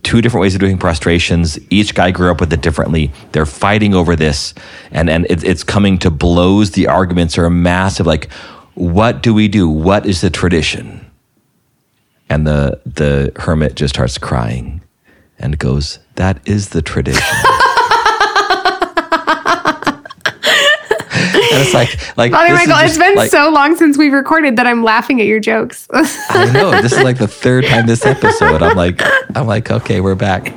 two 0.04 0.22
different 0.22 0.42
ways 0.42 0.56
of 0.56 0.62
doing 0.62 0.78
prostrations. 0.78 1.60
Each 1.70 1.94
guy 1.94 2.12
grew 2.12 2.32
up 2.32 2.40
with 2.40 2.52
it 2.54 2.62
differently. 2.62 3.12
They're 3.32 3.46
fighting 3.46 3.94
over 3.94 4.16
this, 4.16 4.54
and 4.92 5.10
and 5.10 5.26
it, 5.30 5.44
it's 5.44 5.64
coming 5.64 5.98
to 6.00 6.12
blows. 6.12 6.72
The 6.72 6.88
arguments 6.88 7.38
are 7.38 7.50
massive. 7.50 8.08
Like, 8.08 8.32
what 8.74 9.22
do 9.22 9.34
we 9.34 9.48
do? 9.48 9.70
What 9.70 10.06
is 10.06 10.22
the 10.22 10.30
tradition? 10.30 11.06
And 12.30 12.48
the 12.48 12.80
the 12.86 13.32
hermit 13.36 13.76
just 13.76 13.94
starts 13.94 14.18
crying, 14.18 14.82
and 15.38 15.60
goes, 15.60 16.00
"That 16.16 16.40
is 16.48 16.70
the 16.70 16.82
tradition." 16.82 17.22
and 21.14 21.43
it's 21.62 21.74
like, 21.74 22.18
like 22.18 22.32
is 22.32 22.38
Michael, 22.38 22.74
just 22.74 22.86
it's 22.86 22.98
been 22.98 23.16
like- 23.16 23.32
so 23.32 23.50
long 23.50 23.76
since 23.76 23.98
we've 23.98 24.14
recorded 24.14 24.58
that 24.58 24.68
I'm 24.68 24.84
laughing 24.84 25.22
at 25.22 25.28
your 25.28 25.40
jokes. 25.40 25.88
I 25.94 26.52
know 26.52 26.82
this 26.82 26.94
is 26.94 27.04
like 27.04 27.18
the 27.18 27.28
third 27.28 27.66
time 27.66 27.86
this 27.88 28.06
episode. 28.06 28.62
I'm 28.62 28.78
like, 28.78 29.02
I'm 29.36 29.48
like, 29.48 29.72
okay, 29.72 30.02
we're 30.02 30.16
back. 30.16 30.54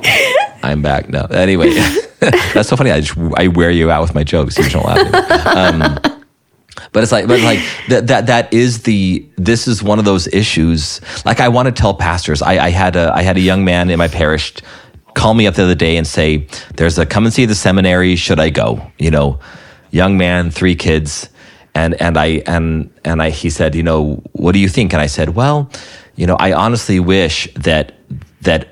I'm 0.63 0.81
back. 0.81 1.09
No, 1.09 1.21
anyway, 1.25 1.73
that's 2.19 2.69
so 2.69 2.75
funny. 2.75 2.91
I 2.91 3.01
just 3.01 3.17
I 3.37 3.47
wear 3.47 3.71
you 3.71 3.91
out 3.91 4.01
with 4.01 4.15
my 4.15 4.23
jokes. 4.23 4.57
You 4.57 4.69
don't 4.69 4.85
laugh. 4.85 5.55
Um, 5.55 6.17
but 6.91 7.03
it's 7.03 7.11
like, 7.11 7.27
but 7.27 7.39
like 7.41 7.59
that 7.89 8.07
that 8.07 8.27
that 8.27 8.53
is 8.53 8.83
the. 8.83 9.25
This 9.37 9.67
is 9.67 9.83
one 9.83 9.99
of 9.99 10.05
those 10.05 10.27
issues. 10.27 11.01
Like 11.25 11.39
I 11.39 11.49
want 11.49 11.67
to 11.67 11.71
tell 11.71 11.93
pastors. 11.93 12.41
I, 12.41 12.65
I 12.65 12.69
had 12.69 12.95
a 12.95 13.11
I 13.13 13.21
had 13.21 13.37
a 13.37 13.41
young 13.41 13.65
man 13.65 13.89
in 13.89 13.97
my 13.97 14.07
parish 14.07 14.53
call 15.13 15.33
me 15.33 15.47
up 15.47 15.55
the 15.55 15.63
other 15.63 15.75
day 15.75 15.97
and 15.97 16.05
say, 16.05 16.47
"There's 16.75 16.97
a 16.97 17.05
come 17.05 17.25
and 17.25 17.33
see 17.33 17.45
the 17.45 17.55
seminary. 17.55 18.15
Should 18.15 18.39
I 18.39 18.49
go?" 18.49 18.91
You 18.99 19.11
know, 19.11 19.39
young 19.91 20.17
man, 20.17 20.51
three 20.51 20.75
kids, 20.75 21.29
and 21.75 21.99
and 22.01 22.17
I 22.17 22.43
and 22.45 22.89
and 23.03 23.21
I 23.21 23.29
he 23.29 23.49
said, 23.49 23.75
you 23.75 23.83
know, 23.83 24.21
what 24.33 24.53
do 24.53 24.59
you 24.59 24.69
think? 24.69 24.93
And 24.93 25.01
I 25.01 25.07
said, 25.07 25.35
well, 25.35 25.69
you 26.15 26.25
know, 26.25 26.35
I 26.39 26.53
honestly 26.53 26.99
wish 26.99 27.47
that 27.55 27.93
that 28.41 28.69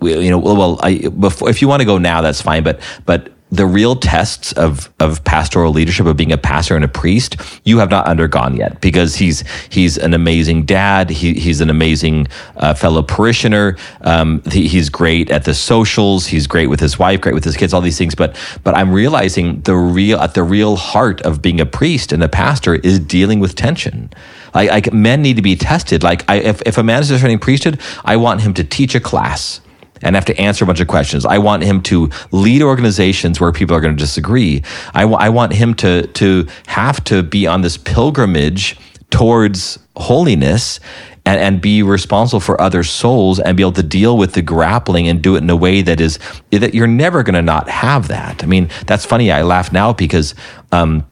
you 0.00 0.30
know, 0.30 0.38
well, 0.38 0.78
I, 0.82 1.08
before, 1.08 1.50
if 1.50 1.60
you 1.60 1.68
want 1.68 1.80
to 1.80 1.86
go 1.86 1.98
now, 1.98 2.20
that's 2.20 2.40
fine. 2.40 2.62
But 2.62 2.80
but 3.04 3.32
the 3.50 3.66
real 3.66 3.96
tests 3.96 4.52
of 4.52 4.92
of 5.00 5.24
pastoral 5.24 5.72
leadership 5.72 6.06
of 6.06 6.16
being 6.16 6.32
a 6.32 6.38
pastor 6.38 6.76
and 6.76 6.84
a 6.84 6.88
priest, 6.88 7.36
you 7.64 7.78
have 7.78 7.90
not 7.90 8.06
undergone 8.06 8.56
yet 8.56 8.80
because 8.80 9.16
he's 9.16 9.44
he's 9.70 9.96
an 9.96 10.12
amazing 10.14 10.64
dad. 10.64 11.10
He, 11.10 11.34
he's 11.34 11.60
an 11.60 11.70
amazing 11.70 12.28
uh, 12.56 12.74
fellow 12.74 13.02
parishioner. 13.02 13.76
Um, 14.02 14.42
he, 14.50 14.68
he's 14.68 14.90
great 14.90 15.30
at 15.30 15.44
the 15.44 15.54
socials. 15.54 16.26
He's 16.26 16.46
great 16.46 16.66
with 16.66 16.80
his 16.80 16.98
wife, 16.98 17.20
great 17.20 17.34
with 17.34 17.44
his 17.44 17.56
kids, 17.56 17.72
all 17.72 17.80
these 17.80 17.98
things. 17.98 18.14
But 18.14 18.36
but 18.64 18.76
I'm 18.76 18.92
realizing 18.92 19.62
the 19.62 19.76
real 19.76 20.18
at 20.20 20.34
the 20.34 20.42
real 20.42 20.76
heart 20.76 21.22
of 21.22 21.40
being 21.40 21.60
a 21.60 21.66
priest 21.66 22.12
and 22.12 22.22
a 22.22 22.28
pastor 22.28 22.74
is 22.74 22.98
dealing 23.00 23.40
with 23.40 23.54
tension. 23.54 24.10
Like, 24.54 24.70
like 24.70 24.92
men 24.92 25.22
need 25.22 25.36
to 25.36 25.42
be 25.42 25.56
tested. 25.56 26.02
Like 26.02 26.28
I, 26.28 26.36
if 26.36 26.60
if 26.66 26.76
a 26.76 26.82
man 26.82 27.00
is 27.00 27.08
defending 27.08 27.38
priesthood, 27.38 27.80
I 28.04 28.16
want 28.16 28.42
him 28.42 28.52
to 28.54 28.64
teach 28.64 28.94
a 28.94 29.00
class 29.00 29.60
and 30.02 30.14
have 30.14 30.24
to 30.26 30.40
answer 30.40 30.64
a 30.64 30.66
bunch 30.66 30.80
of 30.80 30.88
questions. 30.88 31.24
I 31.24 31.38
want 31.38 31.62
him 31.62 31.82
to 31.82 32.10
lead 32.32 32.62
organizations 32.62 33.40
where 33.40 33.52
people 33.52 33.76
are 33.76 33.80
going 33.80 33.96
to 33.96 34.00
disagree. 34.00 34.62
I 34.94 35.28
want 35.28 35.52
him 35.52 35.74
to 35.74 36.06
to 36.06 36.46
have 36.66 37.02
to 37.04 37.22
be 37.22 37.46
on 37.46 37.62
this 37.62 37.76
pilgrimage 37.76 38.76
towards 39.10 39.78
holiness 39.96 40.80
and, 41.28 41.38
and 41.40 41.60
be 41.60 41.82
responsible 41.82 42.40
for 42.40 42.58
other 42.60 42.82
souls 42.82 43.38
and 43.38 43.56
be 43.56 43.62
able 43.62 43.72
to 43.72 43.82
deal 43.82 44.16
with 44.16 44.32
the 44.32 44.42
grappling 44.42 45.08
and 45.08 45.22
do 45.22 45.34
it 45.34 45.42
in 45.42 45.50
a 45.50 45.56
way 45.56 45.82
that 45.82 46.00
is 46.00 46.18
that 46.50 46.74
you're 46.74 46.86
never 46.86 47.22
going 47.22 47.34
to 47.34 47.42
not 47.42 47.68
have 47.68 48.08
that. 48.08 48.42
I 48.42 48.46
mean, 48.46 48.70
that's 48.86 49.04
funny. 49.04 49.30
I 49.30 49.42
laugh 49.42 49.70
now 49.70 49.92
because 49.92 50.34
um, 50.72 51.06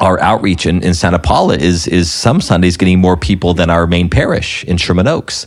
our 0.00 0.18
outreach 0.20 0.66
in, 0.66 0.82
in 0.82 0.94
Santa 0.94 1.20
Paula 1.20 1.54
is 1.54 1.86
is 1.86 2.10
some 2.10 2.40
Sundays 2.40 2.76
getting 2.76 3.00
more 3.00 3.16
people 3.16 3.54
than 3.54 3.70
our 3.70 3.86
main 3.86 4.10
parish 4.10 4.64
in 4.64 4.76
Sherman 4.76 5.06
Oaks. 5.06 5.46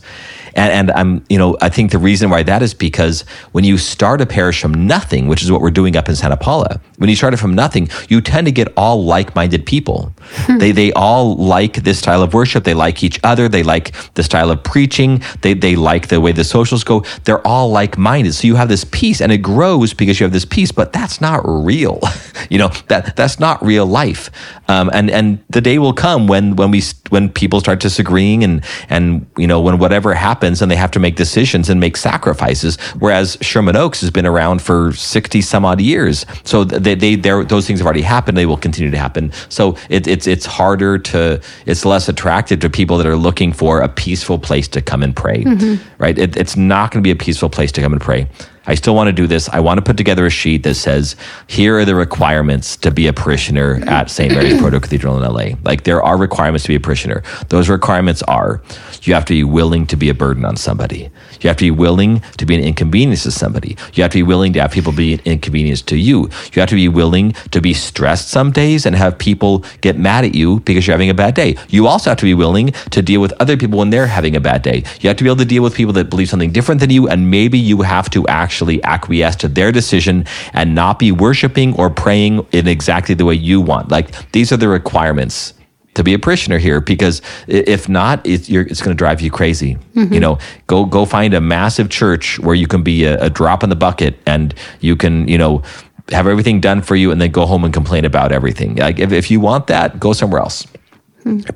And, 0.56 0.72
and 0.72 0.90
I'm, 0.92 1.24
you 1.28 1.36
know, 1.38 1.56
I 1.60 1.68
think 1.68 1.90
the 1.92 1.98
reason 1.98 2.30
why 2.30 2.42
that 2.42 2.62
is 2.62 2.72
because 2.72 3.22
when 3.52 3.62
you 3.62 3.76
start 3.76 4.22
a 4.22 4.26
parish 4.26 4.60
from 4.60 4.86
nothing, 4.86 5.28
which 5.28 5.42
is 5.42 5.52
what 5.52 5.60
we're 5.60 5.70
doing 5.70 5.96
up 5.96 6.08
in 6.08 6.16
Santa 6.16 6.36
Paula, 6.36 6.80
when 6.96 7.10
you 7.10 7.16
start 7.16 7.34
it 7.34 7.36
from 7.36 7.54
nothing, 7.54 7.90
you 8.08 8.22
tend 8.22 8.46
to 8.46 8.52
get 8.52 8.72
all 8.74 9.04
like-minded 9.04 9.66
people. 9.66 10.14
they 10.58 10.72
they 10.72 10.92
all 10.92 11.36
like 11.36 11.84
this 11.84 11.98
style 11.98 12.22
of 12.22 12.34
worship. 12.34 12.64
They 12.64 12.74
like 12.74 13.02
each 13.02 13.20
other. 13.24 13.48
They 13.48 13.62
like 13.62 13.92
the 14.14 14.22
style 14.22 14.50
of 14.50 14.62
preaching. 14.62 15.22
They 15.42 15.54
they 15.54 15.76
like 15.76 16.08
the 16.08 16.20
way 16.20 16.32
the 16.32 16.44
socials 16.44 16.84
go. 16.84 17.04
They're 17.24 17.46
all 17.46 17.70
like-minded. 17.70 18.34
So 18.34 18.46
you 18.46 18.56
have 18.56 18.68
this 18.68 18.84
peace, 18.84 19.20
and 19.20 19.32
it 19.32 19.38
grows 19.38 19.94
because 19.94 20.20
you 20.20 20.24
have 20.24 20.32
this 20.32 20.44
peace. 20.44 20.72
But 20.72 20.92
that's 20.92 21.20
not 21.20 21.40
real. 21.44 22.00
you 22.50 22.58
know 22.58 22.68
that 22.88 23.16
that's 23.16 23.38
not 23.38 23.64
real 23.64 23.86
life. 23.86 24.30
Um, 24.68 24.90
and 24.92 25.10
and 25.10 25.38
the 25.50 25.60
day 25.60 25.78
will 25.78 25.92
come 25.92 26.26
when 26.26 26.56
when 26.56 26.70
we 26.70 26.82
when 27.10 27.28
people 27.28 27.60
start 27.60 27.80
disagreeing 27.80 28.42
and 28.44 28.64
and 28.88 29.26
you 29.36 29.46
know 29.46 29.60
when 29.60 29.78
whatever 29.78 30.14
happens 30.14 30.62
and 30.62 30.70
they 30.70 30.76
have 30.76 30.90
to 30.92 31.00
make 31.00 31.16
decisions 31.16 31.68
and 31.68 31.80
make 31.80 31.96
sacrifices. 31.96 32.76
Whereas 32.98 33.38
Sherman 33.40 33.76
Oaks 33.76 34.00
has 34.00 34.10
been 34.10 34.26
around 34.26 34.62
for 34.62 34.92
sixty 34.92 35.40
some 35.40 35.64
odd 35.64 35.80
years, 35.80 36.26
so 36.44 36.64
they 36.64 36.94
they 36.94 37.16
those 37.16 37.66
things 37.66 37.80
have 37.80 37.86
already 37.86 38.02
happened. 38.02 38.36
They 38.36 38.46
will 38.46 38.56
continue 38.56 38.90
to 38.90 38.98
happen. 38.98 39.32
So 39.48 39.76
it, 39.88 40.06
it, 40.06 40.15
it's 40.16 40.26
it's 40.26 40.46
harder 40.46 40.98
to 40.98 41.40
it's 41.66 41.84
less 41.84 42.08
attractive 42.08 42.60
to 42.60 42.70
people 42.70 42.96
that 42.96 43.06
are 43.06 43.16
looking 43.16 43.52
for 43.52 43.80
a 43.80 43.88
peaceful 43.88 44.38
place 44.38 44.66
to 44.68 44.80
come 44.80 45.02
and 45.02 45.14
pray. 45.14 45.44
Mm-hmm. 45.44 46.02
Right? 46.02 46.18
It, 46.18 46.36
it's 46.36 46.56
not 46.56 46.90
going 46.90 47.02
to 47.02 47.06
be 47.06 47.10
a 47.10 47.16
peaceful 47.16 47.50
place 47.50 47.70
to 47.72 47.82
come 47.82 47.92
and 47.92 48.00
pray. 48.00 48.28
I 48.66 48.74
still 48.74 48.94
want 48.94 49.08
to 49.08 49.12
do 49.12 49.26
this. 49.26 49.48
I 49.48 49.60
want 49.60 49.78
to 49.78 49.82
put 49.82 49.96
together 49.96 50.26
a 50.26 50.30
sheet 50.30 50.64
that 50.64 50.74
says, 50.74 51.14
here 51.46 51.78
are 51.78 51.84
the 51.84 51.94
requirements 51.94 52.76
to 52.78 52.90
be 52.90 53.06
a 53.06 53.12
parishioner 53.12 53.82
at 53.86 54.10
St. 54.10 54.32
Mary's 54.32 54.60
Proto 54.60 54.80
Cathedral 54.80 55.22
in 55.22 55.32
LA. 55.32 55.56
Like 55.62 55.84
there 55.84 56.02
are 56.02 56.16
requirements 56.16 56.64
to 56.64 56.68
be 56.68 56.74
a 56.74 56.80
parishioner. 56.80 57.22
Those 57.48 57.68
requirements 57.68 58.22
are 58.22 58.62
you 59.02 59.14
have 59.14 59.24
to 59.26 59.34
be 59.34 59.44
willing 59.44 59.86
to 59.86 59.96
be 59.96 60.08
a 60.08 60.14
burden 60.14 60.44
on 60.44 60.56
somebody. 60.56 61.10
You 61.40 61.48
have 61.48 61.56
to 61.58 61.64
be 61.64 61.70
willing 61.70 62.22
to 62.38 62.46
be 62.46 62.56
an 62.56 62.62
inconvenience 62.62 63.22
to 63.22 63.30
somebody. 63.30 63.76
You 63.94 64.02
have 64.02 64.12
to 64.12 64.18
be 64.18 64.22
willing 64.24 64.52
to 64.54 64.60
have 64.60 64.72
people 64.72 64.92
be 64.92 65.14
an 65.14 65.20
inconvenience 65.24 65.82
to 65.82 65.96
you. 65.96 66.28
You 66.52 66.60
have 66.60 66.70
to 66.70 66.74
be 66.74 66.88
willing 66.88 67.32
to 67.52 67.60
be 67.60 67.72
stressed 67.72 68.28
some 68.28 68.50
days 68.50 68.84
and 68.84 68.96
have 68.96 69.16
people 69.18 69.64
get 69.80 69.96
mad 69.96 70.24
at 70.24 70.34
you 70.34 70.60
because 70.60 70.86
you're 70.86 70.94
having 70.94 71.10
a 71.10 71.14
bad 71.14 71.34
day. 71.34 71.56
You 71.68 71.86
also 71.86 72.10
have 72.10 72.18
to 72.18 72.24
be 72.24 72.34
willing 72.34 72.72
to 72.90 73.02
deal 73.02 73.20
with 73.20 73.32
other 73.38 73.56
people 73.56 73.78
when 73.78 73.90
they're 73.90 74.08
having 74.08 74.34
a 74.34 74.40
bad 74.40 74.62
day. 74.62 74.82
You 75.00 75.08
have 75.08 75.16
to 75.18 75.24
be 75.24 75.30
able 75.30 75.38
to 75.38 75.44
deal 75.44 75.62
with 75.62 75.74
people 75.74 75.92
that 75.94 76.10
believe 76.10 76.28
something 76.28 76.50
different 76.50 76.80
than 76.80 76.90
you, 76.90 77.08
and 77.08 77.30
maybe 77.30 77.58
you 77.58 77.82
have 77.82 78.10
to 78.10 78.26
actually 78.26 78.55
acquiesce 78.82 79.36
to 79.36 79.48
their 79.48 79.72
decision 79.72 80.24
and 80.52 80.74
not 80.74 80.98
be 80.98 81.12
worshiping 81.12 81.74
or 81.76 81.90
praying 81.90 82.46
in 82.52 82.68
exactly 82.68 83.14
the 83.14 83.24
way 83.24 83.34
you 83.34 83.60
want. 83.60 83.90
Like 83.90 84.32
these 84.32 84.52
are 84.52 84.56
the 84.56 84.68
requirements 84.68 85.54
to 85.94 86.04
be 86.04 86.14
a 86.14 86.18
parishioner 86.18 86.58
here 86.58 86.80
because 86.80 87.22
if 87.46 87.88
not 87.88 88.24
it, 88.26 88.48
you're, 88.48 88.62
it's 88.62 88.82
going 88.82 88.94
to 88.94 88.98
drive 88.98 89.20
you 89.20 89.30
crazy. 89.30 89.76
Mm-hmm. 89.94 90.12
You 90.12 90.20
know 90.20 90.38
go 90.66 90.84
go 90.84 91.04
find 91.04 91.34
a 91.34 91.40
massive 91.40 91.88
church 91.88 92.38
where 92.38 92.54
you 92.54 92.66
can 92.66 92.82
be 92.82 93.04
a, 93.04 93.20
a 93.24 93.30
drop 93.30 93.62
in 93.62 93.70
the 93.70 93.76
bucket 93.76 94.18
and 94.26 94.54
you 94.80 94.96
can 94.96 95.26
you 95.26 95.38
know 95.38 95.62
have 96.10 96.26
everything 96.26 96.60
done 96.60 96.82
for 96.82 96.94
you 96.94 97.10
and 97.10 97.20
then 97.20 97.32
go 97.32 97.46
home 97.46 97.64
and 97.64 97.74
complain 97.74 98.04
about 98.04 98.30
everything. 98.30 98.76
Like 98.76 98.98
if, 99.00 99.10
if 99.10 99.30
you 99.30 99.40
want 99.40 99.66
that 99.66 99.98
go 99.98 100.12
somewhere 100.12 100.40
else 100.40 100.66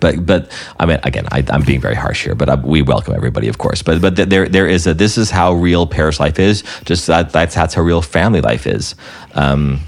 but 0.00 0.26
but 0.26 0.50
I 0.78 0.87
mean 0.87 0.98
again 1.04 1.26
I, 1.30 1.44
I'm 1.50 1.62
being 1.62 1.80
very 1.80 1.94
harsh 1.94 2.24
here, 2.24 2.35
but 2.35 2.48
I, 2.48 2.54
we 2.56 2.83
welcome 2.83 3.14
everybody, 3.14 3.48
of 3.48 3.59
course. 3.59 3.83
But 3.83 4.00
but 4.00 4.16
there 4.16 4.48
there 4.48 4.66
is 4.66 4.87
a 4.87 4.94
this 4.94 5.16
is 5.16 5.30
how 5.30 5.52
real 5.52 5.87
parish 5.87 6.18
life 6.18 6.38
is. 6.38 6.62
Just 6.85 7.06
that 7.06 7.30
that's 7.30 7.54
that's 7.54 7.74
how 7.74 7.83
real 7.83 8.02
family 8.02 8.40
life 8.40 8.66
is. 8.66 8.94
Um, 9.35 9.80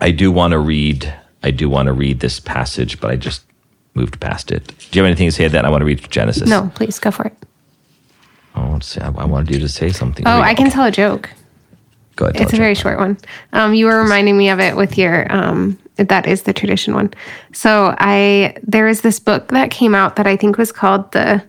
I 0.00 0.10
do 0.12 0.30
want 0.30 0.52
to 0.52 0.58
read. 0.58 1.12
I 1.42 1.50
do 1.50 1.68
want 1.68 1.86
to 1.86 1.92
read 1.92 2.20
this 2.20 2.38
passage, 2.40 3.00
but 3.00 3.10
I 3.10 3.16
just 3.16 3.42
moved 3.94 4.20
past 4.20 4.50
it. 4.52 4.66
Do 4.90 4.98
you 4.98 5.02
have 5.04 5.08
anything 5.10 5.28
to 5.28 5.32
say 5.32 5.44
to 5.44 5.50
that? 5.50 5.64
I 5.64 5.70
want 5.70 5.80
to 5.80 5.86
read 5.86 6.08
Genesis. 6.10 6.48
no, 6.48 6.70
please 6.74 6.98
go 6.98 7.10
for 7.10 7.24
it. 7.26 7.36
Oh, 8.54 8.70
let's 8.72 8.86
see. 8.86 9.00
I, 9.00 9.08
I 9.08 9.24
wanted 9.24 9.54
you 9.54 9.60
to 9.60 9.68
say 9.68 9.90
something. 9.90 10.26
Oh, 10.26 10.40
Read- 10.40 10.48
I 10.48 10.54
can 10.54 10.70
tell 10.70 10.84
a 10.84 10.90
joke. 10.90 11.30
Go 12.16 12.26
ahead. 12.26 12.40
It's 12.40 12.52
a 12.52 12.56
very 12.56 12.74
short 12.74 12.98
one. 12.98 13.16
Um, 13.52 13.72
you 13.74 13.86
were 13.86 14.02
reminding 14.02 14.36
me 14.36 14.50
of 14.50 14.60
it 14.60 14.76
with 14.76 14.98
your 14.98 15.30
um, 15.32 15.78
that 16.08 16.26
is 16.26 16.42
the 16.42 16.52
tradition 16.52 16.94
one. 16.94 17.12
So 17.52 17.94
I 17.98 18.56
there 18.62 18.88
is 18.88 19.00
this 19.02 19.18
book 19.20 19.48
that 19.48 19.70
came 19.70 19.94
out 19.94 20.16
that 20.16 20.26
I 20.26 20.36
think 20.36 20.58
was 20.58 20.72
called 20.72 21.10
the 21.12 21.42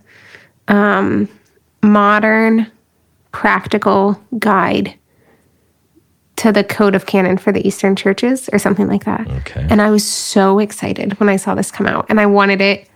um, 0.68 1.28
Modern 1.82 2.70
Practical 3.32 4.20
Guide 4.38 4.94
to 6.36 6.52
the 6.52 6.64
Code 6.64 6.94
of 6.94 7.06
Canon 7.06 7.38
for 7.38 7.52
the 7.52 7.66
Eastern 7.66 7.94
Churches 7.94 8.48
or 8.52 8.58
something 8.58 8.88
like 8.88 9.04
that. 9.04 9.28
Okay. 9.28 9.66
And 9.70 9.80
I 9.82 9.90
was 9.90 10.06
so 10.06 10.58
excited 10.58 11.18
when 11.20 11.28
I 11.28 11.36
saw 11.36 11.54
this 11.54 11.70
come 11.70 11.86
out, 11.86 12.06
and 12.08 12.20
I 12.20 12.26
wanted 12.26 12.60
it 12.60 12.88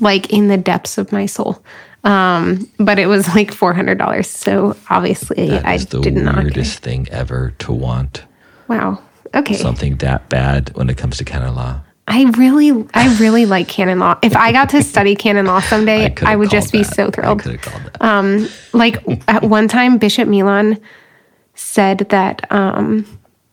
like 0.00 0.32
in 0.32 0.48
the 0.48 0.56
depths 0.56 0.96
of 0.98 1.12
my 1.12 1.26
soul. 1.26 1.62
Um, 2.04 2.70
but 2.78 2.98
it 2.98 3.06
was 3.06 3.26
like 3.34 3.52
four 3.52 3.74
hundred 3.74 3.98
dollars. 3.98 4.28
So 4.30 4.76
obviously, 4.88 5.50
I 5.52 5.78
the 5.78 6.00
did 6.00 6.14
not. 6.14 6.36
get- 6.36 6.44
weirdest 6.44 6.78
thing 6.80 7.08
ever 7.10 7.52
to 7.58 7.72
want 7.72 8.24
Wow. 8.68 9.02
Okay. 9.34 9.54
something 9.54 9.96
that 9.96 10.28
bad 10.28 10.74
when 10.74 10.88
it 10.90 10.96
comes 10.96 11.18
to 11.18 11.24
canon 11.24 11.54
law. 11.54 11.80
I 12.06 12.24
really, 12.38 12.70
I 12.94 13.14
really 13.18 13.44
like 13.44 13.68
canon 13.68 13.98
law. 13.98 14.18
If 14.22 14.34
I 14.34 14.50
got 14.52 14.70
to 14.70 14.82
study 14.94 15.14
canon 15.14 15.46
law 15.46 15.60
someday, 15.60 16.14
I, 16.22 16.30
have 16.30 16.38
would 16.38 16.50
just 16.50 16.72
be 16.72 16.82
that. 16.82 16.94
so 16.94 17.08
I 17.08 17.10
thrilled. 17.10 17.40
could 17.40 17.52
have 17.52 17.60
called 17.60 17.82
that. 18.00 18.50
Like 18.72 19.04
at 19.28 19.42
one 19.44 19.68
time, 19.68 19.98
Bishop 19.98 20.26
Milan 20.26 20.80
said 21.54 21.98
that 22.10 22.50
um, 22.50 23.04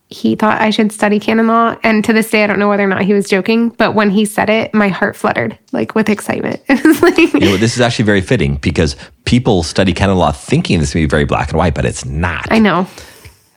he 0.08 0.36
thought 0.36 0.60
I 0.60 0.70
should 0.70 0.92
study 0.92 1.18
canon 1.20 1.48
law, 1.48 1.76
and 1.82 2.04
to 2.04 2.12
this 2.12 2.30
day, 2.30 2.44
I 2.44 2.46
don't 2.46 2.58
know 2.58 2.68
whether 2.68 2.84
or 2.84 2.88
not 2.88 3.02
he 3.02 3.12
was 3.12 3.28
joking. 3.28 3.70
But 3.70 3.94
when 3.94 4.08
he 4.08 4.24
said 4.24 4.48
it, 4.48 4.72
my 4.72 4.88
heart 4.88 5.16
fluttered 5.16 5.58
like 5.72 5.94
with 5.94 6.08
excitement. 6.08 6.62
Like, 7.02 7.18
you 7.34 7.40
know, 7.40 7.56
this 7.58 7.74
is 7.74 7.80
actually 7.80 8.06
very 8.06 8.22
fitting 8.22 8.56
because 8.56 8.96
people 9.26 9.62
study 9.62 9.92
canon 9.92 10.16
law 10.16 10.32
thinking 10.32 10.80
this 10.80 10.88
is 10.88 10.94
going 10.94 11.04
to 11.04 11.08
be 11.08 11.10
very 11.10 11.24
black 11.24 11.50
and 11.50 11.58
white, 11.58 11.74
but 11.74 11.84
it's 11.84 12.04
not. 12.06 12.46
I 12.50 12.58
know. 12.58 12.86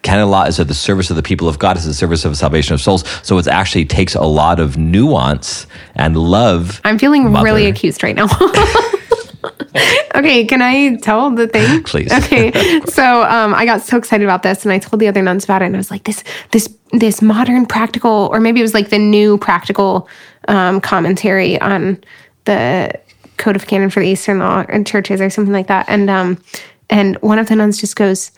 Canon 0.02 0.30
law 0.30 0.43
is 0.43 0.60
at 0.60 0.68
the 0.68 0.74
service 0.74 1.10
of 1.10 1.16
the 1.16 1.24
people 1.24 1.47
of 1.47 1.60
God, 1.60 1.78
is 1.78 1.86
the 1.86 1.93
service 1.93 2.26
of 2.26 2.32
the 2.32 2.38
salvation 2.38 2.74
of 2.74 2.82
souls. 2.82 3.04
So 3.24 3.38
it 3.38 3.47
actually 3.47 3.86
takes 3.86 4.16
a 4.16 4.24
lot 4.24 4.60
of 4.60 4.78
nuance 4.78 5.68
and 5.95 6.16
love. 6.16 6.82
I'm 6.84 6.97
feeling 6.97 7.32
Mother. 7.32 7.45
really 7.45 7.66
accused 7.66 8.04
right 8.04 8.16
now. 8.16 8.26
okay, 10.16 10.45
can 10.45 10.62
I 10.62 10.97
tell 10.97 11.32
the 11.32 11.47
thing? 11.47 11.84
Please. 11.86 12.12
Okay, 12.12 12.82
so 12.86 13.24
um, 13.24 13.54
I 13.54 13.66
got 13.66 13.82
so 13.82 13.97
excited 13.97 14.24
about 14.24 14.43
this, 14.43 14.66
and 14.66 14.72
I 14.72 14.80
told 14.80 15.00
the 15.00 15.08
other 15.08 15.22
nuns 15.22 15.43
about 15.43 15.62
it, 15.62 15.66
and 15.66 15.76
I 15.76 15.80
was 15.80 15.91
like, 15.91 16.04
"This, 16.04 16.24
this, 16.52 16.70
this 16.91 17.22
modern 17.22 17.66
practical, 17.66 18.30
or 18.32 18.39
maybe 18.39 18.60
it 18.60 18.64
was 18.64 18.74
like 18.74 18.89
the 18.89 19.00
new 19.00 19.38
practical 19.38 20.08
um, 20.47 20.82
commentary 20.82 21.60
on 21.62 22.04
the 22.45 23.00
Code 23.38 23.56
of 23.56 23.68
Canon 23.68 23.89
for 23.89 24.00
the 24.02 24.08
Eastern 24.08 24.39
Law 24.39 24.66
and 24.70 24.88
churches, 24.88 25.22
or 25.22 25.30
something 25.30 25.54
like 25.54 25.68
that." 25.68 25.86
And 25.88 26.10
um, 26.10 26.41
and 26.89 27.16
one 27.18 27.39
of 27.39 27.47
the 27.47 27.56
nuns 27.56 27.80
just 27.80 27.95
goes, 27.95 28.32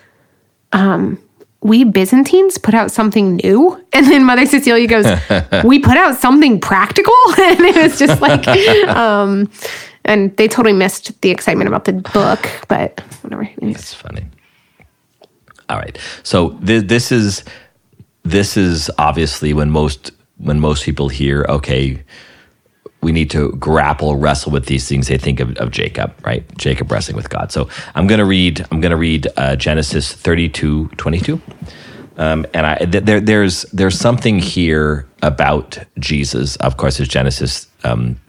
we 1.61 1.83
Byzantines 1.83 2.57
put 2.57 2.73
out 2.73 2.91
something 2.91 3.37
new. 3.37 3.79
And 3.93 4.07
then 4.07 4.23
Mother 4.23 4.45
Cecilia 4.45 4.87
goes, 4.87 5.05
We 5.63 5.79
put 5.79 5.97
out 5.97 6.19
something 6.19 6.59
practical. 6.59 7.13
And 7.37 7.59
it 7.61 7.75
was 7.75 7.99
just 7.99 8.21
like, 8.21 8.47
um, 8.87 9.51
and 10.05 10.35
they 10.37 10.47
totally 10.47 10.73
missed 10.73 11.21
the 11.21 11.29
excitement 11.29 11.67
about 11.67 11.85
the 11.85 11.93
book, 11.93 12.49
but 12.67 13.01
whatever. 13.21 13.43
Anyways. 13.61 13.75
It's 13.75 13.93
funny. 13.93 14.25
All 15.69 15.77
right. 15.77 15.97
So 16.23 16.51
th- 16.65 16.87
this 16.87 17.11
is 17.11 17.43
this 18.23 18.57
is 18.57 18.89
obviously 18.97 19.53
when 19.53 19.69
most 19.69 20.11
when 20.37 20.59
most 20.59 20.83
people 20.83 21.09
hear, 21.09 21.45
okay, 21.47 22.03
we 23.01 23.11
need 23.11 23.29
to 23.31 23.51
grapple, 23.53 24.15
wrestle 24.15 24.51
with 24.51 24.67
these 24.67 24.87
things. 24.87 25.07
They 25.07 25.17
think 25.17 25.39
of, 25.39 25.57
of 25.57 25.71
Jacob, 25.71 26.13
right? 26.23 26.45
Jacob 26.57 26.91
wrestling 26.91 27.15
with 27.17 27.29
God. 27.29 27.51
So 27.51 27.67
I'm 27.95 28.07
going 28.07 28.19
to 28.19 28.25
read. 28.25 28.65
I'm 28.71 28.79
going 28.79 28.91
to 28.91 28.97
read 28.97 29.27
uh, 29.37 29.55
Genesis 29.55 30.13
32, 30.13 30.89
22. 30.97 31.41
Um, 32.17 32.45
and 32.53 32.65
I, 32.65 32.75
th- 32.77 33.03
there, 33.03 33.19
there's 33.19 33.63
there's 33.73 33.97
something 33.97 34.37
here 34.37 35.07
about 35.23 35.79
Jesus. 35.97 36.55
Of 36.57 36.77
course, 36.77 36.99
it's 36.99 37.09
Genesis, 37.09 37.67
um, 37.83 38.19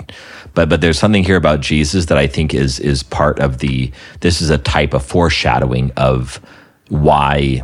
but 0.55 0.68
but 0.68 0.81
there's 0.81 0.99
something 0.99 1.25
here 1.25 1.37
about 1.37 1.61
Jesus 1.61 2.07
that 2.07 2.16
I 2.16 2.27
think 2.27 2.55
is 2.55 2.81
is 2.81 3.03
part 3.03 3.41
of 3.41 3.59
the. 3.59 3.93
This 4.20 4.41
is 4.41 4.49
a 4.49 4.59
type 4.59 4.95
of 4.95 5.05
foreshadowing 5.05 5.91
of 5.97 6.41
why 6.89 7.62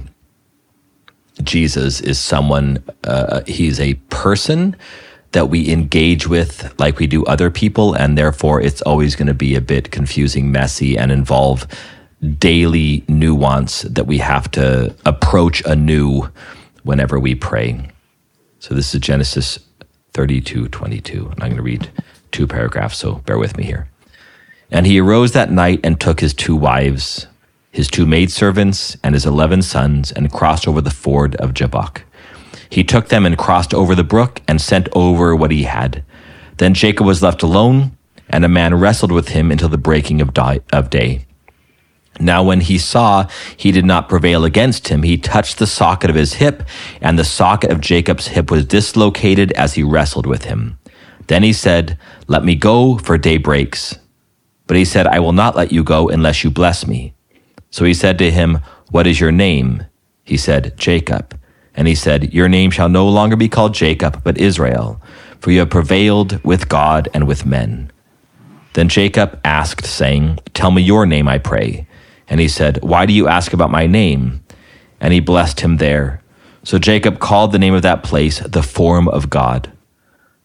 Jesus 1.42 2.00
is 2.02 2.18
someone. 2.18 2.84
Uh, 3.04 3.42
he's 3.46 3.80
a 3.80 3.94
person 4.10 4.76
that 5.32 5.48
we 5.48 5.70
engage 5.70 6.26
with 6.26 6.74
like 6.78 6.98
we 6.98 7.06
do 7.06 7.24
other 7.24 7.50
people, 7.50 7.94
and 7.94 8.16
therefore 8.16 8.60
it's 8.60 8.82
always 8.82 9.14
going 9.16 9.26
to 9.26 9.34
be 9.34 9.54
a 9.54 9.60
bit 9.60 9.90
confusing, 9.90 10.50
messy, 10.50 10.96
and 10.96 11.12
involve 11.12 11.66
daily 12.38 13.04
nuance 13.08 13.82
that 13.82 14.06
we 14.06 14.18
have 14.18 14.50
to 14.50 14.94
approach 15.04 15.62
anew 15.64 16.28
whenever 16.82 17.18
we 17.18 17.34
pray. 17.34 17.90
So 18.58 18.74
this 18.74 18.94
is 18.94 19.00
Genesis 19.00 19.58
32, 20.14 20.68
22. 20.68 21.28
And 21.28 21.42
I'm 21.42 21.50
going 21.50 21.56
to 21.56 21.62
read 21.62 21.90
two 22.32 22.46
paragraphs, 22.46 22.98
so 22.98 23.16
bear 23.26 23.38
with 23.38 23.56
me 23.56 23.64
here. 23.64 23.88
And 24.70 24.86
he 24.86 25.00
arose 25.00 25.32
that 25.32 25.50
night 25.50 25.80
and 25.84 26.00
took 26.00 26.20
his 26.20 26.34
two 26.34 26.56
wives, 26.56 27.26
his 27.70 27.88
two 27.88 28.04
maidservants, 28.04 28.96
and 29.02 29.14
his 29.14 29.24
eleven 29.24 29.62
sons, 29.62 30.10
and 30.12 30.32
crossed 30.32 30.66
over 30.66 30.80
the 30.80 30.90
ford 30.90 31.36
of 31.36 31.54
Jabbok. 31.54 32.02
He 32.70 32.84
took 32.84 33.08
them 33.08 33.24
and 33.24 33.38
crossed 33.38 33.72
over 33.74 33.94
the 33.94 34.04
brook 34.04 34.42
and 34.46 34.60
sent 34.60 34.88
over 34.92 35.34
what 35.34 35.50
he 35.50 35.64
had. 35.64 36.04
Then 36.58 36.74
Jacob 36.74 37.06
was 37.06 37.22
left 37.22 37.42
alone, 37.42 37.96
and 38.28 38.44
a 38.44 38.48
man 38.48 38.74
wrestled 38.74 39.12
with 39.12 39.28
him 39.28 39.50
until 39.50 39.68
the 39.68 39.78
breaking 39.78 40.20
of, 40.20 40.34
di- 40.34 40.60
of 40.72 40.90
day. 40.90 41.26
Now, 42.20 42.42
when 42.42 42.60
he 42.60 42.78
saw 42.78 43.28
he 43.56 43.70
did 43.70 43.84
not 43.84 44.08
prevail 44.08 44.44
against 44.44 44.88
him, 44.88 45.02
he 45.02 45.16
touched 45.16 45.58
the 45.58 45.66
socket 45.66 46.10
of 46.10 46.16
his 46.16 46.34
hip, 46.34 46.64
and 47.00 47.18
the 47.18 47.24
socket 47.24 47.70
of 47.70 47.80
Jacob's 47.80 48.28
hip 48.28 48.50
was 48.50 48.64
dislocated 48.64 49.52
as 49.52 49.74
he 49.74 49.82
wrestled 49.82 50.26
with 50.26 50.44
him. 50.44 50.78
Then 51.28 51.42
he 51.42 51.52
said, 51.52 51.96
Let 52.26 52.44
me 52.44 52.56
go, 52.56 52.98
for 52.98 53.16
day 53.18 53.36
breaks. 53.36 53.98
But 54.66 54.76
he 54.76 54.84
said, 54.84 55.06
I 55.06 55.20
will 55.20 55.32
not 55.32 55.56
let 55.56 55.72
you 55.72 55.84
go 55.84 56.08
unless 56.08 56.42
you 56.42 56.50
bless 56.50 56.86
me. 56.86 57.14
So 57.70 57.84
he 57.84 57.94
said 57.94 58.18
to 58.18 58.30
him, 58.30 58.58
What 58.90 59.06
is 59.06 59.20
your 59.20 59.32
name? 59.32 59.84
He 60.24 60.36
said, 60.36 60.76
Jacob. 60.76 61.37
And 61.78 61.86
he 61.86 61.94
said, 61.94 62.34
Your 62.34 62.48
name 62.48 62.72
shall 62.72 62.88
no 62.88 63.08
longer 63.08 63.36
be 63.36 63.48
called 63.48 63.72
Jacob, 63.72 64.24
but 64.24 64.36
Israel, 64.36 65.00
for 65.38 65.52
you 65.52 65.60
have 65.60 65.70
prevailed 65.70 66.42
with 66.42 66.68
God 66.68 67.08
and 67.14 67.28
with 67.28 67.46
men. 67.46 67.92
Then 68.72 68.88
Jacob 68.88 69.38
asked, 69.44 69.86
saying, 69.86 70.40
Tell 70.54 70.72
me 70.72 70.82
your 70.82 71.06
name, 71.06 71.28
I 71.28 71.38
pray. 71.38 71.86
And 72.26 72.40
he 72.40 72.48
said, 72.48 72.82
Why 72.82 73.06
do 73.06 73.12
you 73.12 73.28
ask 73.28 73.52
about 73.52 73.70
my 73.70 73.86
name? 73.86 74.42
And 75.00 75.12
he 75.12 75.20
blessed 75.20 75.60
him 75.60 75.76
there. 75.76 76.20
So 76.64 76.80
Jacob 76.80 77.20
called 77.20 77.52
the 77.52 77.60
name 77.60 77.74
of 77.74 77.82
that 77.82 78.02
place 78.02 78.40
the 78.40 78.64
form 78.64 79.06
of 79.06 79.30
God. 79.30 79.70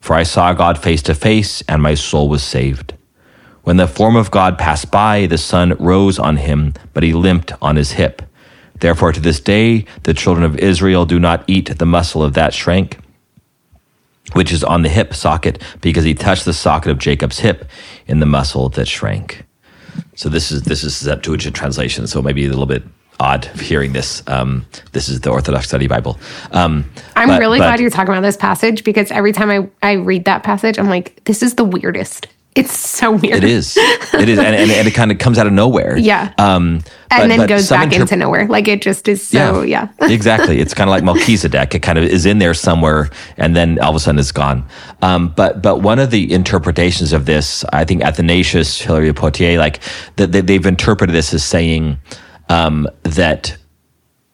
For 0.02 0.14
I 0.16 0.22
saw 0.22 0.54
God 0.54 0.78
face 0.78 1.02
to 1.02 1.16
face, 1.16 1.64
and 1.68 1.82
my 1.82 1.96
soul 1.96 2.30
was 2.30 2.44
saved. 2.44 2.94
When 3.64 3.78
the 3.78 3.88
form 3.88 4.16
of 4.16 4.30
God 4.30 4.60
passed 4.60 4.92
by, 4.92 5.26
the 5.26 5.40
sun 5.40 5.74
rose 5.80 6.20
on 6.20 6.38
him, 6.38 6.76
but 6.94 7.02
he 7.02 7.12
limped 7.12 7.54
on 7.60 7.76
his 7.76 7.94
hip. 7.94 8.22
Therefore, 8.80 9.12
to 9.14 9.20
this 9.20 9.40
day, 9.40 9.86
the 10.04 10.14
children 10.14 10.44
of 10.44 10.58
Israel 10.58 11.06
do 11.06 11.20
not 11.20 11.44
eat 11.48 11.78
the 11.78 11.86
muscle 11.86 12.24
of 12.24 12.34
that 12.34 12.54
shrank, 12.54 12.98
which 14.34 14.52
is 14.52 14.64
on 14.64 14.82
the 14.82 14.90
hip 14.90 15.14
socket, 15.14 15.62
because 15.82 16.04
he 16.04 16.14
touched 16.14 16.46
the 16.46 16.54
socket 16.54 16.92
of 16.92 16.98
Jacob's 16.98 17.40
hip 17.40 17.66
in 18.08 18.20
the 18.20 18.26
muscle 18.26 18.70
that 18.70 18.88
shrank. 18.88 19.46
So 20.16 20.30
this 20.30 20.52
is 20.52 20.64
this 20.64 20.84
is 20.84 20.96
Septuagint 20.96 21.56
translation. 21.56 22.08
So 22.08 22.22
maybe 22.22 22.46
a 22.46 22.50
little 22.50 22.66
bit 22.66 22.84
odd 23.20 23.46
hearing 23.46 23.94
this. 23.94 24.24
Um, 24.28 24.66
this 24.92 25.08
is 25.08 25.22
the 25.22 25.30
Orthodox 25.30 25.68
Study 25.68 25.88
Bible. 25.88 26.20
Um, 26.52 26.90
I'm 27.16 27.28
but- 27.28 27.40
really 27.40 27.60
but- 27.60 27.66
glad 27.66 27.80
you're 27.80 27.90
talking 27.90 28.14
about 28.14 28.22
this 28.22 28.38
passage 28.38 28.84
because 28.84 29.12
every 29.12 29.32
time 29.32 29.50
I, 29.50 29.88
I 29.88 29.94
read 29.94 30.26
that 30.26 30.44
passage, 30.44 30.80
I'm 30.80 30.90
like, 30.90 31.24
this 31.26 31.44
is 31.44 31.56
the 31.56 31.64
weirdest. 31.64 32.28
It's 32.56 32.78
so 32.78 33.12
weird. 33.12 33.38
It 33.38 33.44
is. 33.44 33.76
It 33.78 34.30
is, 34.30 34.38
and, 34.38 34.56
and, 34.56 34.70
and 34.70 34.88
it 34.88 34.94
kind 34.94 35.12
of 35.12 35.18
comes 35.18 35.40
out 35.40 35.48
of 35.48 35.54
nowhere. 35.54 35.98
Yeah. 35.98 36.34
Um, 36.38 36.84
and 37.10 37.32
then 37.32 37.40
but 37.40 37.50
goes 37.50 37.70
back 37.70 37.90
interp- 37.90 38.02
into 38.02 38.16
nowhere. 38.16 38.48
Like 38.48 38.68
it 38.68 38.82
just 38.82 39.08
is 39.08 39.26
so, 39.26 39.62
yeah. 39.62 39.88
exactly. 40.02 40.60
It's 40.60 40.74
kind 40.74 40.88
of 40.88 40.92
like 40.92 41.04
Melchizedek. 41.04 41.74
It 41.76 41.80
kind 41.80 41.98
of 41.98 42.04
is 42.04 42.26
in 42.26 42.38
there 42.40 42.54
somewhere, 42.54 43.10
and 43.38 43.56
then 43.56 43.80
all 43.80 43.90
of 43.90 43.96
a 43.96 44.00
sudden 44.00 44.20
it's 44.20 44.32
gone. 44.32 44.66
Um, 45.02 45.30
but 45.30 45.62
but 45.62 45.82
one 45.82 46.00
of 46.00 46.12
the 46.12 46.32
interpretations 46.32 47.12
of 47.14 47.26
this, 47.26 47.66
I 47.74 47.86
think 47.86 48.04
Athanasius, 48.04 48.82
Hilary 48.82 49.10
of 49.10 49.16
Poitiers, 49.16 49.58
like 49.58 49.80
that 50.18 50.32
they, 50.32 50.42
they've 50.42 50.66
interpreted 50.66 51.16
this 51.16 51.34
as 51.34 51.44
saying 51.44 51.98
um, 52.50 52.88
that 53.04 53.58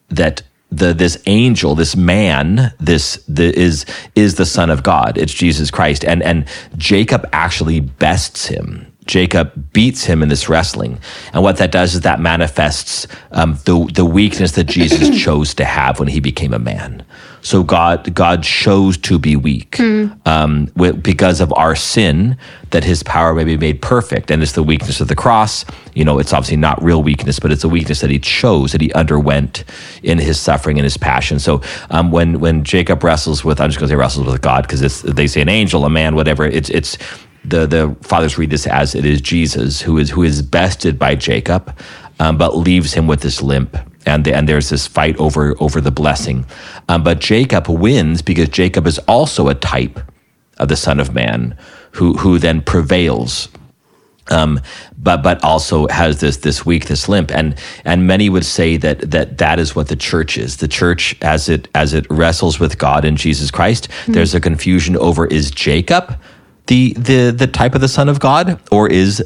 that 0.08 0.42
the 0.70 0.94
this 0.94 1.20
angel, 1.26 1.74
this 1.74 1.96
man, 1.96 2.72
this 2.78 3.22
the, 3.28 3.56
is 3.58 3.84
is 4.14 4.36
the 4.36 4.46
Son 4.46 4.70
of 4.70 4.82
God. 4.82 5.18
It's 5.18 5.32
Jesus 5.32 5.70
Christ, 5.70 6.04
and 6.04 6.22
and 6.22 6.46
Jacob 6.76 7.28
actually 7.32 7.80
bests 7.80 8.46
him. 8.46 8.86
Jacob 9.06 9.72
beats 9.72 10.04
him 10.04 10.22
in 10.22 10.28
this 10.28 10.48
wrestling, 10.48 11.00
and 11.32 11.42
what 11.42 11.56
that 11.56 11.72
does 11.72 11.94
is 11.94 12.02
that 12.02 12.20
manifests 12.20 13.06
um, 13.32 13.58
the 13.64 13.90
the 13.92 14.04
weakness 14.04 14.52
that 14.52 14.64
Jesus 14.64 15.20
chose 15.24 15.54
to 15.54 15.64
have 15.64 15.98
when 15.98 16.08
he 16.08 16.20
became 16.20 16.54
a 16.54 16.58
man. 16.58 17.04
So 17.42 17.62
God 17.62 18.14
God 18.14 18.42
chose 18.42 18.96
to 18.98 19.18
be 19.18 19.34
weak 19.36 19.78
um, 20.26 20.66
wi- 20.76 20.92
because 20.92 21.40
of 21.40 21.52
our 21.54 21.74
sin, 21.74 22.36
that 22.70 22.84
His 22.84 23.02
power 23.02 23.34
may 23.34 23.44
be 23.44 23.56
made 23.56 23.80
perfect, 23.80 24.30
and 24.30 24.42
it's 24.42 24.52
the 24.52 24.62
weakness 24.62 25.00
of 25.00 25.08
the 25.08 25.16
cross. 25.16 25.64
You 25.94 26.04
know, 26.04 26.18
it's 26.18 26.32
obviously 26.32 26.56
not 26.58 26.82
real 26.82 27.02
weakness, 27.02 27.38
but 27.38 27.50
it's 27.52 27.64
a 27.64 27.68
weakness 27.68 28.00
that 28.02 28.10
He 28.10 28.18
chose, 28.18 28.72
that 28.72 28.80
He 28.80 28.92
underwent 28.92 29.64
in 30.02 30.18
His 30.18 30.38
suffering 30.38 30.78
and 30.78 30.84
His 30.84 30.96
passion. 30.96 31.38
So 31.38 31.62
um, 31.90 32.10
when 32.10 32.40
when 32.40 32.62
Jacob 32.64 33.02
wrestles 33.02 33.44
with, 33.44 33.60
I'm 33.60 33.70
just 33.70 33.78
going 33.78 33.88
to 33.88 33.92
say 33.92 33.96
wrestles 33.96 34.26
with 34.26 34.42
God 34.42 34.62
because 34.62 34.82
it's 34.82 35.02
they 35.02 35.26
say 35.26 35.40
an 35.40 35.48
angel, 35.48 35.84
a 35.84 35.90
man, 35.90 36.14
whatever. 36.14 36.44
It's 36.44 36.68
it's 36.70 36.98
the 37.44 37.66
the 37.66 37.96
fathers 38.02 38.36
read 38.36 38.50
this 38.50 38.66
as 38.66 38.94
it 38.94 39.06
is 39.06 39.20
Jesus 39.20 39.80
who 39.80 39.96
is 39.98 40.10
who 40.10 40.22
is 40.22 40.42
bested 40.42 40.98
by 40.98 41.14
Jacob, 41.14 41.74
um, 42.18 42.36
but 42.36 42.56
leaves 42.56 42.92
him 42.92 43.06
with 43.06 43.20
this 43.20 43.40
limp. 43.42 43.76
And, 44.06 44.24
the, 44.24 44.34
and 44.34 44.48
there's 44.48 44.70
this 44.70 44.86
fight 44.86 45.16
over 45.18 45.54
over 45.60 45.80
the 45.80 45.90
blessing, 45.90 46.46
um, 46.88 47.04
but 47.04 47.20
Jacob 47.20 47.68
wins 47.68 48.22
because 48.22 48.48
Jacob 48.48 48.86
is 48.86 48.98
also 49.00 49.48
a 49.48 49.54
type 49.54 50.00
of 50.56 50.68
the 50.68 50.76
Son 50.76 50.98
of 50.98 51.14
Man, 51.14 51.56
who 51.92 52.14
who 52.14 52.38
then 52.38 52.62
prevails. 52.62 53.48
Um, 54.30 54.60
but 54.96 55.22
but 55.22 55.42
also 55.44 55.86
has 55.88 56.20
this 56.20 56.38
this 56.38 56.64
weak 56.64 56.86
this 56.86 57.08
limp. 57.08 57.30
And 57.30 57.56
and 57.84 58.06
many 58.06 58.30
would 58.30 58.46
say 58.46 58.78
that 58.78 59.10
that 59.10 59.36
that 59.38 59.58
is 59.58 59.76
what 59.76 59.88
the 59.88 59.96
church 59.96 60.38
is. 60.38 60.58
The 60.58 60.68
church 60.68 61.14
as 61.20 61.48
it 61.48 61.68
as 61.74 61.92
it 61.92 62.06
wrestles 62.08 62.58
with 62.58 62.78
God 62.78 63.04
in 63.04 63.16
Jesus 63.16 63.50
Christ 63.50 63.88
mm-hmm. 63.88 64.12
there's 64.12 64.34
a 64.34 64.40
confusion 64.40 64.96
over 64.96 65.26
is 65.26 65.50
Jacob 65.50 66.18
the 66.70 66.94
the 66.94 67.34
the 67.36 67.48
type 67.48 67.74
of 67.74 67.80
the 67.80 67.88
son 67.88 68.08
of 68.08 68.20
God 68.20 68.60
or 68.70 68.88
is 68.88 69.22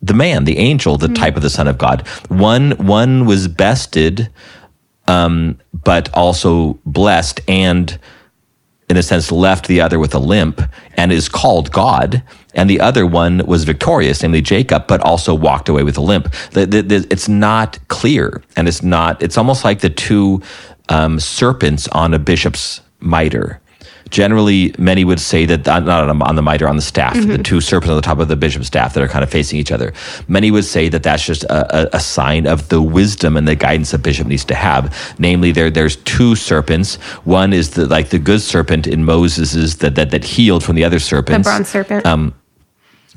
the 0.00 0.14
man 0.14 0.44
the 0.44 0.58
angel 0.58 0.96
the 0.96 1.06
mm-hmm. 1.06 1.14
type 1.14 1.36
of 1.36 1.42
the 1.42 1.50
son 1.50 1.68
of 1.68 1.78
God 1.78 2.06
one 2.28 2.72
one 2.72 3.26
was 3.26 3.48
bested 3.48 4.30
um, 5.06 5.58
but 5.72 6.12
also 6.14 6.78
blessed 6.84 7.40
and 7.48 7.98
in 8.88 8.96
a 8.96 9.02
sense, 9.02 9.30
left 9.30 9.66
the 9.66 9.80
other 9.80 9.98
with 9.98 10.14
a 10.14 10.18
limp 10.18 10.62
and 10.94 11.12
is 11.12 11.28
called 11.28 11.70
God. 11.70 12.22
And 12.54 12.70
the 12.70 12.80
other 12.80 13.06
one 13.06 13.44
was 13.46 13.64
victorious, 13.64 14.22
namely 14.22 14.40
Jacob, 14.40 14.86
but 14.86 15.00
also 15.02 15.34
walked 15.34 15.68
away 15.68 15.82
with 15.82 15.98
a 15.98 16.00
limp. 16.00 16.32
The, 16.52 16.64
the, 16.66 16.82
the, 16.82 17.06
it's 17.10 17.28
not 17.28 17.78
clear. 17.88 18.42
And 18.56 18.66
it's 18.66 18.82
not, 18.82 19.22
it's 19.22 19.36
almost 19.36 19.62
like 19.62 19.80
the 19.80 19.90
two 19.90 20.42
um, 20.88 21.20
serpents 21.20 21.86
on 21.88 22.14
a 22.14 22.18
bishop's 22.18 22.80
mitre 23.00 23.60
generally 24.10 24.74
many 24.78 25.04
would 25.04 25.20
say 25.20 25.44
that 25.46 25.66
not 25.66 26.08
on 26.08 26.36
the 26.36 26.42
mitre 26.42 26.68
on 26.68 26.76
the 26.76 26.82
staff 26.82 27.14
mm-hmm. 27.14 27.28
the 27.28 27.38
two 27.38 27.60
serpents 27.60 27.90
on 27.90 27.96
the 27.96 28.02
top 28.02 28.18
of 28.18 28.28
the 28.28 28.36
bishop's 28.36 28.66
staff 28.66 28.94
that 28.94 29.02
are 29.02 29.08
kind 29.08 29.22
of 29.22 29.30
facing 29.30 29.58
each 29.58 29.72
other 29.72 29.92
many 30.28 30.50
would 30.50 30.64
say 30.64 30.88
that 30.88 31.02
that's 31.02 31.24
just 31.24 31.44
a, 31.44 31.96
a, 31.96 32.00
sign 32.00 32.46
of 32.46 32.68
the 32.68 32.80
wisdom 32.80 33.36
and 33.36 33.46
the 33.46 33.54
guidance 33.54 33.92
a 33.92 33.98
bishop 33.98 34.26
needs 34.26 34.44
to 34.44 34.54
have 34.54 35.14
namely 35.18 35.52
there 35.52 35.70
there's 35.70 35.96
two 35.96 36.34
serpents 36.34 36.96
one 37.24 37.52
is 37.52 37.70
the 37.70 37.86
like 37.86 38.08
the 38.10 38.18
good 38.18 38.40
serpent 38.40 38.86
in 38.86 39.04
moses's 39.04 39.76
that 39.78 39.94
that, 39.94 40.10
that 40.10 40.24
healed 40.24 40.64
from 40.64 40.76
the 40.76 40.84
other 40.84 40.98
serpents 40.98 41.46
the 41.46 41.50
bronze 41.50 41.68
serpent 41.68 42.06
um, 42.06 42.34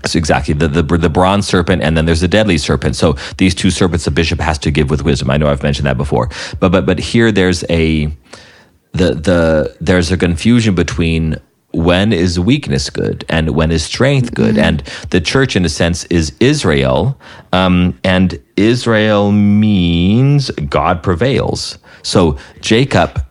so 0.06 0.18
exactly 0.18 0.54
the, 0.54 0.68
the 0.68 0.84
the 0.84 1.10
bronze 1.10 1.48
serpent 1.48 1.82
and 1.82 1.96
then 1.96 2.06
there's 2.06 2.24
a 2.24 2.28
deadly 2.28 2.58
serpent. 2.58 2.96
So 2.96 3.14
these 3.38 3.54
two 3.54 3.70
serpents 3.70 4.08
a 4.08 4.12
bishop 4.12 4.40
has 4.40 4.58
to 4.60 4.72
give 4.72 4.90
with 4.90 5.04
wisdom. 5.04 5.30
I 5.30 5.38
know 5.38 5.48
I've 5.48 5.64
mentioned 5.64 5.86
that 5.86 5.98
before, 5.98 6.30
but 6.60 6.72
but 6.72 6.86
but 6.86 7.00
here 7.00 7.32
there's 7.32 7.64
a 7.70 8.12
the 8.94 9.14
the 9.14 9.76
there's 9.80 10.12
a 10.12 10.18
confusion 10.18 10.76
between 10.76 11.38
when 11.74 12.12
is 12.12 12.38
weakness 12.40 12.90
good 12.90 13.24
and 13.30 13.52
when 13.52 13.72
is 13.72 13.84
strength 13.84 14.34
good 14.34 14.56
mm-hmm. 14.56 14.64
and 14.64 14.80
the 15.12 15.22
church 15.22 15.56
in 15.56 15.64
a 15.64 15.70
sense 15.70 16.04
is 16.06 16.34
israel 16.40 17.18
um, 17.54 17.98
and 18.04 18.42
israel 18.58 19.32
means 19.32 20.52
god 20.70 21.02
prevails 21.02 21.78
so 22.04 22.38
jacob 22.60 23.24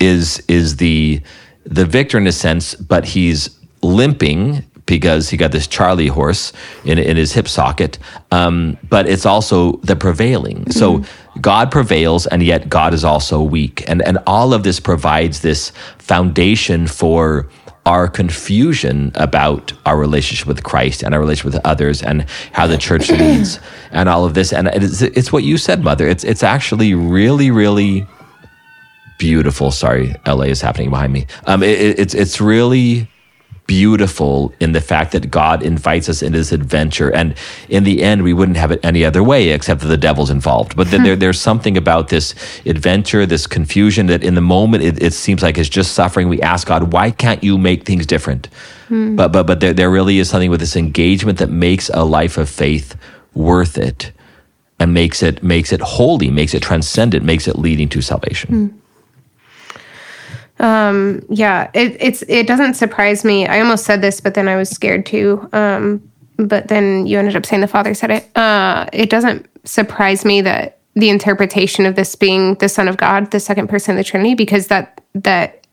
is 0.00 0.42
is 0.48 0.76
the 0.76 1.20
the 1.64 1.84
victor 1.84 2.18
in 2.18 2.26
a 2.26 2.32
sense 2.32 2.74
but 2.74 3.04
he's 3.04 3.50
limping 3.82 4.64
because 4.86 5.28
he 5.28 5.36
got 5.36 5.52
this 5.52 5.66
Charlie 5.66 6.06
horse 6.06 6.52
in, 6.84 6.98
in 6.98 7.16
his 7.16 7.32
hip 7.32 7.48
socket. 7.48 7.98
Um, 8.30 8.78
but 8.88 9.08
it's 9.08 9.26
also 9.26 9.72
the 9.78 9.96
prevailing. 9.96 10.58
Mm-hmm. 10.58 10.70
So 10.70 11.04
God 11.40 11.70
prevails, 11.70 12.26
and 12.26 12.42
yet 12.42 12.68
God 12.68 12.94
is 12.94 13.04
also 13.04 13.42
weak. 13.42 13.88
And, 13.88 14.00
and 14.02 14.18
all 14.26 14.54
of 14.54 14.62
this 14.62 14.80
provides 14.80 15.42
this 15.42 15.72
foundation 15.98 16.86
for 16.86 17.48
our 17.84 18.08
confusion 18.08 19.12
about 19.14 19.72
our 19.86 19.96
relationship 19.96 20.48
with 20.48 20.64
Christ 20.64 21.02
and 21.04 21.14
our 21.14 21.20
relationship 21.20 21.54
with 21.54 21.66
others 21.66 22.02
and 22.02 22.26
how 22.52 22.66
the 22.66 22.78
church 22.78 23.10
leads 23.10 23.60
and 23.92 24.08
all 24.08 24.24
of 24.24 24.34
this. 24.34 24.52
And 24.52 24.68
it's, 24.68 25.02
it's 25.02 25.32
what 25.32 25.44
you 25.44 25.56
said, 25.56 25.84
Mother. 25.84 26.08
It's, 26.08 26.24
it's 26.24 26.42
actually 26.42 26.94
really, 26.94 27.50
really 27.50 28.06
beautiful. 29.18 29.70
Sorry, 29.70 30.14
LA 30.26 30.44
is 30.44 30.60
happening 30.60 30.90
behind 30.90 31.12
me. 31.12 31.26
Um, 31.46 31.62
it, 31.62 31.98
it's, 31.98 32.14
it's 32.14 32.40
really 32.40 33.08
beautiful 33.66 34.52
in 34.60 34.72
the 34.72 34.80
fact 34.80 35.12
that 35.12 35.30
God 35.30 35.62
invites 35.62 36.08
us 36.08 36.22
into 36.22 36.38
this 36.38 36.52
adventure. 36.52 37.12
And 37.12 37.34
in 37.68 37.84
the 37.84 38.02
end, 38.02 38.22
we 38.22 38.32
wouldn't 38.32 38.56
have 38.56 38.70
it 38.70 38.80
any 38.82 39.04
other 39.04 39.22
way 39.22 39.50
except 39.50 39.80
that 39.80 39.88
the 39.88 39.96
devil's 39.96 40.30
involved. 40.30 40.76
But 40.76 40.90
then 40.90 41.02
there, 41.02 41.16
there's 41.16 41.40
something 41.40 41.76
about 41.76 42.08
this 42.08 42.34
adventure, 42.64 43.26
this 43.26 43.46
confusion 43.46 44.06
that 44.06 44.22
in 44.22 44.34
the 44.34 44.40
moment 44.40 44.84
it, 44.84 45.02
it, 45.02 45.12
seems 45.12 45.42
like 45.42 45.58
it's 45.58 45.68
just 45.68 45.92
suffering. 45.92 46.28
We 46.28 46.40
ask 46.42 46.66
God, 46.66 46.92
why 46.92 47.10
can't 47.10 47.42
you 47.42 47.58
make 47.58 47.84
things 47.84 48.06
different? 48.06 48.46
Hmm. 48.88 49.16
But, 49.16 49.32
but, 49.32 49.46
but 49.46 49.60
there, 49.60 49.72
there 49.72 49.90
really 49.90 50.18
is 50.18 50.28
something 50.28 50.50
with 50.50 50.60
this 50.60 50.76
engagement 50.76 51.38
that 51.38 51.50
makes 51.50 51.88
a 51.90 52.04
life 52.04 52.38
of 52.38 52.48
faith 52.48 52.96
worth 53.34 53.78
it 53.78 54.12
and 54.78 54.92
makes 54.92 55.22
it, 55.22 55.42
makes 55.42 55.72
it 55.72 55.80
holy, 55.80 56.30
makes 56.30 56.54
it 56.54 56.62
transcendent, 56.62 57.24
makes 57.24 57.48
it 57.48 57.56
leading 57.56 57.88
to 57.88 58.00
salvation. 58.02 58.68
Hmm. 58.68 58.78
Um, 60.58 61.24
yeah, 61.28 61.70
it, 61.74 61.96
it's 62.00 62.22
it 62.28 62.46
doesn't 62.46 62.74
surprise 62.74 63.24
me. 63.24 63.46
I 63.46 63.60
almost 63.60 63.84
said 63.84 64.00
this, 64.00 64.20
but 64.20 64.34
then 64.34 64.48
I 64.48 64.56
was 64.56 64.70
scared 64.70 65.06
too. 65.06 65.48
Um, 65.52 66.10
but 66.38 66.68
then 66.68 67.06
you 67.06 67.18
ended 67.18 67.36
up 67.36 67.46
saying 67.46 67.62
the 67.62 67.68
father 67.68 67.94
said 67.94 68.10
it. 68.10 68.36
Uh, 68.36 68.86
it 68.92 69.10
doesn't 69.10 69.46
surprise 69.64 70.24
me 70.24 70.40
that 70.42 70.78
the 70.94 71.10
interpretation 71.10 71.84
of 71.84 71.94
this 71.94 72.14
being 72.14 72.54
the 72.54 72.68
Son 72.68 72.88
of 72.88 72.96
God, 72.96 73.30
the 73.30 73.40
second 73.40 73.68
person 73.68 73.92
of 73.92 73.98
the 73.98 74.04
Trinity, 74.04 74.34
because 74.34 74.68
that 74.68 75.00
that 75.14 75.65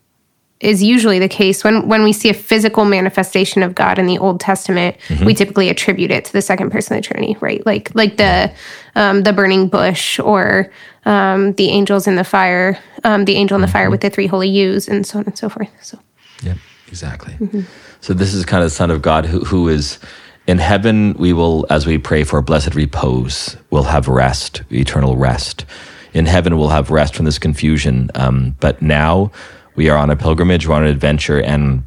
is 0.64 0.82
usually 0.82 1.18
the 1.18 1.28
case 1.28 1.62
when 1.64 1.86
when 1.88 2.02
we 2.02 2.12
see 2.12 2.28
a 2.28 2.34
physical 2.34 2.84
manifestation 2.84 3.62
of 3.62 3.74
God 3.74 3.98
in 3.98 4.06
the 4.06 4.18
Old 4.18 4.40
Testament, 4.40 4.96
mm-hmm. 5.08 5.24
we 5.24 5.34
typically 5.34 5.68
attribute 5.68 6.10
it 6.10 6.24
to 6.26 6.32
the 6.32 6.42
second 6.42 6.70
person 6.70 6.96
of 6.96 7.02
the 7.02 7.08
Trinity, 7.08 7.36
right? 7.40 7.64
Like 7.66 7.94
like 7.94 8.16
the 8.16 8.52
um, 8.94 9.22
the 9.22 9.32
burning 9.32 9.68
bush 9.68 10.18
or 10.18 10.70
um, 11.04 11.52
the 11.54 11.68
angels 11.68 12.06
in 12.06 12.16
the 12.16 12.24
fire, 12.24 12.78
um, 13.04 13.24
the 13.24 13.36
angel 13.36 13.54
in 13.54 13.60
the 13.60 13.68
fire 13.68 13.84
mm-hmm. 13.84 13.92
with 13.92 14.00
the 14.00 14.10
three 14.10 14.26
holy 14.26 14.48
youths, 14.48 14.88
and 14.88 15.06
so 15.06 15.18
on 15.18 15.26
and 15.26 15.36
so 15.36 15.48
forth. 15.48 15.68
So, 15.82 15.98
yeah, 16.42 16.54
exactly. 16.88 17.34
Mm-hmm. 17.34 17.62
So 18.00 18.12
this 18.12 18.34
is 18.34 18.44
kind 18.44 18.62
of 18.62 18.70
the 18.70 18.74
Son 18.74 18.90
of 18.90 19.02
God 19.02 19.26
who, 19.26 19.40
who 19.40 19.68
is 19.68 19.98
in 20.46 20.58
heaven. 20.58 21.14
We 21.14 21.32
will, 21.32 21.66
as 21.70 21.86
we 21.86 21.98
pray 21.98 22.24
for 22.24 22.40
blessed 22.42 22.74
repose, 22.74 23.56
we'll 23.70 23.84
have 23.84 24.08
rest, 24.08 24.62
eternal 24.70 25.16
rest. 25.16 25.64
In 26.12 26.26
heaven, 26.26 26.56
we'll 26.56 26.68
have 26.68 26.90
rest 26.90 27.16
from 27.16 27.24
this 27.24 27.38
confusion. 27.38 28.10
Um, 28.14 28.56
but 28.60 28.80
now 28.80 29.32
we 29.76 29.88
are 29.88 29.96
on 29.96 30.10
a 30.10 30.16
pilgrimage, 30.16 30.66
we're 30.66 30.74
on 30.74 30.84
an 30.84 30.90
adventure, 30.90 31.40
and 31.40 31.84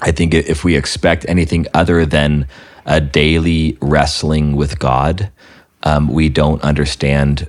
I 0.00 0.12
think 0.12 0.34
if 0.34 0.64
we 0.64 0.76
expect 0.76 1.26
anything 1.28 1.66
other 1.74 2.06
than 2.06 2.46
a 2.86 3.00
daily 3.00 3.76
wrestling 3.80 4.56
with 4.56 4.78
God, 4.78 5.30
um, 5.82 6.08
we 6.08 6.28
don't 6.28 6.62
understand 6.62 7.48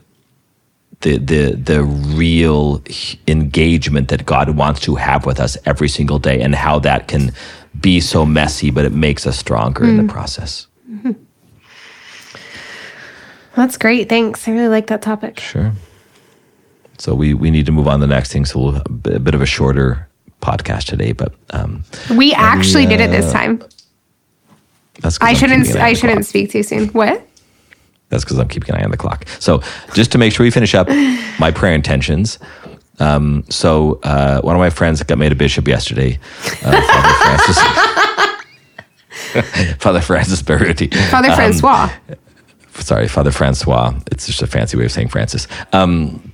the 1.01 1.17
the 1.17 1.55
the 1.55 1.84
real 1.84 2.84
engagement 3.28 4.09
that 4.09 4.26
God 4.26 4.55
wants 4.55 4.80
to 4.82 4.95
have 4.95 5.26
with 5.26 5.39
us 5.39 5.57
every 5.65 5.89
single 5.89 6.19
day, 6.19 6.41
and 6.41 6.55
how 6.55 6.80
that 6.80 7.07
can 7.07 7.32
be 7.80 7.99
so 7.99 8.26
messy, 8.26 8.69
but 8.72 8.86
it 8.86 8.91
makes 8.91 9.26
us 9.26 9.38
stronger 9.38 9.84
mm. 9.84 9.89
in 9.89 9.97
the 9.97 10.03
mm. 10.03 10.09
process. 10.09 10.67
Mm-hmm. 10.89 11.11
That's 13.55 13.78
great. 13.78 14.09
Thanks. 14.09 14.47
I 14.47 14.51
really 14.51 14.67
like 14.67 14.88
that 14.88 15.01
topic. 15.01 15.39
Sure. 15.39 15.74
So 17.01 17.15
we 17.15 17.33
we 17.33 17.49
need 17.49 17.65
to 17.65 17.71
move 17.71 17.87
on 17.87 17.99
to 17.99 18.05
the 18.05 18.13
next 18.13 18.31
thing. 18.31 18.45
So 18.45 18.59
we'll 18.59 18.75
a 18.75 19.19
bit 19.19 19.33
of 19.33 19.41
a 19.41 19.45
shorter 19.47 20.07
podcast 20.39 20.83
today, 20.83 21.13
but 21.13 21.33
um, 21.49 21.83
we 22.15 22.31
actually 22.33 22.85
uh, 22.85 22.89
did 22.89 23.01
it 23.01 23.09
this 23.09 23.25
uh, 23.25 23.33
time. 23.33 23.63
That's 24.99 25.17
I 25.19 25.33
shouldn't 25.33 25.75
I 25.77 25.93
shouldn't 25.93 26.27
speak 26.27 26.51
too 26.51 26.61
soon. 26.61 26.89
What? 26.89 27.27
That's 28.09 28.23
because 28.23 28.37
I'm 28.37 28.47
keeping 28.47 28.75
an 28.75 28.81
eye 28.81 28.83
on 28.83 28.91
the 28.91 28.97
clock. 28.97 29.27
So 29.39 29.63
just 29.95 30.11
to 30.11 30.19
make 30.19 30.31
sure 30.31 30.43
we 30.43 30.51
finish 30.51 30.75
up 30.75 30.87
my 31.39 31.49
prayer 31.49 31.73
intentions. 31.73 32.37
Um, 32.99 33.45
so 33.49 33.99
uh, 34.03 34.41
one 34.41 34.55
of 34.55 34.59
my 34.59 34.69
friends 34.69 35.01
got 35.01 35.17
made 35.17 35.31
a 35.31 35.35
bishop 35.35 35.67
yesterday, 35.67 36.19
uh, 36.63 36.81
Father 36.93 37.13
Francis. 37.23 37.57
Father 39.81 40.01
Francis 40.01 40.43
Beyrouti. 40.43 40.93
Father 41.09 41.29
um, 41.29 41.35
Francois. 41.35 41.89
Sorry, 42.75 43.07
Father 43.07 43.31
Francois. 43.31 43.91
It's 44.11 44.27
just 44.27 44.43
a 44.43 44.47
fancy 44.47 44.77
way 44.77 44.85
of 44.85 44.91
saying 44.91 45.07
Francis. 45.07 45.47
Um, 45.73 46.30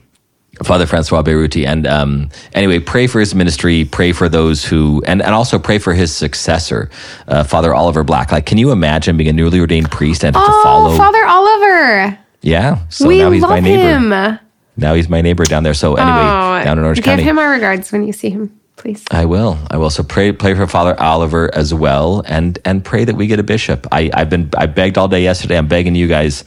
Father 0.64 0.86
Francois 0.86 1.22
Beyrouti. 1.22 1.66
And 1.66 1.86
um, 1.88 2.30
anyway, 2.54 2.80
pray 2.80 3.08
for 3.08 3.20
his 3.20 3.36
ministry, 3.36 3.86
pray 3.86 4.12
for 4.12 4.30
those 4.30 4.66
who, 4.66 5.04
and, 5.06 5.22
and 5.22 5.34
also 5.34 5.60
pray 5.60 5.80
for 5.80 5.94
his 5.94 6.16
successor, 6.16 6.90
uh, 7.28 7.44
Father 7.44 7.74
Oliver 7.74 8.04
Black. 8.04 8.32
Like, 8.32 8.46
can 8.46 8.58
you 8.58 8.72
imagine 8.72 9.18
being 9.18 9.30
a 9.30 9.34
newly 9.34 9.60
ordained 9.60 9.92
priest 9.92 10.24
and 10.24 10.36
oh, 10.36 10.46
to 10.46 10.64
follow? 10.64 10.98
Father 10.98 11.26
Oliver. 11.26 12.20
Yeah. 12.42 12.80
So 12.90 13.08
we 13.08 13.20
now 13.20 13.32
he's 13.32 13.42
my 13.42 13.60
neighbor. 13.60 14.00
Him. 14.00 14.40
Now 14.78 14.94
he's 14.94 15.10
my 15.10 15.22
neighbor 15.22 15.44
down 15.44 15.64
there. 15.64 15.74
So 15.74 15.96
anyway, 15.96 16.12
oh, 16.12 16.64
down 16.64 16.78
in 16.78 16.84
Orange 16.84 16.98
give 16.98 17.06
County. 17.06 17.24
Give 17.24 17.32
him 17.32 17.40
our 17.40 17.50
regards 17.50 17.92
when 17.92 18.06
you 18.06 18.14
see 18.14 18.30
him, 18.30 18.58
please. 18.76 19.04
I 19.10 19.26
will. 19.26 19.58
I 19.72 19.78
will. 19.78 19.90
So 19.90 20.04
pray, 20.04 20.32
pray 20.32 20.54
for 20.54 20.68
Father 20.68 21.00
Oliver 21.00 21.54
as 21.56 21.74
well, 21.74 22.24
and 22.28 22.60
and 22.64 22.86
pray 22.86 23.04
that 23.04 23.16
we 23.16 23.26
get 23.28 23.40
a 23.40 23.44
bishop. 23.44 23.88
I, 23.92 24.12
I've 24.14 24.30
been 24.30 24.52
I 24.56 24.68
begged 24.68 24.98
all 24.98 25.08
day 25.08 25.24
yesterday. 25.24 25.58
I'm 25.58 25.68
begging 25.68 25.96
you 25.96 26.08
guys 26.08 26.44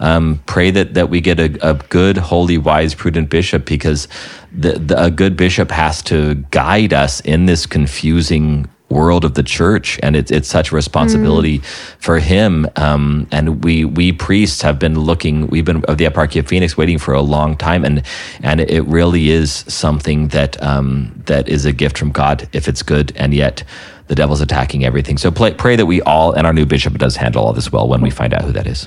um, 0.00 0.42
pray 0.46 0.70
that, 0.70 0.94
that 0.94 1.08
we 1.08 1.20
get 1.20 1.38
a, 1.38 1.68
a, 1.68 1.74
good, 1.74 2.16
holy, 2.16 2.58
wise, 2.58 2.94
prudent 2.94 3.30
bishop 3.30 3.64
because 3.64 4.08
the, 4.52 4.72
the, 4.72 5.04
a 5.04 5.10
good 5.10 5.36
bishop 5.36 5.70
has 5.70 6.02
to 6.02 6.34
guide 6.50 6.92
us 6.92 7.20
in 7.20 7.46
this 7.46 7.66
confusing 7.66 8.68
world 8.90 9.24
of 9.24 9.34
the 9.34 9.42
church, 9.42 9.98
and 10.02 10.14
it's 10.14 10.30
it's 10.30 10.48
such 10.48 10.70
a 10.70 10.74
responsibility 10.74 11.58
for 11.98 12.18
him. 12.18 12.66
Um, 12.76 13.26
and 13.32 13.64
we 13.64 13.84
we 13.84 14.12
priests 14.12 14.62
have 14.62 14.78
been 14.78 14.98
looking. 14.98 15.48
We've 15.48 15.64
been 15.64 15.84
of 15.86 15.98
the 15.98 16.04
Eparchy 16.04 16.38
of 16.38 16.46
Phoenix 16.46 16.76
waiting 16.76 16.98
for 16.98 17.12
a 17.12 17.20
long 17.20 17.56
time, 17.56 17.84
and 17.84 18.02
and 18.42 18.60
it 18.60 18.84
really 18.84 19.30
is 19.30 19.64
something 19.68 20.28
that 20.28 20.62
um, 20.62 21.22
that 21.26 21.48
is 21.48 21.64
a 21.64 21.72
gift 21.72 21.98
from 21.98 22.12
God 22.12 22.48
if 22.52 22.68
it's 22.68 22.82
good, 22.82 23.12
and 23.16 23.34
yet 23.34 23.64
the 24.06 24.14
devil's 24.14 24.40
attacking 24.40 24.84
everything. 24.84 25.16
So 25.18 25.30
pray, 25.30 25.54
pray 25.54 25.76
that 25.76 25.86
we 25.86 26.02
all 26.02 26.32
and 26.32 26.46
our 26.46 26.52
new 26.52 26.66
bishop 26.66 26.98
does 26.98 27.16
handle 27.16 27.44
all 27.44 27.54
this 27.54 27.72
well 27.72 27.88
when 27.88 28.02
we 28.02 28.10
find 28.10 28.34
out 28.34 28.42
who 28.42 28.52
that 28.52 28.66
is. 28.66 28.86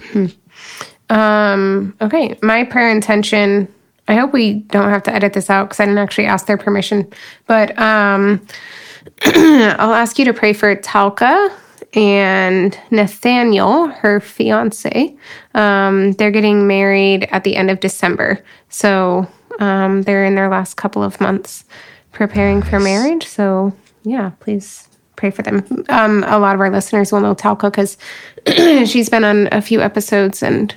Um, 1.10 1.96
okay, 2.02 2.38
my 2.42 2.64
prayer 2.64 2.90
intention. 2.90 3.74
I 4.10 4.16
hope 4.16 4.32
we 4.32 4.54
don't 4.54 4.90
have 4.90 5.04
to 5.04 5.14
edit 5.14 5.34
this 5.34 5.50
out 5.50 5.66
because 5.66 5.80
I 5.80 5.86
didn't 5.86 5.98
actually 5.98 6.28
ask 6.28 6.46
their 6.46 6.58
permission. 6.58 7.12
But 7.46 7.78
um, 7.78 8.46
I'll 9.26 9.94
ask 9.94 10.18
you 10.18 10.26
to 10.26 10.34
pray 10.34 10.54
for 10.54 10.76
Talca 10.76 11.52
and 11.94 12.78
Nathaniel, 12.92 13.88
her 13.88 14.20
fiance. 14.20 15.16
Um, 15.56 16.14
they're 16.14 16.32
getting 16.32 16.68
married 16.68 17.28
at 17.32 17.44
the 17.44 17.56
end 17.56 17.70
of 17.70 17.80
December. 17.80 18.44
So 18.70 19.28
um, 19.60 20.04
they're 20.04 20.26
in 20.26 20.36
their 20.36 20.50
last 20.50 20.76
couple 20.76 21.04
of 21.04 21.20
months 21.20 21.66
preparing 22.12 22.62
for 22.62 22.80
marriage. 22.80 23.26
So, 23.26 23.74
yeah, 24.04 24.32
please 24.40 24.88
pray 25.16 25.32
for 25.32 25.42
them. 25.42 25.86
Um, 25.90 26.24
a 26.28 26.40
lot 26.40 26.56
of 26.56 26.62
our 26.62 26.70
listeners 26.70 27.12
will 27.12 27.22
know 27.22 27.36
Talca 27.36 27.72
because 27.72 27.98
she's 28.90 29.10
been 29.10 29.24
on 29.24 29.50
a 29.52 29.62
few 29.62 29.82
episodes 29.82 30.44
and, 30.44 30.74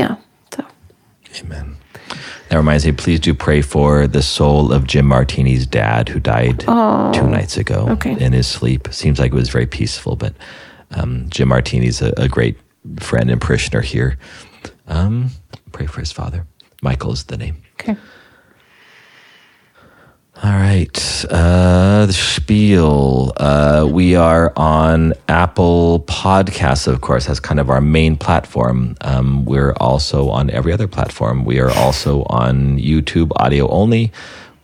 yeah, 0.00 0.16
so. 0.54 0.64
Amen. 1.40 1.76
That 2.48 2.56
reminds 2.56 2.84
me, 2.84 2.92
please 2.92 3.20
do 3.20 3.32
pray 3.32 3.62
for 3.62 4.08
the 4.08 4.22
soul 4.22 4.72
of 4.72 4.86
Jim 4.86 5.06
Martini's 5.06 5.66
dad 5.66 6.08
who 6.08 6.18
died 6.18 6.60
two 6.60 7.28
nights 7.28 7.56
ago 7.56 7.86
okay. 7.90 8.18
in 8.18 8.32
his 8.32 8.48
sleep. 8.48 8.88
Seems 8.90 9.20
like 9.20 9.30
it 9.32 9.36
was 9.36 9.50
very 9.50 9.66
peaceful, 9.66 10.16
but 10.16 10.34
um, 10.90 11.26
Jim 11.30 11.48
Martini's 11.48 12.02
a, 12.02 12.12
a 12.16 12.28
great 12.28 12.58
friend 12.98 13.30
and 13.30 13.40
parishioner 13.40 13.82
here. 13.82 14.18
Um, 14.88 15.30
pray 15.70 15.86
for 15.86 16.00
his 16.00 16.10
father. 16.10 16.44
Michael 16.82 17.12
is 17.12 17.24
the 17.24 17.36
name. 17.36 17.62
Okay. 17.74 17.96
All 20.42 20.52
right. 20.52 21.24
Uh, 21.30 21.89
spiel. 22.50 23.32
Uh, 23.36 23.88
we 23.88 24.16
are 24.16 24.52
on 24.56 25.14
Apple 25.28 26.00
Podcasts, 26.08 26.88
of 26.88 27.00
course, 27.00 27.28
as 27.28 27.38
kind 27.38 27.60
of 27.60 27.70
our 27.70 27.80
main 27.80 28.16
platform. 28.16 28.96
Um, 29.02 29.44
we're 29.44 29.72
also 29.74 30.30
on 30.30 30.50
every 30.50 30.72
other 30.72 30.88
platform. 30.88 31.44
We 31.44 31.60
are 31.60 31.70
also 31.70 32.24
on 32.24 32.76
YouTube 32.76 33.30
audio 33.36 33.68
only. 33.68 34.10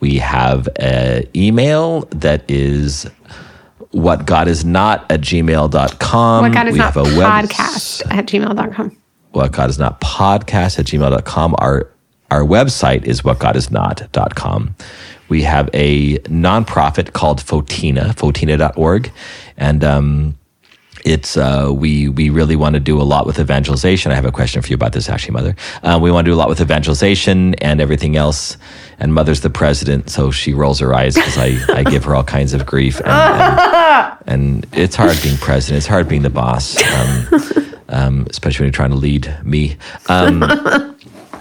We 0.01 0.17
have 0.17 0.67
an 0.75 1.27
email 1.33 2.01
that 2.11 2.43
is 2.51 3.09
what 3.91 4.25
God 4.25 4.49
is 4.49 4.65
not 4.65 5.09
at 5.09 5.21
gmail.com. 5.21 6.41
What 6.43 6.51
God 6.51 6.67
is 6.67 6.73
we 6.73 6.79
not 6.79 6.93
have 6.93 7.07
a 7.07 7.17
web- 7.17 7.45
podcast 7.49 8.01
at 8.11 8.25
gmail.com. 8.25 8.97
what 9.31 9.53
God 9.53 9.69
is 9.69 9.79
not 9.79 10.01
podcast 10.01 10.77
at 10.77 10.87
gmail.com. 10.87 11.55
Our, 11.59 11.89
our 12.31 12.41
website 12.41 13.05
is 13.05 13.21
whatgodisnot.com. 13.21 14.75
We 15.29 15.43
have 15.43 15.69
a 15.73 16.19
nonprofit 16.19 17.13
called 17.13 17.41
Fotina, 17.41 18.13
fotina.org. 18.15 19.11
And, 19.57 19.83
um, 19.83 20.37
it's 21.07 21.37
uh, 21.37 21.71
we 21.73 22.09
we 22.09 22.29
really 22.29 22.55
want 22.55 22.73
to 22.73 22.79
do 22.79 22.99
a 23.01 23.03
lot 23.03 23.25
with 23.25 23.39
evangelization. 23.39 24.11
I 24.11 24.15
have 24.15 24.25
a 24.25 24.31
question 24.31 24.61
for 24.61 24.67
you 24.67 24.75
about 24.75 24.91
this, 24.91 25.07
actually, 25.09 25.33
Mother. 25.33 25.55
Uh, 25.81 25.97
we 26.01 26.11
want 26.11 26.25
to 26.25 26.31
do 26.31 26.35
a 26.35 26.39
lot 26.39 26.49
with 26.49 26.59
evangelization 26.59 27.53
and 27.55 27.79
everything 27.79 28.17
else. 28.17 28.57
And 28.99 29.13
Mother's 29.13 29.41
the 29.41 29.49
president, 29.49 30.09
so 30.09 30.31
she 30.31 30.53
rolls 30.53 30.79
her 30.79 30.93
eyes 30.93 31.15
because 31.15 31.37
I, 31.37 31.59
I 31.69 31.83
give 31.83 32.03
her 32.05 32.15
all 32.15 32.23
kinds 32.23 32.53
of 32.53 32.65
grief. 32.65 32.99
And, 32.99 33.09
and, 34.25 34.65
and 34.65 34.67
it's 34.73 34.95
hard 34.95 35.17
being 35.21 35.37
president. 35.37 35.77
It's 35.77 35.87
hard 35.87 36.09
being 36.09 36.23
the 36.23 36.31
boss, 36.31 36.75
um, 36.93 37.75
um, 37.89 38.27
especially 38.29 38.63
when 38.63 38.67
you're 38.67 38.75
trying 38.75 38.89
to 38.89 38.95
lead 38.95 39.33
me. 39.43 39.77
Um, 40.09 40.43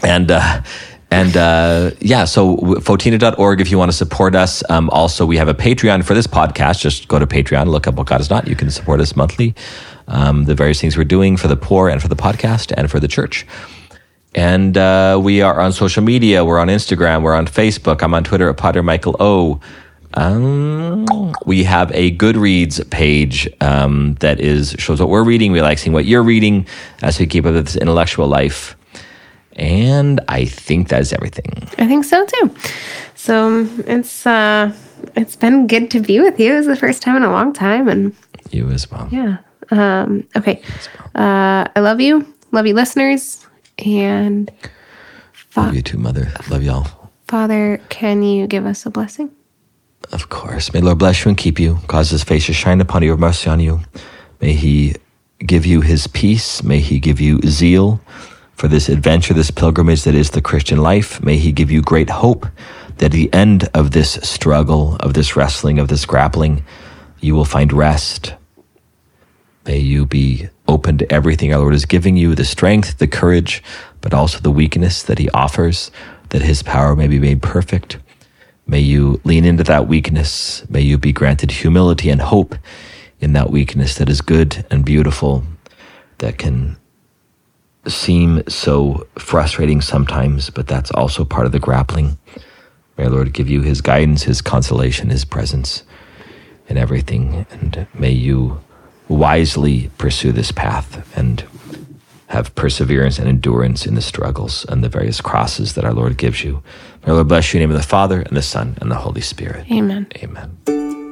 and 0.02 0.30
uh, 0.30 0.62
and 1.10 1.36
uh, 1.36 1.92
yeah, 2.00 2.24
so 2.24 2.56
fotina.org 2.56 3.60
if 3.60 3.70
you 3.70 3.78
want 3.78 3.90
to 3.90 3.96
support 3.96 4.34
us. 4.34 4.62
Um, 4.68 4.90
also, 4.90 5.24
we 5.24 5.36
have 5.36 5.48
a 5.48 5.54
Patreon 5.54 6.04
for 6.04 6.14
this 6.14 6.26
podcast. 6.26 6.80
Just 6.80 7.06
go 7.06 7.18
to 7.18 7.26
Patreon, 7.26 7.68
look 7.68 7.86
up 7.86 7.94
What 7.94 8.06
God 8.06 8.20
Is 8.20 8.28
Not. 8.28 8.48
You 8.48 8.56
can 8.56 8.70
support 8.70 9.00
us 9.00 9.14
monthly. 9.14 9.54
Um, 10.08 10.44
the 10.44 10.54
various 10.54 10.80
things 10.80 10.96
we're 10.96 11.04
doing 11.04 11.36
for 11.36 11.48
the 11.48 11.56
poor 11.56 11.88
and 11.88 12.02
for 12.02 12.08
the 12.08 12.16
podcast 12.16 12.72
and 12.76 12.90
for 12.90 13.00
the 13.00 13.08
church. 13.08 13.46
And 14.34 14.76
uh, 14.76 15.18
we 15.22 15.40
are 15.40 15.60
on 15.60 15.72
social 15.72 16.02
media. 16.02 16.44
We're 16.44 16.58
on 16.58 16.68
Instagram. 16.68 17.22
We're 17.22 17.34
on 17.34 17.46
Facebook. 17.46 18.02
I'm 18.02 18.12
on 18.12 18.22
Twitter 18.22 18.48
at 18.50 18.56
Potter 18.56 18.82
Michael 18.82 19.16
O. 19.18 19.60
Um, 20.14 21.34
we 21.44 21.64
have 21.64 21.90
a 21.92 22.16
Goodreads 22.16 22.88
page 22.90 23.48
um, 23.60 24.14
that 24.20 24.40
is 24.40 24.74
shows 24.78 25.00
what 25.00 25.08
we're 25.08 25.24
reading. 25.24 25.52
We 25.52 25.62
like 25.62 25.78
seeing 25.78 25.92
what 25.92 26.04
you're 26.04 26.22
reading 26.22 26.66
as 27.02 27.18
we 27.18 27.26
keep 27.26 27.46
up 27.46 27.54
with 27.54 27.66
this 27.66 27.76
intellectual 27.76 28.26
life. 28.26 28.75
And 29.56 30.20
I 30.28 30.44
think 30.44 30.88
that 30.88 31.00
is 31.00 31.12
everything. 31.12 31.50
I 31.78 31.86
think 31.86 32.04
so 32.04 32.24
too. 32.26 32.54
So 33.14 33.66
it's 33.86 34.26
uh 34.26 34.72
it's 35.16 35.36
been 35.36 35.66
good 35.66 35.90
to 35.92 36.00
be 36.00 36.20
with 36.20 36.38
you. 36.38 36.52
It 36.54 36.56
was 36.58 36.66
the 36.66 36.76
first 36.76 37.02
time 37.02 37.16
in 37.16 37.22
a 37.22 37.30
long 37.32 37.52
time 37.52 37.88
and 37.88 38.14
You 38.50 38.68
as 38.70 38.90
well. 38.90 39.08
yeah. 39.10 39.38
Um 39.70 40.28
okay. 40.36 40.62
Uh 41.14 41.66
I 41.74 41.80
love 41.80 42.00
you. 42.00 42.26
Love 42.52 42.66
you 42.66 42.74
listeners. 42.74 43.46
And 43.84 44.50
Love 45.56 45.74
you 45.74 45.82
too, 45.82 45.96
Mother. 45.98 46.30
Love 46.50 46.62
y'all. 46.62 46.86
Father, 47.28 47.80
can 47.88 48.22
you 48.22 48.46
give 48.46 48.66
us 48.66 48.84
a 48.86 48.90
blessing? 48.90 49.30
Of 50.12 50.28
course. 50.28 50.72
May 50.72 50.80
the 50.80 50.86
Lord 50.86 50.98
bless 50.98 51.24
you 51.24 51.30
and 51.30 51.36
keep 51.38 51.58
you, 51.58 51.78
cause 51.88 52.10
his 52.10 52.22
face 52.22 52.46
to 52.46 52.52
shine 52.52 52.80
upon 52.80 53.02
you, 53.02 53.10
have 53.10 53.18
mercy 53.18 53.48
on 53.50 53.58
you. 53.58 53.80
May 54.40 54.52
he 54.52 54.94
give 55.40 55.64
you 55.66 55.80
his 55.80 56.06
peace. 56.06 56.62
May 56.62 56.78
he 56.80 57.00
give 57.00 57.20
you 57.20 57.40
zeal 57.46 58.00
for 58.56 58.68
this 58.68 58.88
adventure, 58.88 59.34
this 59.34 59.50
pilgrimage 59.50 60.02
that 60.04 60.14
is 60.14 60.30
the 60.30 60.40
Christian 60.40 60.78
life. 60.78 61.22
May 61.22 61.36
he 61.36 61.52
give 61.52 61.70
you 61.70 61.82
great 61.82 62.10
hope 62.10 62.46
that 62.96 63.06
at 63.06 63.12
the 63.12 63.32
end 63.32 63.68
of 63.74 63.90
this 63.90 64.12
struggle, 64.22 64.96
of 64.96 65.14
this 65.14 65.36
wrestling, 65.36 65.78
of 65.78 65.88
this 65.88 66.06
grappling, 66.06 66.64
you 67.20 67.34
will 67.34 67.44
find 67.44 67.72
rest. 67.72 68.34
May 69.66 69.78
you 69.78 70.06
be 70.06 70.48
open 70.68 70.96
to 70.98 71.12
everything 71.12 71.52
our 71.52 71.60
Lord 71.60 71.74
is 71.74 71.84
giving 71.84 72.16
you, 72.16 72.34
the 72.34 72.44
strength, 72.44 72.98
the 72.98 73.06
courage, 73.06 73.62
but 74.00 74.14
also 74.14 74.38
the 74.38 74.50
weakness 74.50 75.02
that 75.02 75.18
he 75.18 75.28
offers, 75.30 75.90
that 76.30 76.42
his 76.42 76.62
power 76.62 76.96
may 76.96 77.08
be 77.08 77.18
made 77.18 77.42
perfect. 77.42 77.98
May 78.66 78.80
you 78.80 79.20
lean 79.24 79.44
into 79.44 79.64
that 79.64 79.86
weakness. 79.86 80.68
May 80.70 80.80
you 80.80 80.98
be 80.98 81.12
granted 81.12 81.50
humility 81.50 82.08
and 82.08 82.22
hope 82.22 82.54
in 83.20 83.32
that 83.34 83.50
weakness 83.50 83.96
that 83.96 84.08
is 84.08 84.20
good 84.20 84.64
and 84.70 84.84
beautiful, 84.84 85.44
that 86.18 86.38
can 86.38 86.76
seem 87.88 88.42
so 88.48 89.06
frustrating 89.18 89.80
sometimes, 89.80 90.50
but 90.50 90.66
that's 90.66 90.90
also 90.92 91.24
part 91.24 91.46
of 91.46 91.52
the 91.52 91.58
grappling. 91.58 92.18
May 92.96 93.04
our 93.04 93.10
Lord 93.10 93.32
give 93.32 93.48
you 93.48 93.62
his 93.62 93.80
guidance, 93.80 94.22
his 94.22 94.40
consolation, 94.40 95.10
his 95.10 95.24
presence 95.24 95.82
in 96.68 96.76
everything, 96.76 97.46
and 97.50 97.86
may 97.94 98.10
you 98.10 98.60
wisely 99.08 99.90
pursue 99.98 100.32
this 100.32 100.50
path 100.50 101.16
and 101.16 101.44
have 102.28 102.54
perseverance 102.54 103.18
and 103.18 103.28
endurance 103.28 103.86
in 103.86 103.94
the 103.94 104.02
struggles 104.02 104.64
and 104.68 104.82
the 104.82 104.88
various 104.88 105.20
crosses 105.20 105.74
that 105.74 105.84
our 105.84 105.94
Lord 105.94 106.16
gives 106.16 106.42
you. 106.42 106.62
May 107.02 107.10
our 107.10 107.14
Lord 107.14 107.28
bless 107.28 107.52
you 107.52 107.58
in 107.58 107.62
the 107.62 107.66
name 107.68 107.76
of 107.76 107.82
the 107.82 107.88
Father, 107.88 108.20
and 108.22 108.36
the 108.36 108.42
Son, 108.42 108.76
and 108.80 108.90
the 108.90 108.96
Holy 108.96 109.20
Spirit. 109.20 109.70
Amen. 109.70 110.08
Amen. 110.16 111.05